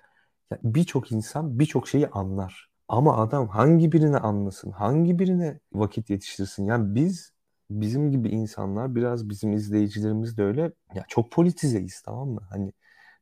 [0.51, 2.71] Yani birçok insan birçok şeyi anlar.
[2.89, 6.67] Ama adam hangi birine anlasın, hangi birine vakit yetiştirsin?
[6.67, 7.33] Yani biz
[7.71, 12.41] bizim gibi insanlar biraz bizim izleyicilerimiz de öyle ya çok politizeyiz tamam mı?
[12.51, 12.73] Hani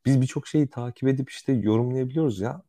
[0.06, 2.62] biz birçok şeyi takip edip işte yorumlayabiliyoruz ya.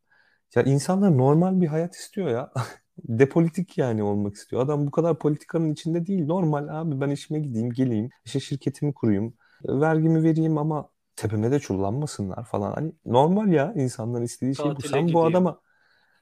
[0.55, 2.53] Ya insanlar normal bir hayat istiyor ya.
[2.97, 4.61] Depolitik yani olmak istiyor.
[4.61, 6.25] Adam bu kadar politikanın içinde değil.
[6.25, 9.33] Normal abi ben işime gideyim, geleyim, işte şirketimi kurayım,
[9.67, 12.73] vergimi vereyim ama tepeme de çullanmasınlar falan.
[12.73, 14.81] Hani normal ya insanların istediği şey bu.
[14.81, 15.59] Sen gideyim, bu adama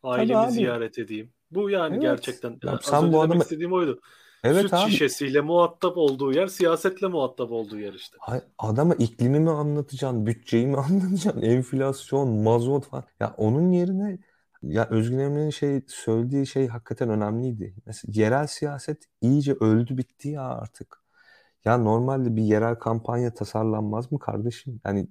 [0.03, 1.33] ailemi ziyaret edeyim.
[1.51, 2.01] Bu yani evet.
[2.01, 2.59] gerçekten.
[2.63, 4.01] Ya, sen bu adama istediğim oydu.
[4.43, 4.91] Evet Süt abi.
[4.91, 8.17] şişesiyle muhatap olduğu yer, siyasetle muhatap olduğu yer işte.
[8.19, 13.03] Hay, adama iklimi mi anlatacaksın, bütçeyi mi anlatacaksın, enflasyon, mazot falan.
[13.19, 14.17] Ya onun yerine
[14.63, 17.75] ya Özgün Emre'nin şey söylediği şey hakikaten önemliydi.
[17.85, 21.01] Mesela yerel siyaset iyice öldü bitti ya artık.
[21.65, 24.81] Ya normalde bir yerel kampanya tasarlanmaz mı kardeşim?
[24.85, 25.07] Yani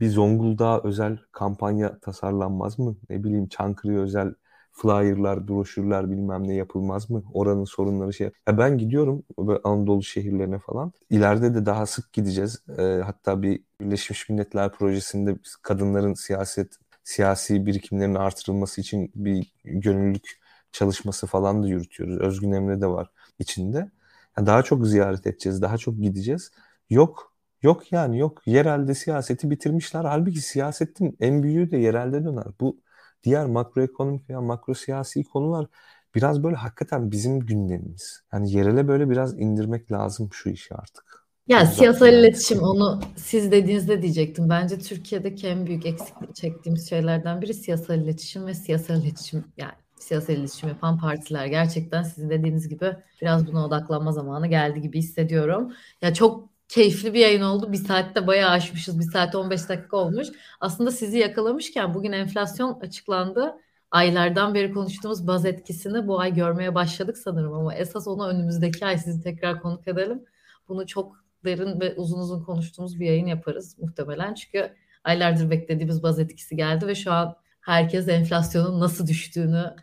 [0.00, 2.96] bir Zonguldak'a özel kampanya tasarlanmaz mı?
[3.10, 4.34] Ne bileyim Çankırı'ya özel
[4.72, 7.22] flyer'lar, broşürler bilmem ne yapılmaz mı?
[7.32, 8.30] Oranın sorunları şey.
[8.48, 10.92] Ya ben gidiyorum böyle Anadolu şehirlerine falan.
[11.10, 12.62] İleride de daha sık gideceğiz.
[12.78, 20.40] E, hatta bir Birleşmiş Milletler projesinde kadınların siyaset siyasi birikimlerinin artırılması için bir gönüllülük
[20.72, 22.18] çalışması falan da yürütüyoruz.
[22.18, 23.90] Özgün Emre de var içinde.
[24.38, 26.52] Yani daha çok ziyaret edeceğiz, daha çok gideceğiz.
[26.90, 27.32] Yok,
[27.62, 28.46] yok yani yok.
[28.46, 30.04] Yerelde siyaseti bitirmişler.
[30.04, 32.46] Halbuki siyasetin en büyüğü de yerelde döner.
[32.60, 32.80] Bu
[33.24, 35.66] diğer makroekonomik veya makro siyasi konular
[36.14, 38.22] biraz böyle hakikaten bizim gündemimiz.
[38.32, 41.23] Yani yerele böyle biraz indirmek lazım şu işi artık.
[41.48, 44.48] Ya yani siyasal iletişim onu siz dediğinizde diyecektim.
[44.48, 50.34] Bence Türkiye'deki en büyük eksiklik çektiğimiz şeylerden biri siyasal iletişim ve siyasal iletişim yani siyasal
[50.34, 51.46] iletişim yapan partiler.
[51.46, 55.72] Gerçekten sizin dediğiniz gibi biraz buna odaklanma zamanı geldi gibi hissediyorum.
[56.02, 57.72] Ya çok keyifli bir yayın oldu.
[57.72, 58.98] Bir saatte bayağı aşmışız.
[58.98, 60.28] Bir saat 15 dakika olmuş.
[60.60, 63.54] Aslında sizi yakalamışken bugün enflasyon açıklandı.
[63.90, 68.98] Aylardan beri konuştuğumuz baz etkisini bu ay görmeye başladık sanırım ama esas onu önümüzdeki ay
[68.98, 70.24] sizi tekrar konuk edelim.
[70.68, 74.34] Bunu çok derin ve uzun uzun konuştuğumuz bir yayın yaparız muhtemelen.
[74.34, 74.72] Çünkü
[75.04, 79.74] aylardır beklediğimiz baz etkisi geldi ve şu an herkes enflasyonun nasıl düştüğünü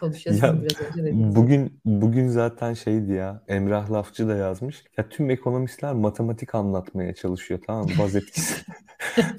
[0.00, 4.84] konuşuyorsun Ya, biraz önce bugün bugün zaten şeydi ya Emrah Lafçı da yazmış.
[4.98, 7.90] Ya tüm ekonomistler matematik anlatmaya çalışıyor tamam mı?
[7.98, 8.54] Baz etkisi.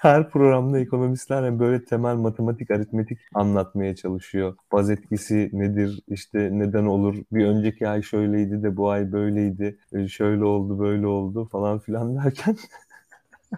[0.00, 4.56] Her programda ekonomistler böyle temel matematik, aritmetik anlatmaya çalışıyor.
[4.72, 6.02] Baz etkisi nedir?
[6.08, 7.16] işte neden olur?
[7.32, 9.78] Bir önceki ay şöyleydi de bu ay böyleydi.
[9.92, 12.56] e, Şöyle oldu, böyle oldu falan filan derken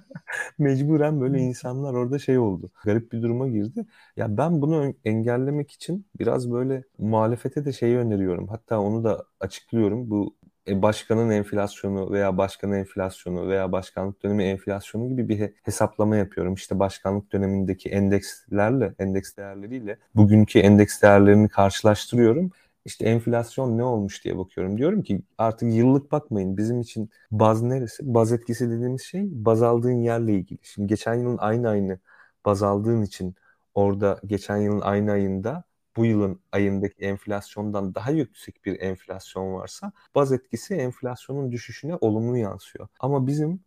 [0.58, 2.70] mecburen böyle insanlar orada şey oldu.
[2.84, 3.86] Garip bir duruma girdi.
[4.16, 8.48] Ya ben bunu engellemek için biraz böyle muhalefete de şeyi öneriyorum.
[8.48, 10.10] Hatta onu da açıklıyorum.
[10.10, 10.36] Bu
[10.68, 16.54] e, başkanın enflasyonu veya başkanın enflasyonu veya başkanlık dönemi enflasyonu gibi bir he- hesaplama yapıyorum.
[16.54, 22.50] İşte başkanlık dönemindeki endekslerle, endeks değerleriyle bugünkü endeks değerlerini karşılaştırıyorum.
[22.86, 24.78] İşte enflasyon ne olmuş diye bakıyorum.
[24.78, 26.56] Diyorum ki artık yıllık bakmayın.
[26.56, 28.14] Bizim için baz neresi?
[28.14, 30.58] Baz etkisi dediğimiz şey baz aldığın yerle ilgili.
[30.62, 32.00] Şimdi geçen yılın aynı aynı
[32.44, 33.34] baz aldığın için
[33.74, 35.64] orada geçen yılın aynı ayında
[35.96, 42.88] bu yılın ayındaki enflasyondan daha yüksek bir enflasyon varsa baz etkisi enflasyonun düşüşüne olumlu yansıyor.
[43.00, 43.60] Ama bizim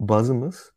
[0.00, 0.72] bazımız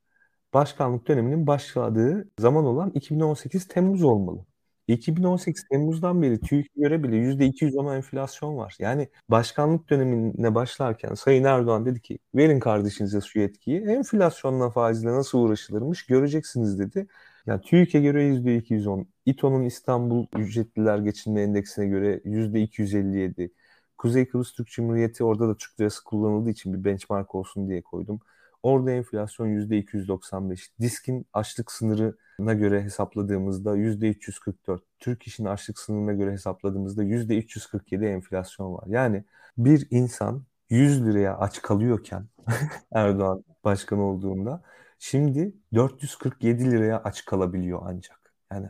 [0.53, 4.46] başkanlık döneminin başladığı zaman olan 2018 Temmuz olmalı.
[4.87, 8.75] 2018 Temmuz'dan beri TÜİK'e göre bile %210 enflasyon var.
[8.79, 13.81] Yani başkanlık dönemine başlarken Sayın Erdoğan dedi ki verin kardeşinize şu yetkiyi.
[13.81, 17.07] Enflasyonla faizle nasıl uğraşılırmış göreceksiniz dedi.
[17.45, 23.49] Yani TÜİK'e göre %210, İTO'nun İstanbul Ücretliler Geçinme Endeksine göre %257,
[23.97, 28.19] Kuzey Kıbrıs Türk Cumhuriyeti orada da Türk lirası kullanıldığı için bir benchmark olsun diye koydum.
[28.63, 30.69] Orada enflasyon %295.
[30.81, 34.81] Diskin açlık sınırına göre hesapladığımızda %344.
[34.99, 38.83] Türk İş'in açlık sınırına göre hesapladığımızda %347 enflasyon var.
[38.87, 39.23] Yani
[39.57, 42.27] bir insan 100 liraya aç kalıyorken
[42.91, 44.61] Erdoğan başkan olduğunda
[44.99, 48.33] şimdi 447 liraya aç kalabiliyor ancak.
[48.51, 48.67] Yani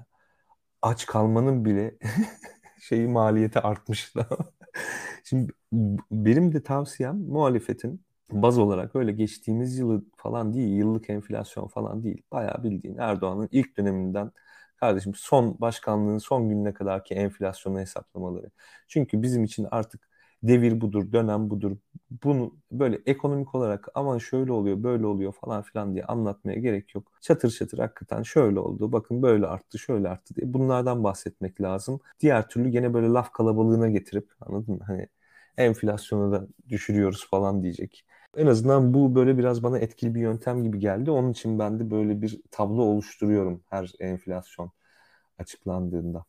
[0.81, 1.97] aç kalmanın bile
[2.81, 4.13] şeyi maliyeti artmış.
[5.23, 5.53] Şimdi
[6.11, 12.21] benim de tavsiyem muhalefetin baz olarak öyle geçtiğimiz yılı falan değil, yıllık enflasyon falan değil.
[12.31, 14.31] Bayağı bildiğin Erdoğan'ın ilk döneminden
[14.77, 18.51] kardeşim son başkanlığın son gününe kadarki enflasyonu hesaplamaları.
[18.87, 20.09] Çünkü bizim için artık
[20.43, 21.77] devir budur, dönem budur.
[22.23, 27.11] Bunu böyle ekonomik olarak aman şöyle oluyor, böyle oluyor falan filan diye anlatmaya gerek yok.
[27.21, 31.99] Çatır çatır hakikaten şöyle oldu, bakın böyle arttı, şöyle arttı diye bunlardan bahsetmek lazım.
[32.19, 34.83] Diğer türlü gene böyle laf kalabalığına getirip anladın mı?
[34.87, 35.07] Hani
[35.57, 38.05] enflasyonu da düşürüyoruz falan diyecek.
[38.35, 41.11] En azından bu böyle biraz bana etkili bir yöntem gibi geldi.
[41.11, 44.71] Onun için ben de böyle bir tablo oluşturuyorum her enflasyon
[45.39, 46.25] açıklandığında.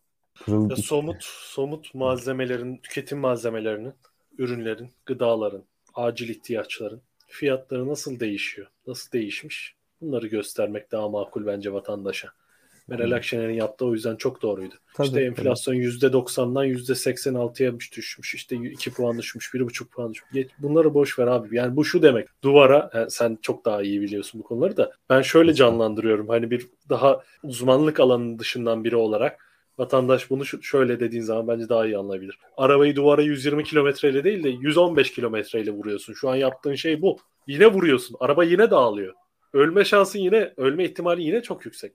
[0.68, 3.94] Ya somut somut malzemelerin, tüketim malzemelerinin,
[4.38, 5.64] ürünlerin, gıdaların,
[5.94, 8.68] acil ihtiyaçların fiyatları nasıl değişiyor?
[8.86, 9.74] Nasıl değişmiş?
[10.00, 12.28] Bunları göstermek daha makul bence vatandaşa.
[12.88, 14.74] Meral Akşener'in yaptığı o yüzden çok doğruydu.
[14.94, 18.34] Tabii, işte enflasyon %90'dan %86'ya düşmüş.
[18.34, 20.46] İşte 2 puan düşmüş, 1,5 puan düşmüş.
[20.58, 21.56] Bunları boş ver abi.
[21.56, 22.28] Yani bu şu demek.
[22.42, 24.92] Duvara, yani sen çok daha iyi biliyorsun bu konuları da.
[25.10, 26.28] Ben şöyle canlandırıyorum.
[26.28, 29.44] Hani bir daha uzmanlık alanının dışından biri olarak
[29.78, 32.38] vatandaş bunu şöyle dediğin zaman bence daha iyi anlayabilir.
[32.56, 36.14] Arabayı duvara 120 kilometreyle değil de 115 kilometreyle vuruyorsun.
[36.14, 37.18] Şu an yaptığın şey bu.
[37.46, 38.16] Yine vuruyorsun.
[38.20, 39.14] Araba yine dağılıyor.
[39.52, 41.92] Ölme şansın yine, ölme ihtimali yine çok yüksek.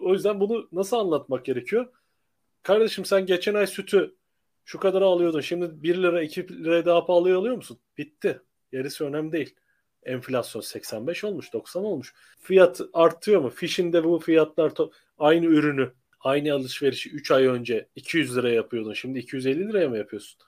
[0.00, 1.86] O yüzden bunu nasıl anlatmak gerekiyor?
[2.62, 4.14] Kardeşim sen geçen ay sütü
[4.64, 5.40] şu kadar alıyordun.
[5.40, 7.78] Şimdi 1 lira 2 lira daha pahalı alıyor musun?
[7.98, 8.42] Bitti.
[8.72, 9.54] Gerisi önemli değil.
[10.02, 12.14] Enflasyon 85 olmuş 90 olmuş.
[12.38, 13.50] Fiyat artıyor mu?
[13.50, 14.72] Fişinde bu fiyatlar
[15.18, 18.92] aynı ürünü aynı alışverişi 3 ay önce 200 liraya yapıyordun.
[18.92, 20.40] Şimdi 250 liraya mı yapıyorsun?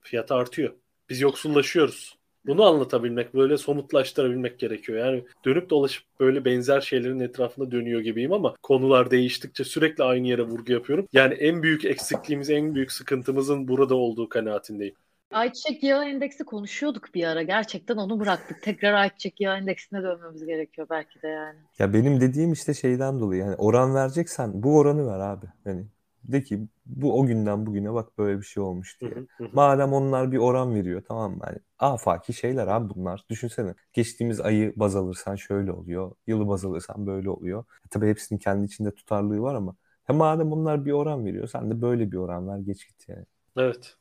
[0.00, 0.74] Fiyat artıyor.
[1.08, 2.17] Biz yoksullaşıyoruz.
[2.48, 4.98] Bunu anlatabilmek, böyle somutlaştırabilmek gerekiyor.
[4.98, 10.42] Yani dönüp dolaşıp böyle benzer şeylerin etrafında dönüyor gibiyim ama konular değiştikçe sürekli aynı yere
[10.42, 11.08] vurgu yapıyorum.
[11.12, 14.94] Yani en büyük eksikliğimiz, en büyük sıkıntımızın burada olduğu kanaatindeyim.
[15.32, 17.42] Ayçiçek yağı endeksi konuşuyorduk bir ara.
[17.42, 18.62] Gerçekten onu bıraktık.
[18.62, 21.58] Tekrar ayçiçek yağı endeksine dönmemiz gerekiyor belki de yani.
[21.78, 25.46] Ya benim dediğim işte şeyden dolayı yani oran vereceksen bu oranı ver abi.
[25.64, 25.84] Yani
[26.32, 29.22] de ki bu o günden bugüne bak böyle bir şey olmuş diye.
[29.52, 31.42] Madem onlar bir oran veriyor tamam mı?
[31.46, 33.24] Yani afaki şeyler abi bunlar.
[33.30, 36.12] Düşünsene geçtiğimiz ayı baz alırsan şöyle oluyor.
[36.26, 37.64] Yılı baz alırsan böyle oluyor.
[37.86, 39.76] E, tabii hepsinin kendi içinde tutarlığı var ama
[40.08, 43.26] ya madem onlar bir oran veriyor sen de böyle bir oran ver geç git yani.
[43.56, 43.97] Evet.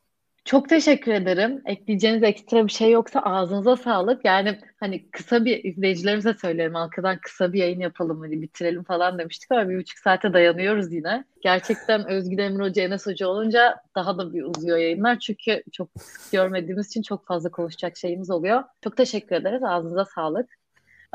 [0.48, 1.62] Çok teşekkür ederim.
[1.66, 4.26] Ekleyeceğiniz ekstra bir şey yoksa ağzınıza sağlık.
[4.26, 6.76] Yani hani kısa bir izleyicilerimize söylerim.
[6.76, 11.24] Arkadan kısa bir yayın yapalım hadi bitirelim falan demiştik ama bir buçuk saate dayanıyoruz yine.
[11.42, 15.20] Gerçekten Özgür Demir Hoca, Enes Hoca olunca daha da bir uzuyor yayınlar.
[15.20, 15.90] Çünkü çok
[16.32, 18.64] görmediğimiz için çok fazla konuşacak şeyimiz oluyor.
[18.84, 19.64] Çok teşekkür ederiz.
[19.64, 20.50] Ağzınıza sağlık.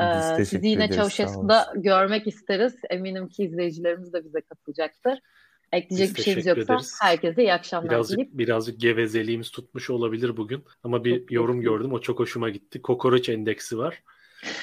[0.00, 2.74] Ee, sizi yine Çavuşesku'da görmek isteriz.
[2.90, 5.18] Eminim ki izleyicilerimiz de bize katılacaktır.
[5.72, 6.98] Ekleyecek Biz bir şeyimiz yoksa ederiz.
[7.00, 10.64] herkese iyi akşamlar Birazcık dileyip birazcık gevezeliğimiz tutmuş olabilir bugün.
[10.84, 11.92] Ama bir yorum gördüm.
[11.92, 12.82] O çok hoşuma gitti.
[12.82, 14.02] Kokoreç endeksi var.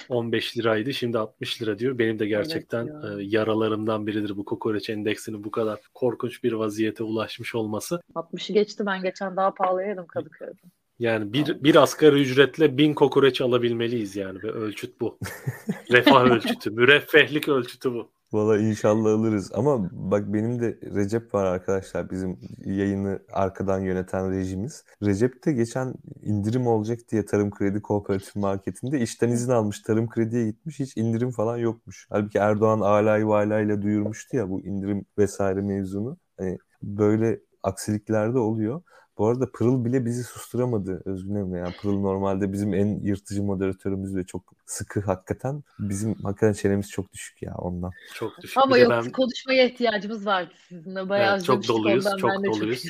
[0.09, 0.93] 15 liraydı.
[0.93, 1.97] Şimdi 60 lira diyor.
[1.97, 3.19] Benim de gerçekten ya.
[3.19, 8.01] e, yaralarımdan biridir bu kokoreç endeksinin bu kadar korkunç bir vaziyete ulaşmış olması.
[8.15, 8.85] 60'ı geçti.
[8.85, 10.61] Ben geçen daha pahalıya yedim Kadıköy'de.
[10.99, 14.43] Yani bir, bir asgari ücretle bin kokoreç alabilmeliyiz yani.
[14.43, 15.19] Ve ölçüt bu.
[15.91, 18.11] Refah ölçütü, müreffehlik ölçütü bu.
[18.33, 19.51] Valla inşallah alırız.
[19.53, 22.09] Ama bak benim de Recep var arkadaşlar.
[22.09, 24.83] Bizim yayını arkadan yöneten rejimiz.
[25.03, 29.81] Recep de geçen indirim olacak diye Tarım Kredi Kooperatif Marketi'nde işten izin almış.
[29.81, 30.79] Tarım Kredi'ye gitmiş.
[30.79, 32.07] Hiç indirim falan yokmuş.
[32.09, 36.17] Halbuki Erdoğan alayı valayla duyurmuştu ya bu indirim vesaire mevzunu.
[36.37, 38.81] Hani böyle aksilikler de oluyor.
[39.19, 41.57] Bu arada Pırıl bile bizi susturamadı Özgün Emre.
[41.59, 45.63] Yani Pırıl normalde bizim en yırtıcı moderatörümüz ve çok sıkı hakikaten.
[45.79, 47.91] Bizim hakikaten çenemiz çok düşük ya ondan.
[48.13, 48.57] Çok düşük.
[48.57, 51.09] Ama yok ben- konuşmaya ihtiyacımız vardı sizinle.
[51.09, 52.17] Bayağı Evet, çok doluyuz, ondan.
[52.17, 52.85] çok ben de doluyuz.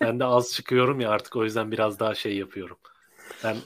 [0.00, 2.76] Ben de az çıkıyorum ya artık o yüzden biraz daha şey yapıyorum.
[3.44, 3.56] Ben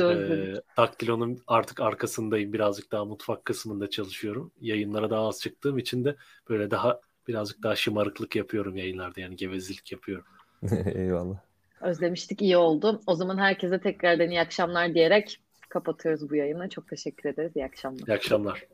[0.00, 2.52] e, Daktilo'nun artık arkasındayım.
[2.52, 4.52] Birazcık daha mutfak kısmında çalışıyorum.
[4.60, 6.16] Yayınlara daha az çıktığım için de
[6.48, 9.20] böyle daha birazcık daha şımarıklık yapıyorum yayınlarda.
[9.20, 10.24] Yani gevezilik yapıyorum.
[10.94, 11.36] Eyvallah.
[11.80, 13.00] Özlemiştik iyi oldu.
[13.06, 16.68] O zaman herkese tekrardan iyi akşamlar diyerek kapatıyoruz bu yayını.
[16.68, 17.52] Çok teşekkür ederiz.
[17.56, 18.06] İyi akşamlar.
[18.06, 18.66] İyi akşamlar.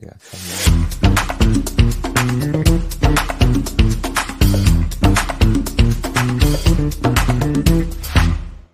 [0.00, 0.74] İyi akşamlar.